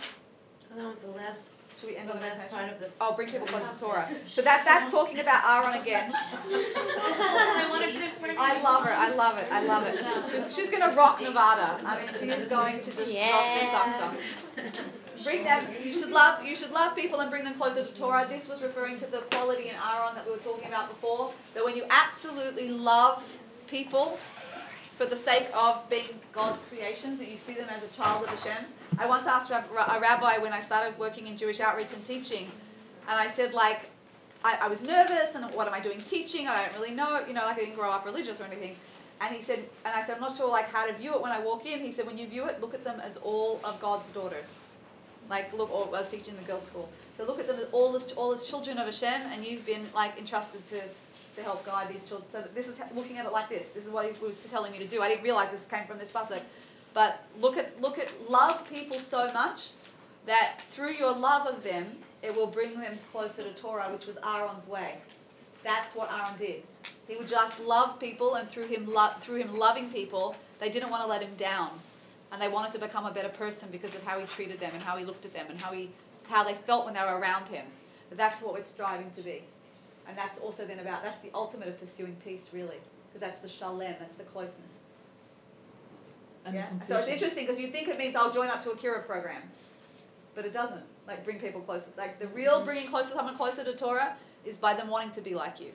No, 0.77 0.95
the 1.03 1.09
last, 1.09 1.41
Should 1.81 1.91
we 1.91 1.97
end 1.97 2.09
the 2.09 2.15
on 2.15 2.19
a 2.19 2.27
last 2.27 2.39
meditation? 2.39 2.59
part 2.59 2.73
of 2.75 2.81
the. 2.81 2.89
Oh, 3.01 3.15
bring 3.15 3.31
people 3.31 3.47
closer 3.47 3.71
to 3.71 3.79
Torah. 3.79 4.11
So 4.35 4.43
that 4.43 4.63
that's 4.65 4.91
talking 4.91 5.19
about 5.21 5.47
Aaron 5.47 5.81
again. 5.81 6.11
I 6.13 7.67
want 7.71 7.85
to 7.85 7.93
Christmas. 7.95 8.37
I 8.39 8.61
love 8.63 8.83
her. 8.85 8.93
I 8.93 9.11
love 9.15 9.39
it. 9.39 9.47
I 9.51 9.63
love 9.63 9.85
it. 9.87 9.95
She's, 10.31 10.55
she's 10.57 10.71
gonna 10.71 10.95
rock 10.97 11.21
Nevada. 11.21 11.79
I 11.87 12.01
mean, 12.03 12.11
she 12.19 12.27
is 12.31 12.49
going 12.49 12.79
to 12.81 12.91
just 12.91 12.99
rock 12.99 13.07
this 13.07 13.15
Yeah. 13.15 14.11
up. 14.11 14.15
Bring 15.25 15.45
them. 15.45 15.67
You 15.83 15.93
should 15.93 16.11
love. 16.11 16.43
You 16.45 16.57
should 16.57 16.71
love 16.71 16.95
people 16.97 17.21
and 17.21 17.31
bring 17.31 17.45
them 17.45 17.57
closer 17.57 17.85
to 17.87 17.95
Torah. 17.99 18.27
This 18.29 18.49
was 18.49 18.61
referring 18.61 18.99
to 19.01 19.07
the 19.07 19.23
quality 19.31 19.69
in 19.69 19.75
Aaron 19.75 20.15
that 20.15 20.25
we 20.27 20.33
were 20.33 20.39
talking 20.39 20.69
about 20.69 20.89
before. 20.89 21.33
That 21.55 21.65
when 21.65 21.77
you 21.77 21.85
absolutely 21.91 22.69
love 22.69 23.23
people 23.69 24.19
for 24.99 25.07
the 25.07 25.23
sake 25.25 25.47
of 25.55 25.89
being 25.89 26.21
God's 26.35 26.59
creations, 26.69 27.19
that 27.21 27.29
you 27.29 27.39
see 27.47 27.55
them 27.55 27.69
as 27.71 27.83
a 27.83 27.97
child 27.97 28.25
of 28.25 28.31
Hashem. 28.31 28.67
I 28.99 29.07
once 29.07 29.27
asked 29.27 29.51
a 29.51 29.65
rabbi 30.01 30.39
when 30.39 30.53
I 30.53 30.67
started 30.67 30.99
working 30.99 31.29
in 31.29 31.39
Jewish 31.39 31.61
outreach 31.61 31.93
and 31.95 32.05
teaching, 32.05 32.51
and 33.09 33.17
I 33.17 33.35
said 33.37 33.55
like, 33.55 33.87
I, 34.45 34.55
I 34.55 34.69
was 34.69 34.81
nervous 34.83 35.35
and 35.35 35.55
what 35.55 35.67
am 35.67 35.75
I 35.75 35.81
doing 35.81 36.03
teaching? 36.11 36.47
I 36.47 36.67
don't 36.67 36.81
really 36.81 36.95
know, 36.95 37.25
you 37.27 37.33
know, 37.33 37.43
like 37.43 37.57
I 37.57 37.61
didn't 37.61 37.77
grow 37.77 37.91
up 37.91 38.05
religious 38.05 38.41
or 38.41 38.45
anything. 38.45 38.77
And 39.21 39.35
he 39.35 39.45
said, 39.47 39.61
and 39.85 39.95
I 39.95 40.07
said, 40.07 40.17
I'm 40.17 40.21
not 40.21 40.37
sure 40.37 40.49
like 40.49 40.67
how 40.67 40.87
to 40.87 40.97
view 40.97 41.15
it 41.15 41.21
when 41.21 41.33
I 41.33 41.43
walk 41.43 41.67
in. 41.67 41.81
He 41.81 41.93
said, 41.95 42.07
when 42.07 42.19
you 42.19 42.29
view 42.29 42.45
it, 42.45 42.61
look 42.61 42.75
at 42.75 42.85
them 42.85 43.01
as 43.01 43.17
all 43.23 43.61
of 43.65 43.81
God's 43.81 44.05
daughters. 44.15 44.45
Like 45.29 45.53
look, 45.53 45.71
or 45.71 45.87
I 45.87 45.91
was 45.91 46.07
teaching 46.11 46.35
in 46.35 46.37
the 46.37 46.47
girls' 46.47 46.67
school. 46.69 46.89
So 47.17 47.25
look 47.25 47.39
at 47.39 47.47
them 47.47 47.59
as 47.59 47.67
all 47.73 47.97
as 47.97 48.13
all 48.13 48.33
as 48.33 48.45
children 48.45 48.79
of 48.79 48.87
Hashem, 48.87 49.33
and 49.33 49.45
you've 49.45 49.67
been 49.67 49.89
like 49.95 50.17
entrusted 50.17 50.63
to 50.71 50.83
to 51.39 51.45
help 51.45 51.65
guide 51.65 51.89
these 51.89 52.07
children. 52.09 52.29
So 52.33 52.45
this 52.55 52.67
is 52.67 52.75
looking 52.95 53.17
at 53.19 53.27
it 53.27 53.33
like 53.33 53.49
this. 53.49 53.65
This 53.75 53.85
is 53.85 53.91
what 53.91 54.05
he 54.05 54.13
was 54.21 54.35
telling 54.51 54.73
me 54.73 54.79
to 54.79 54.89
do. 54.89 55.01
I 55.01 55.09
didn't 55.09 55.25
realize 55.25 55.49
this 55.53 55.63
came 55.71 55.87
from 55.87 55.99
this 55.99 56.09
pasuk. 56.15 56.43
But 56.95 57.21
look 57.39 57.57
at 57.57 57.81
look 57.81 57.99
at 57.99 58.09
love 58.29 58.67
people 58.73 59.01
so 59.11 59.33
much 59.33 59.59
that 60.27 60.59
through 60.75 60.95
your 60.95 61.15
love 61.15 61.47
of 61.47 61.63
them, 61.63 61.97
it 62.23 62.35
will 62.35 62.51
bring 62.51 62.81
them 62.81 62.99
closer 63.13 63.43
to 63.43 63.55
Torah, 63.61 63.93
which 63.93 64.07
was 64.07 64.17
Aaron's 64.25 64.67
way. 64.69 64.99
That's 65.65 65.95
what 65.95 66.11
Aaron 66.11 66.39
did. 66.39 66.63
He 67.07 67.17
would 67.17 67.29
just 67.29 67.59
love 67.61 67.99
people, 68.01 68.35
and 68.35 68.51
through 68.51 68.69
him 68.69 68.87
lo- 68.87 69.17
through 69.25 69.41
him 69.41 69.55
loving 69.57 69.91
people, 69.91 70.35
they 70.61 70.71
didn't 70.71 70.91
want 70.91 71.03
to 71.03 71.09
let 71.09 71.23
him 71.23 71.37
down, 71.39 71.81
and 72.33 72.43
they 72.43 72.49
wanted 72.49 72.73
to 72.73 72.79
become 72.79 73.07
a 73.07 73.13
better 73.13 73.31
person 73.31 73.69
because 73.71 73.95
of 73.95 74.03
how 74.03 74.19
he 74.21 74.27
treated 74.37 74.61
them 74.61 74.73
and 74.75 74.83
how 74.83 74.97
he 74.97 75.05
looked 75.05 75.25
at 75.25 75.33
them 75.33 75.47
and 75.49 75.59
how 75.59 75.73
he 75.73 75.91
how 76.29 76.45
they 76.45 76.59
felt 76.67 76.85
when 76.85 76.95
they 76.95 77.01
were 77.01 77.19
around 77.19 77.49
him. 77.49 77.65
That's 78.15 78.43
what 78.43 78.55
we're 78.55 78.67
striving 78.75 79.11
to 79.17 79.23
be, 79.23 79.43
and 80.09 80.17
that's 80.17 80.39
also 80.43 80.67
then 80.67 80.81
about 80.81 81.03
that's 81.03 81.21
the 81.23 81.31
ultimate 81.35 81.69
of 81.69 81.79
pursuing 81.79 82.17
peace, 82.25 82.41
really, 82.53 82.79
because 83.09 83.21
that's 83.21 83.41
the 83.43 83.49
shalem, 83.59 83.95
that's 84.01 84.17
the 84.17 84.25
closeness. 84.25 84.73
And 86.47 86.55
Yeah. 86.55 86.71
So 86.89 86.97
it's 86.97 87.09
interesting 87.09 87.47
because 87.47 87.61
you 87.61 87.71
think 87.71 87.89
it 87.89 87.99
means 87.99 88.17
I'll 88.17 88.33
join 88.33 88.49
up 88.49 88.65
to 88.65 88.71
a 88.71 88.77
kiruv 88.77 89.07
program, 89.07 89.43
but 90.35 90.45
it 90.45 90.53
doesn't. 90.53 90.85
Like 91.07 91.25
bring 91.25 91.39
people 91.39 91.61
closer. 91.61 91.87
Like 91.97 92.19
the 92.19 92.29
real 92.29 92.65
bringing 92.65 92.91
closer 92.91 93.11
someone 93.15 93.37
closer 93.37 93.65
to 93.65 93.77
Torah 93.77 94.17
is 94.45 94.57
by 94.59 94.75
them 94.75 94.89
wanting 94.89 95.13
to 95.13 95.21
be 95.21 95.35
like 95.35 95.61
you, 95.61 95.73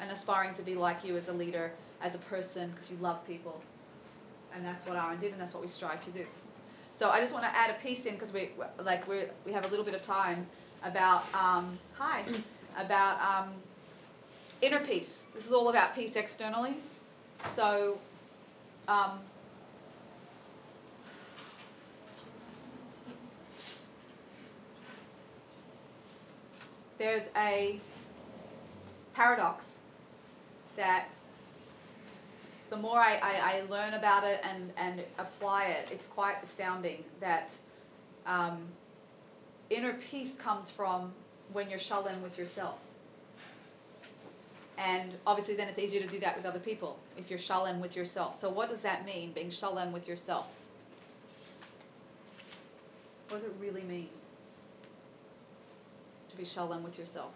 and 0.00 0.10
aspiring 0.10 0.54
to 0.56 0.62
be 0.62 0.74
like 0.74 1.04
you 1.04 1.16
as 1.16 1.28
a 1.28 1.32
leader, 1.32 1.72
as 2.02 2.14
a 2.14 2.18
person, 2.18 2.70
because 2.70 2.90
you 2.90 2.96
love 2.98 3.26
people, 3.26 3.62
and 4.54 4.64
that's 4.64 4.86
what 4.86 4.96
Aaron 4.96 5.20
did, 5.20 5.32
and 5.32 5.40
that's 5.40 5.54
what 5.54 5.62
we 5.62 5.68
strive 5.68 6.04
to 6.04 6.10
do. 6.10 6.24
So 6.98 7.08
I 7.08 7.20
just 7.20 7.32
want 7.32 7.44
to 7.44 7.54
add 7.54 7.70
a 7.70 7.82
piece 7.82 8.06
in 8.06 8.14
because 8.14 8.32
we 8.32 8.50
like 8.82 9.06
we 9.08 9.24
we 9.44 9.52
have 9.52 9.64
a 9.64 9.68
little 9.68 9.84
bit 9.84 9.94
of 9.94 10.02
time 10.02 10.46
about 10.84 11.22
um, 11.34 11.78
hi 11.94 12.24
about 12.76 13.20
um, 13.20 13.54
inner 14.64 14.84
peace. 14.86 15.08
This 15.34 15.44
is 15.44 15.52
all 15.52 15.68
about 15.68 15.94
peace 15.94 16.12
externally. 16.14 16.76
So. 17.56 17.98
Um, 18.86 19.20
there's 26.98 27.22
a 27.36 27.80
paradox 29.14 29.64
that 30.76 31.08
the 32.70 32.76
more 32.76 32.98
I, 32.98 33.16
I, 33.16 33.58
I 33.58 33.62
learn 33.70 33.94
about 33.94 34.24
it 34.24 34.40
and, 34.42 34.72
and 34.76 35.04
apply 35.18 35.66
it, 35.66 35.88
it's 35.90 36.04
quite 36.14 36.36
astounding 36.50 37.04
that 37.20 37.50
um, 38.26 38.66
inner 39.70 39.98
peace 40.10 40.32
comes 40.42 40.68
from 40.76 41.12
when 41.52 41.70
you're 41.70 41.78
shalom 41.78 42.22
with 42.22 42.36
yourself. 42.36 42.78
And 44.84 45.14
obviously, 45.26 45.56
then 45.56 45.68
it's 45.68 45.78
easier 45.78 46.00
to 46.02 46.08
do 46.08 46.20
that 46.20 46.36
with 46.36 46.44
other 46.44 46.58
people 46.58 46.98
if 47.16 47.30
you're 47.30 47.38
shalom 47.38 47.80
with 47.80 47.96
yourself. 47.96 48.34
So, 48.40 48.50
what 48.50 48.68
does 48.68 48.80
that 48.82 49.06
mean, 49.06 49.32
being 49.32 49.50
shalom 49.50 49.92
with 49.92 50.06
yourself? 50.06 50.46
What 53.28 53.40
does 53.40 53.48
it 53.50 53.56
really 53.58 53.82
mean 53.82 54.10
to 56.30 56.36
be 56.36 56.44
shalom 56.54 56.84
with 56.84 56.98
yourself? 56.98 57.32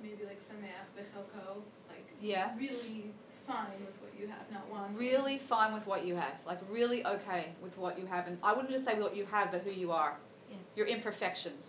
Maybe 0.00 0.24
like 0.24 0.38
sameach 0.48 0.86
v'chelko, 0.96 1.62
like 1.88 2.06
Yeah. 2.20 2.56
really 2.56 3.12
fine 3.46 3.72
with 3.84 4.00
what 4.00 4.12
you 4.18 4.28
have, 4.28 4.50
not 4.52 4.70
wanting. 4.70 4.96
Really 4.96 5.40
fine 5.48 5.74
with 5.74 5.86
what 5.86 6.06
you 6.06 6.14
have, 6.14 6.34
like 6.46 6.58
really 6.70 7.04
okay 7.04 7.48
with 7.60 7.76
what 7.76 7.98
you 7.98 8.06
have, 8.06 8.28
and 8.28 8.38
I 8.42 8.52
wouldn't 8.52 8.70
just 8.72 8.84
say 8.86 8.98
what 8.98 9.16
you 9.16 9.26
have, 9.26 9.50
but 9.50 9.62
who 9.62 9.70
you 9.70 9.90
are, 9.90 10.16
Yeah. 10.48 10.56
your 10.76 10.86
imperfections, 10.86 11.66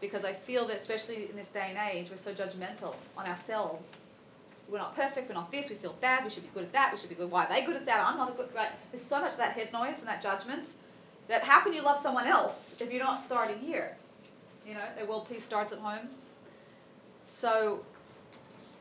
because 0.00 0.24
I 0.24 0.36
feel 0.46 0.66
that 0.68 0.80
especially 0.80 1.30
in 1.30 1.36
this 1.36 1.46
day 1.52 1.74
and 1.74 1.78
age, 1.78 2.10
we're 2.10 2.22
so 2.24 2.34
judgmental 2.34 2.94
on 3.16 3.26
ourselves. 3.26 3.84
We're 4.68 4.78
not 4.78 4.96
perfect. 4.96 5.28
We're 5.28 5.34
not 5.34 5.50
this. 5.50 5.68
We 5.68 5.76
feel 5.76 5.96
bad. 6.00 6.24
We 6.24 6.30
should 6.30 6.42
be 6.42 6.50
good 6.54 6.64
at 6.64 6.72
that. 6.72 6.92
We 6.92 7.00
should 7.00 7.10
be 7.10 7.14
good. 7.14 7.30
Why 7.30 7.44
are 7.44 7.48
they 7.48 7.66
good 7.66 7.76
at 7.76 7.86
that? 7.86 8.00
I'm 8.00 8.16
not 8.16 8.32
a 8.32 8.36
good. 8.36 8.48
Right? 8.54 8.70
There's 8.92 9.06
so 9.08 9.20
much 9.20 9.32
of 9.32 9.38
that 9.38 9.52
head 9.52 9.72
noise 9.72 9.96
and 9.98 10.08
that 10.08 10.22
judgment. 10.22 10.64
That 11.28 11.42
how 11.42 11.62
can 11.62 11.72
you 11.72 11.82
love 11.82 12.02
someone 12.02 12.26
else 12.26 12.54
if 12.80 12.90
you're 12.90 13.02
not 13.02 13.24
starting 13.26 13.58
here? 13.58 13.96
You 14.66 14.74
know, 14.74 14.84
the 14.98 15.06
world 15.06 15.28
peace 15.28 15.42
starts 15.46 15.72
at 15.72 15.78
home. 15.78 16.08
So 17.40 17.80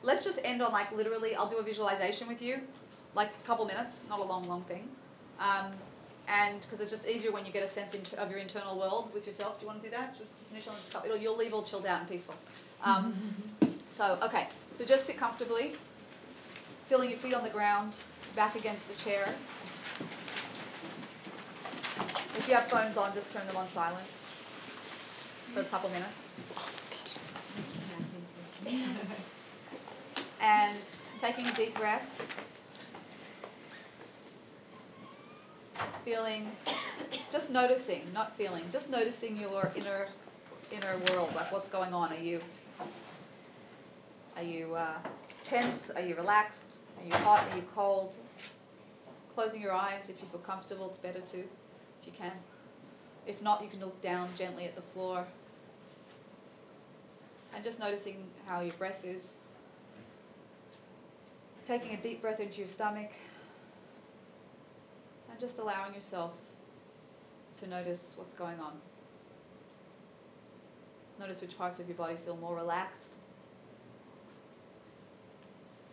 let's 0.04 0.24
just 0.24 0.38
end 0.44 0.62
on 0.62 0.72
like 0.72 0.92
literally 0.92 1.34
i'll 1.36 1.50
do 1.50 1.58
a 1.58 1.64
visualization 1.64 2.28
with 2.28 2.42
you 2.42 2.58
like 3.16 3.30
a 3.44 3.48
couple 3.48 3.66
minutes 3.66 3.90
not 4.10 4.20
a 4.20 4.24
long 4.24 4.48
long 4.48 4.64
thing 4.66 4.88
um, 5.40 5.72
and 6.28 6.62
because 6.62 6.80
it's 6.80 6.92
just 6.92 7.06
easier 7.06 7.32
when 7.32 7.46
you 7.46 7.52
get 7.52 7.64
a 7.64 7.74
sense 7.74 7.94
in, 7.94 8.18
of 8.18 8.30
your 8.30 8.40
internal 8.40 8.78
world 8.78 9.10
with 9.14 9.28
yourself. 9.28 9.60
Do 9.60 9.66
you 9.66 9.68
want 9.68 9.84
to 9.84 9.90
do 9.90 9.96
that? 9.96 10.16
Just 10.18 10.32
finish 10.50 10.68
on 10.68 10.76
the 10.76 10.94
top 10.94 11.06
It'll, 11.06 11.18
you'll 11.18 11.38
leave 11.38 11.54
all 11.54 11.66
chilled 11.66 11.86
out 11.86 12.02
and 12.02 12.10
peaceful. 12.10 12.36
Um, 12.84 13.14
so 13.98 14.18
okay. 14.24 14.48
So 14.78 14.86
just 14.86 15.06
sit 15.06 15.20
comfortably. 15.20 15.74
Feeling 16.90 17.10
your 17.10 17.20
feet 17.20 17.34
on 17.34 17.44
the 17.44 17.50
ground 17.50 17.94
back 18.36 18.56
against 18.56 18.82
the 18.88 19.04
chair. 19.04 19.36
If 22.36 22.48
you 22.48 22.56
have 22.56 22.70
phones 22.70 22.98
on 22.98 23.14
just 23.14 23.32
turn 23.32 23.46
them 23.48 23.56
on 23.56 23.68
silent 23.74 24.08
for 25.54 25.62
a 25.62 25.70
couple 25.70 25.90
minutes. 25.90 26.14
And 30.42 30.78
taking 31.22 31.46
a 31.46 31.56
deep 31.56 31.74
breath, 31.76 32.04
feeling, 36.04 36.48
just 37.32 37.50
noticing, 37.50 38.12
not 38.14 38.34
feeling, 38.38 38.64
just 38.72 38.90
noticing 38.90 39.38
your 39.38 39.72
inner 39.76 40.08
inner 40.72 41.00
world, 41.10 41.32
like 41.36 41.52
what's 41.52 41.70
going 41.70 41.94
on. 41.94 42.12
Are 42.12 42.18
you 42.18 42.42
are 44.36 44.44
you 44.44 44.76
uh, 44.76 44.98
tense? 45.50 45.82
Are 45.96 46.02
you 46.02 46.16
relaxed? 46.16 46.58
Are 47.00 47.06
you 47.06 47.14
hot? 47.14 47.48
Are 47.50 47.56
you 47.58 47.64
cold? 47.76 48.14
Closing 49.36 49.62
your 49.62 49.74
eyes 49.74 50.02
if 50.10 50.16
you 50.22 50.28
feel 50.32 50.42
comfortable. 50.42 50.90
It's 50.90 51.00
better 51.00 51.20
to, 51.20 51.40
if 51.40 52.06
you 52.06 52.14
can. 52.18 52.34
If 53.26 53.42
not, 53.42 53.64
you 53.64 53.70
can 53.70 53.80
look 53.80 54.02
down 54.02 54.30
gently 54.38 54.66
at 54.66 54.76
the 54.76 54.82
floor. 54.94 55.26
And 57.56 57.64
just 57.64 57.80
noticing 57.80 58.18
how 58.46 58.62
your 58.62 58.76
breath 58.76 59.04
is. 59.04 59.22
Taking 61.68 61.94
a 61.94 62.02
deep 62.02 62.22
breath 62.22 62.40
into 62.40 62.58
your 62.58 62.68
stomach. 62.76 63.10
And 65.34 65.40
just 65.40 65.58
allowing 65.60 65.96
yourself 65.96 66.30
to 67.60 67.68
notice 67.68 68.00
what's 68.16 68.36
going 68.36 68.60
on. 68.60 68.74
Notice 71.20 71.42
which 71.42 71.58
parts 71.58 71.80
of 71.80 71.88
your 71.88 71.98
body 71.98 72.18
feel 72.24 72.38
more 72.38 72.56
relaxed. 72.56 73.00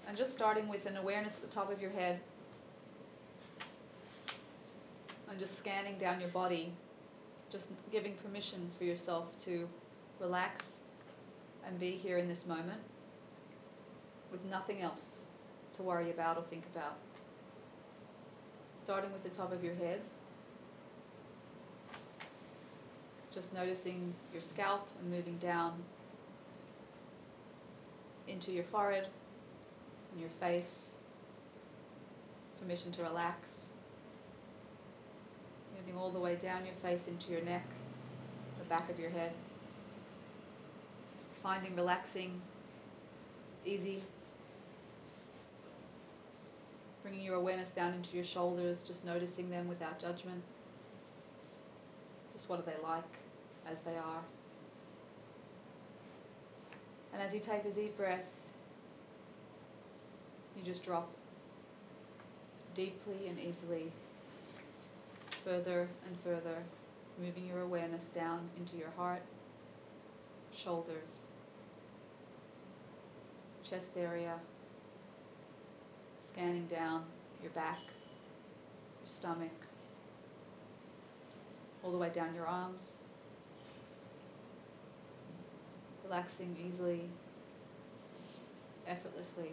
And 0.06 0.18
just 0.18 0.34
starting 0.36 0.68
with 0.68 0.84
an 0.84 0.98
awareness 0.98 1.32
at 1.42 1.48
the 1.48 1.54
top 1.54 1.72
of 1.72 1.80
your 1.80 1.90
head. 1.90 2.20
And 5.30 5.40
just 5.40 5.56
scanning 5.58 5.98
down 5.98 6.20
your 6.20 6.28
body, 6.28 6.74
just 7.50 7.64
giving 7.90 8.16
permission 8.16 8.70
for 8.76 8.84
yourself 8.84 9.24
to 9.46 9.66
relax 10.20 10.66
and 11.66 11.80
be 11.80 11.92
here 11.92 12.18
in 12.18 12.28
this 12.28 12.44
moment 12.46 12.82
with 14.30 14.44
nothing 14.44 14.82
else 14.82 15.00
to 15.78 15.82
worry 15.82 16.10
about 16.10 16.36
or 16.36 16.44
think 16.50 16.64
about. 16.74 16.98
Starting 18.84 19.12
with 19.12 19.22
the 19.22 19.30
top 19.30 19.52
of 19.52 19.62
your 19.62 19.74
head, 19.74 20.00
just 23.32 23.52
noticing 23.54 24.12
your 24.32 24.42
scalp 24.52 24.88
and 25.00 25.10
moving 25.10 25.38
down 25.38 25.74
into 28.26 28.50
your 28.50 28.64
forehead 28.72 29.06
and 30.12 30.20
your 30.20 30.30
face. 30.40 30.64
Permission 32.60 32.92
to 32.92 33.02
relax. 33.02 33.38
Moving 35.78 35.98
all 35.98 36.10
the 36.10 36.18
way 36.18 36.36
down 36.36 36.66
your 36.66 36.74
face 36.82 37.00
into 37.06 37.30
your 37.30 37.42
neck, 37.42 37.64
the 38.58 38.68
back 38.68 38.90
of 38.90 38.98
your 38.98 39.10
head. 39.10 39.32
Finding 41.42 41.74
relaxing, 41.74 42.40
easy. 43.64 44.02
Bringing 47.02 47.22
your 47.22 47.36
awareness 47.36 47.68
down 47.74 47.94
into 47.94 48.10
your 48.14 48.24
shoulders, 48.24 48.76
just 48.86 49.04
noticing 49.04 49.48
them 49.48 49.68
without 49.68 50.00
judgment. 50.00 50.42
Just 52.36 52.48
what 52.48 52.58
are 52.58 52.62
they 52.62 52.76
like 52.82 53.04
as 53.66 53.76
they 53.84 53.96
are. 53.96 54.22
And 57.12 57.22
as 57.22 57.32
you 57.34 57.40
take 57.40 57.64
a 57.64 57.70
deep 57.70 57.96
breath, 57.96 58.24
you 60.56 60.62
just 60.62 60.84
drop 60.84 61.10
deeply 62.74 63.28
and 63.28 63.38
easily 63.38 63.92
further 65.44 65.88
and 66.06 66.16
further, 66.22 66.62
moving 67.18 67.46
your 67.46 67.60
awareness 67.60 68.02
down 68.14 68.48
into 68.58 68.76
your 68.76 68.90
heart, 68.96 69.22
shoulders, 70.62 71.08
chest 73.68 73.86
area, 73.96 74.34
scanning 76.32 76.66
down 76.66 77.04
your 77.42 77.52
back, 77.52 77.78
your 77.78 79.12
stomach, 79.18 79.50
all 81.82 81.90
the 81.90 81.98
way 81.98 82.10
down 82.14 82.34
your 82.34 82.46
arms, 82.46 82.78
relaxing 86.04 86.56
easily, 86.58 87.02
effortlessly, 88.86 89.52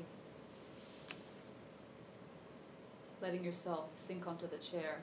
letting 3.21 3.43
yourself 3.43 3.85
sink 4.07 4.27
onto 4.27 4.47
the 4.49 4.57
chair 4.71 4.99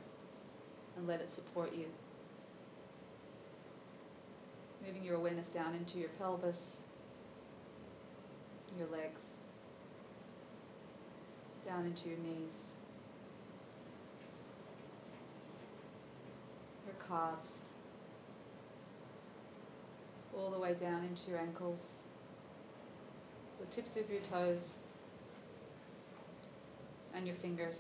and 0.97 1.07
let 1.07 1.21
it 1.21 1.29
support 1.35 1.75
you. 1.75 1.87
Moving 4.87 5.03
your 5.03 5.17
awareness 5.17 5.47
down 5.55 5.75
into 5.75 5.99
your 5.99 6.11
pelvis, 6.19 6.57
your 8.79 8.89
legs, 8.89 9.24
down 11.65 11.87
into 11.87 12.09
your 12.09 12.19
knees, 12.19 12.53
your 16.87 16.95
calves, 17.09 17.49
all 20.37 20.51
the 20.51 20.59
way 20.59 20.75
down 20.75 21.05
into 21.05 21.31
your 21.31 21.39
ankles, 21.39 21.79
the 23.61 23.67
tips 23.75 23.97
of 23.97 24.11
your 24.11 24.21
toes, 24.31 24.59
and 27.15 27.27
your 27.27 27.37
fingers. 27.37 27.77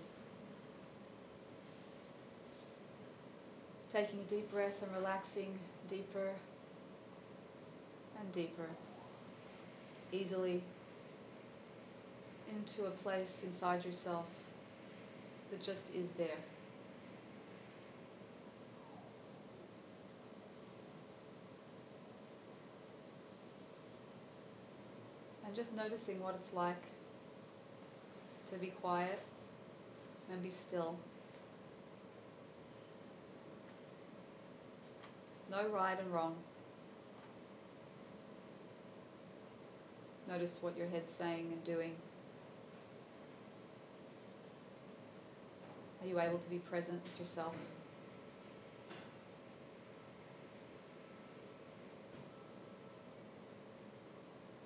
Taking 3.92 4.20
a 4.20 4.24
deep 4.24 4.50
breath 4.50 4.74
and 4.82 4.94
relaxing 4.96 5.58
deeper 5.90 6.30
and 8.18 8.32
deeper, 8.32 8.68
easily 10.12 10.62
into 12.54 12.86
a 12.86 12.90
place 12.90 13.28
inside 13.42 13.84
yourself 13.84 14.26
that 15.50 15.58
just 15.58 15.80
is 15.94 16.06
there. 16.16 16.38
And 25.46 25.54
just 25.54 25.72
noticing 25.74 26.20
what 26.20 26.34
it's 26.34 26.54
like 26.54 26.82
to 28.52 28.58
be 28.58 28.68
quiet 28.68 29.20
and 30.30 30.42
be 30.42 30.52
still. 30.68 30.96
No 35.50 35.68
right 35.68 35.98
and 35.98 36.12
wrong. 36.12 36.34
Notice 40.28 40.50
what 40.60 40.76
your 40.76 40.88
head's 40.88 41.10
saying 41.18 41.52
and 41.52 41.64
doing. 41.64 41.92
Are 46.04 46.06
you 46.06 46.20
able 46.20 46.38
to 46.38 46.50
be 46.50 46.58
present 46.58 47.00
with 47.02 47.26
yourself? 47.26 47.54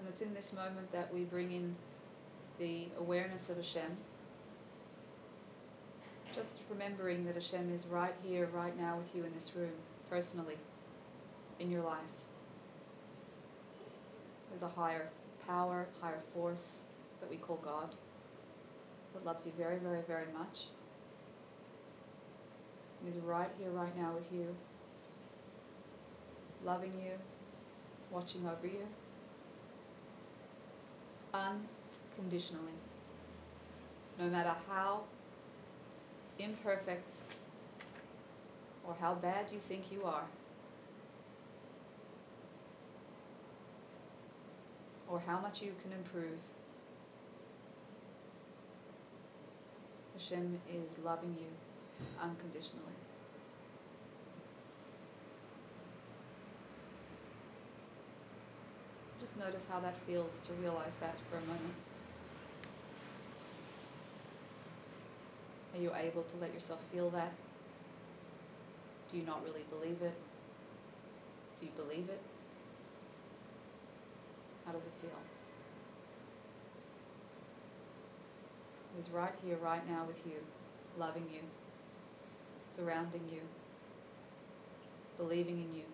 And 0.01 0.09
it's 0.09 0.21
in 0.21 0.35
this 0.35 0.53
moment 0.53 0.91
that 0.91 1.15
we 1.15 1.21
bring 1.21 1.53
in 1.53 1.77
the 2.59 2.89
awareness 2.99 3.43
of 3.49 3.57
Hashem. 3.57 3.97
Just 6.35 6.49
remembering 6.69 7.25
that 7.27 7.37
Hashem 7.37 7.73
is 7.73 7.87
right 7.87 8.15
here, 8.25 8.49
right 8.53 8.77
now 8.77 8.99
with 8.99 9.07
you 9.15 9.25
in 9.25 9.33
this 9.41 9.55
room, 9.55 9.71
personally, 10.11 10.57
in 11.61 11.71
your 11.71 11.85
life. 11.85 12.01
There's 14.51 14.63
a 14.63 14.75
higher 14.75 15.09
power, 15.47 15.87
higher 16.01 16.21
force 16.35 16.59
that 17.21 17.31
we 17.31 17.37
call 17.37 17.61
God 17.65 17.91
that 19.15 19.25
loves 19.25 19.43
you 19.47 19.53
very, 19.57 19.79
very, 19.79 20.03
very 20.09 20.27
much. 20.37 20.57
He's 23.05 23.23
right 23.23 23.51
here, 23.59 23.71
right 23.71 23.97
now 23.97 24.13
with 24.13 24.25
you, 24.33 24.55
loving 26.65 26.93
you, 27.03 27.13
watching 28.11 28.45
over 28.47 28.67
you, 28.67 28.87
unconditionally. 31.33 32.73
No 34.19 34.27
matter 34.27 34.53
how 34.69 35.03
imperfect 36.41 37.07
or 38.87 38.97
how 39.01 39.15
bad 39.15 39.47
you 39.53 39.61
think 39.69 39.85
you 39.93 40.03
are, 40.03 40.25
or 45.09 45.21
how 45.21 45.39
much 45.39 45.63
you 45.63 45.73
can 45.83 45.93
improve, 45.93 46.39
Hashem 50.19 50.61
is 50.69 51.05
loving 51.05 51.37
you 51.39 51.68
unconditionally. 52.23 52.97
Just 59.21 59.37
notice 59.39 59.67
how 59.69 59.81
that 59.81 59.95
feels 60.07 60.31
to 60.47 60.53
realize 60.55 60.95
that 61.01 61.17
for 61.31 61.39
a 61.39 61.41
moment. 61.41 61.75
Are 65.75 65.81
you 65.81 65.93
able 65.95 66.23
to 66.23 66.37
let 66.41 66.53
yourself 66.55 66.81
feel 66.93 67.11
that? 67.11 67.33
Do 69.11 69.19
you 69.19 69.25
not 69.25 69.43
really 69.45 69.65
believe 69.71 70.03
it? 70.03 70.15
Do 71.61 71.67
you 71.67 71.73
believe 71.77 72.09
it? 72.09 72.21
How 74.67 74.73
does 74.73 74.83
it 74.83 74.93
feel? 75.01 75.11
He's 78.97 79.13
right 79.15 79.33
here, 79.45 79.57
right 79.63 79.87
now 79.89 80.05
with 80.07 80.19
you, 80.27 80.39
loving 80.99 81.25
you, 81.33 81.41
surrounding 82.79 83.23
you, 83.33 83.41
believing 85.17 85.59
in 85.59 85.75
you. 85.75 85.85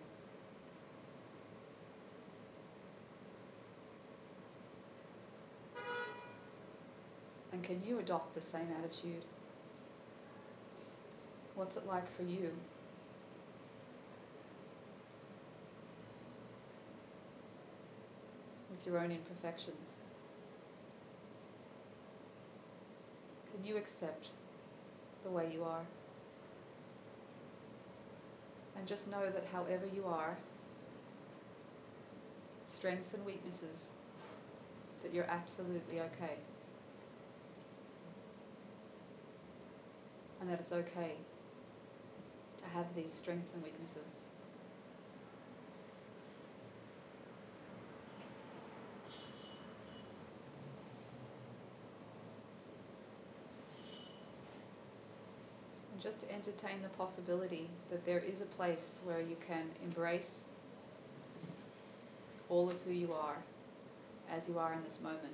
And 7.51 7.63
can 7.63 7.81
you 7.87 7.99
adopt 7.99 8.35
the 8.35 8.41
same 8.51 8.67
attitude? 8.79 9.23
What's 11.55 11.75
it 11.77 11.87
like 11.87 12.05
for 12.17 12.23
you? 12.23 12.51
With 18.69 18.85
your 18.85 18.99
own 18.99 19.11
imperfections. 19.11 19.77
Can 23.55 23.65
you 23.65 23.77
accept 23.77 24.27
the 25.23 25.29
way 25.31 25.49
you 25.51 25.63
are? 25.63 25.85
And 28.85 28.89
just 28.95 29.07
know 29.07 29.25
that 29.31 29.43
however 29.51 29.87
you 29.95 30.05
are, 30.05 30.37
strengths 32.77 33.15
and 33.15 33.25
weaknesses, 33.25 33.81
that 35.01 35.11
you're 35.11 35.25
absolutely 35.25 36.01
okay. 36.01 36.37
And 40.39 40.51
that 40.51 40.59
it's 40.59 40.71
okay 40.71 41.13
to 42.61 42.69
have 42.75 42.85
these 42.95 43.09
strengths 43.19 43.51
and 43.55 43.63
weaknesses. 43.63 44.24
Just 56.05 56.21
to 56.21 56.31
entertain 56.31 56.83
the 56.83 56.89
possibility 56.89 57.67
that 57.89 58.05
there 58.05 58.19
is 58.19 58.35
a 58.39 58.55
place 58.55 58.77
where 59.03 59.21
you 59.21 59.35
can 59.47 59.63
embrace 59.83 60.29
all 62.47 62.69
of 62.69 62.75
who 62.85 62.93
you 62.93 63.11
are 63.11 63.37
as 64.31 64.43
you 64.47 64.59
are 64.59 64.73
in 64.73 64.83
this 64.83 65.01
moment. 65.01 65.33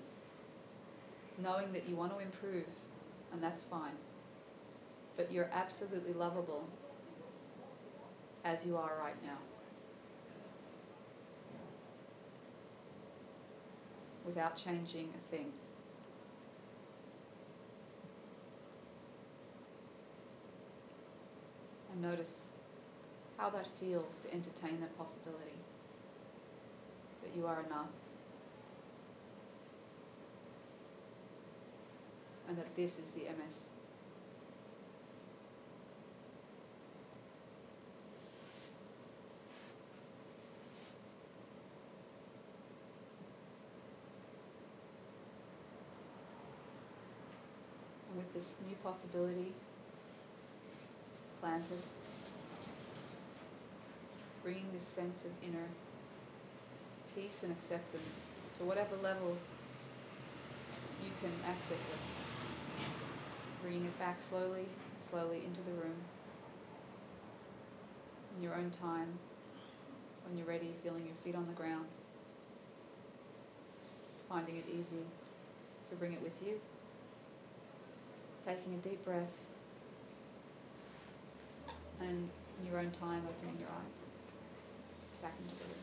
Knowing 1.38 1.74
that 1.74 1.90
you 1.90 1.96
want 1.98 2.14
to 2.14 2.20
improve, 2.20 2.64
and 3.34 3.44
that's 3.44 3.66
fine. 3.70 3.98
But 5.18 5.30
you're 5.30 5.50
absolutely 5.54 6.14
lovable 6.14 6.64
as 8.46 8.58
you 8.66 8.78
are 8.78 8.94
right 8.98 9.22
now. 9.26 9.38
Without 14.26 14.54
changing 14.64 15.10
a 15.10 15.36
thing. 15.36 15.52
And 21.92 22.02
notice 22.02 22.28
how 23.38 23.50
that 23.50 23.68
feels 23.80 24.06
to 24.24 24.34
entertain 24.34 24.80
that 24.80 24.98
possibility 24.98 25.58
that 27.22 27.36
you 27.36 27.46
are 27.48 27.64
enough. 27.66 27.88
And 32.48 32.58
that 32.58 32.76
this 32.76 32.92
is 32.92 33.06
the 33.16 33.22
emes. 33.22 33.58
And 48.10 48.18
with 48.18 48.34
this 48.34 48.44
new 48.68 48.76
possibility 48.84 49.54
planted, 51.42 51.82
bringing 54.44 54.66
this 54.72 54.86
sense 54.96 55.18
of 55.26 55.32
inner 55.44 55.66
peace 57.16 57.44
and 57.44 57.52
acceptance 57.52 58.16
to 58.58 58.64
whatever 58.64 58.96
level 59.04 59.36
you 61.04 61.10
can 61.20 61.32
access 61.46 61.82
it. 61.92 62.02
Bringing 63.62 63.86
it 63.86 64.00
back 64.00 64.18
slowly, 64.30 64.66
slowly 65.10 65.42
into 65.46 65.62
the 65.62 65.72
room. 65.72 65.98
In 68.38 68.44
your 68.44 68.54
own 68.54 68.72
time, 68.80 69.08
when 70.26 70.38
you're 70.38 70.48
ready, 70.48 70.72
feeling 70.84 71.04
your 71.06 71.16
feet 71.24 71.36
on 71.36 71.46
the 71.48 71.54
ground. 71.54 71.86
Finding 74.30 74.58
it 74.58 74.66
easy 74.70 75.04
to 75.90 75.96
bring 75.96 76.14
it 76.14 76.22
with 76.22 76.34
you. 76.46 76.54
Taking 78.46 78.74
a 78.74 78.88
deep 78.88 79.04
breath. 79.04 79.51
And 82.02 82.30
in 82.60 82.66
your 82.66 82.80
own 82.80 82.92
time, 82.92 83.22
opening 83.30 83.60
your 83.60 83.70
eyes 83.70 84.02
back 85.22 85.34
into 85.40 85.54
the 85.54 85.64
room. 85.64 85.78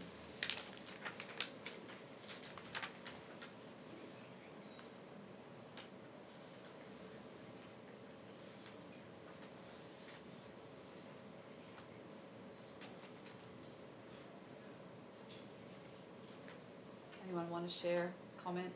Anyone 17.23 17.49
want 17.51 17.71
to 17.71 17.75
share, 17.81 18.11
comment? 18.43 18.73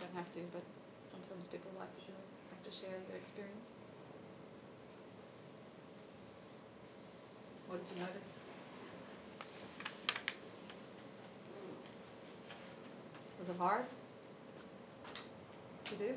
Don't 0.00 0.14
have 0.14 0.30
to, 0.34 0.40
but 0.52 0.62
sometimes 1.12 1.46
people 1.50 1.70
like 1.78 1.88
to 1.98 2.06
do 2.06 2.12
it, 2.12 2.28
like 2.52 2.62
to 2.64 2.70
share 2.78 2.98
their 3.08 3.16
experience. 3.16 3.77
What 7.68 7.84
did 7.86 7.96
you 7.96 8.00
notice? 8.00 8.24
Was 13.40 13.48
it 13.50 13.58
hard 13.58 13.84
to 15.84 15.94
do? 15.96 16.14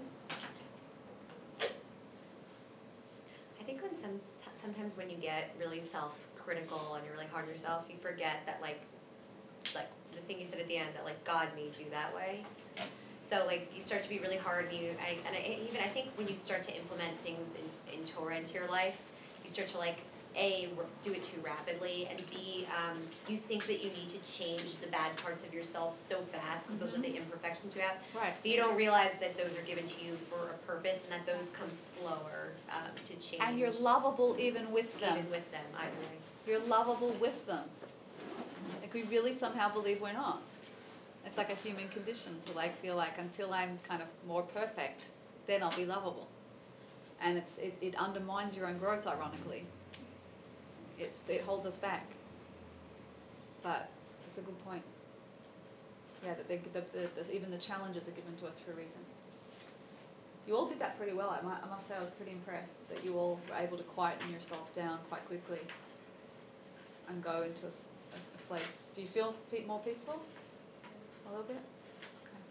I 3.59 3.63
think 3.65 3.81
when 3.81 3.91
some 4.01 4.19
sometimes 4.63 4.95
when 4.95 5.09
you 5.09 5.17
get 5.17 5.51
really 5.59 5.83
self-critical 5.91 6.95
and 6.95 7.05
you're 7.05 7.15
really 7.15 7.27
hard 7.27 7.49
on 7.49 7.51
yourself, 7.53 7.83
you 7.89 7.97
forget 8.01 8.47
that 8.47 8.61
like 8.61 8.79
like 9.75 9.91
the 10.15 10.21
thing 10.27 10.39
you 10.39 10.47
said 10.49 10.59
at 10.59 10.67
the 10.69 10.77
end 10.77 10.95
that 10.95 11.03
like 11.03 11.19
God 11.25 11.49
made 11.55 11.75
you 11.77 11.91
that 11.91 12.15
way. 12.15 12.45
So 13.29 13.43
like 13.45 13.67
you 13.75 13.83
start 13.83 14.03
to 14.03 14.09
be 14.09 14.19
really 14.19 14.37
hard 14.37 14.71
and 14.71 14.77
you 14.77 14.95
I, 15.03 15.19
and 15.27 15.35
I, 15.35 15.59
even 15.67 15.81
I 15.81 15.91
think 15.91 16.15
when 16.15 16.29
you 16.29 16.37
start 16.45 16.63
to 16.63 16.71
implement 16.71 17.19
things 17.23 17.43
in, 17.59 17.67
in 17.91 18.07
Torah 18.15 18.37
into 18.39 18.53
your 18.53 18.67
life, 18.67 18.95
you 19.43 19.51
start 19.51 19.67
to 19.71 19.77
like 19.77 19.99
a 20.35 20.69
do 21.03 21.11
it 21.13 21.23
too 21.33 21.41
rapidly 21.43 22.07
and 22.09 22.21
b 22.29 22.67
um, 22.71 23.03
you 23.27 23.39
think 23.47 23.65
that 23.67 23.83
you 23.83 23.89
need 23.91 24.09
to 24.09 24.19
change 24.39 24.79
the 24.79 24.87
bad 24.87 25.15
parts 25.17 25.43
of 25.45 25.53
yourself 25.53 25.95
so 26.09 26.23
fast 26.31 26.65
because 26.67 26.79
those 26.79 26.97
are 26.97 27.01
the 27.01 27.17
imperfections 27.17 27.75
you 27.75 27.81
have 27.81 27.97
Right. 28.15 28.33
but 28.41 28.49
you 28.49 28.57
don't 28.57 28.75
realize 28.75 29.11
that 29.19 29.35
those 29.37 29.51
are 29.57 29.65
given 29.65 29.87
to 29.87 29.97
you 30.03 30.17
for 30.29 30.55
a 30.55 30.57
purpose 30.65 30.99
and 31.03 31.11
that 31.11 31.25
those 31.25 31.47
come 31.57 31.71
slower 31.97 32.53
um, 32.71 32.95
to 33.07 33.13
change 33.15 33.41
And 33.41 33.59
you're 33.59 33.73
lovable 33.73 34.37
even 34.39 34.71
with 34.71 34.87
them. 34.99 35.17
even 35.19 35.31
with 35.31 35.49
them 35.51 35.65
I 35.75 35.89
You're 36.47 36.59
lovable 36.65 37.13
with 37.19 37.45
them. 37.45 37.65
Like 38.81 38.93
we 38.93 39.03
really 39.03 39.37
somehow 39.39 39.71
believe 39.73 40.01
we're 40.01 40.13
not. 40.13 40.41
It's 41.25 41.37
like 41.37 41.49
a 41.51 41.55
human 41.55 41.87
condition 41.89 42.41
to 42.47 42.51
like 42.53 42.81
feel 42.81 42.95
like 42.95 43.17
until 43.17 43.53
I'm 43.53 43.79
kind 43.87 44.01
of 44.01 44.07
more 44.27 44.43
perfect, 44.43 45.01
then 45.47 45.61
I'll 45.61 45.75
be 45.75 45.85
lovable. 45.85 46.27
And 47.21 47.37
it's 47.37 47.51
it, 47.57 47.73
it 47.81 47.95
undermines 47.95 48.55
your 48.55 48.65
own 48.67 48.79
growth 48.79 49.05
ironically. 49.05 49.63
It's 51.01 51.17
it 51.27 51.41
holds 51.41 51.65
us 51.65 51.75
back. 51.81 52.05
But 53.63 53.89
it's 54.29 54.37
a 54.37 54.45
good 54.45 54.57
point. 54.63 54.83
Yeah, 56.23 56.35
that 56.37 56.47
they, 56.47 56.61
the, 56.73 56.85
the, 56.93 57.09
the, 57.17 57.25
even 57.33 57.49
the 57.49 57.57
challenges 57.57 58.05
are 58.05 58.13
given 58.13 58.37
to 58.41 58.45
us 58.45 58.53
for 58.65 58.73
a 58.73 58.75
reason. 58.75 59.01
You 60.45 60.55
all 60.55 60.69
did 60.69 60.79
that 60.79 60.97
pretty 60.97 61.13
well. 61.13 61.29
I, 61.29 61.41
might, 61.41 61.61
I 61.61 61.69
must 61.69 61.87
say 61.89 61.95
I 61.97 62.01
was 62.01 62.13
pretty 62.17 62.33
impressed 62.33 62.73
that 62.93 63.03
you 63.03 63.17
all 63.17 63.39
were 63.49 63.57
able 63.57 63.77
to 63.77 63.83
quieten 63.97 64.29
yourself 64.29 64.69
down 64.75 64.99
quite 65.09 65.25
quickly 65.27 65.59
and 67.09 67.23
go 67.23 67.41
into 67.41 67.65
a 67.65 68.47
place. 68.47 68.61
Do 68.95 69.01
you 69.01 69.07
feel 69.13 69.33
more 69.65 69.81
peaceful? 69.81 70.21
A 71.25 71.29
little 71.29 71.45
bit? 71.45 71.57
Okay. 71.57 72.41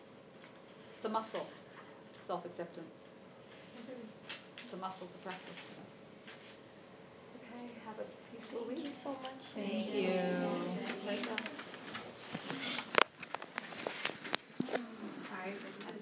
It's 0.97 1.05
a 1.05 1.09
muscle, 1.09 1.47
self 2.27 2.45
acceptance. 2.45 2.91
It's 3.79 4.71
mm-hmm. 4.71 4.77
a 4.77 4.81
muscle 4.81 5.07
to 5.07 5.19
practice 5.23 5.80
have 7.87 7.99
a 7.99 8.07
beautiful 8.31 8.67
week. 8.69 8.83
Thank 8.83 8.95
you 8.95 9.01
so 9.03 9.11
much. 9.23 9.41
Thank, 9.55 9.69
Thank 9.69 9.95
you. 9.95 10.01
you. 10.01 10.11
Thank 11.07 11.21
you. 11.23 11.29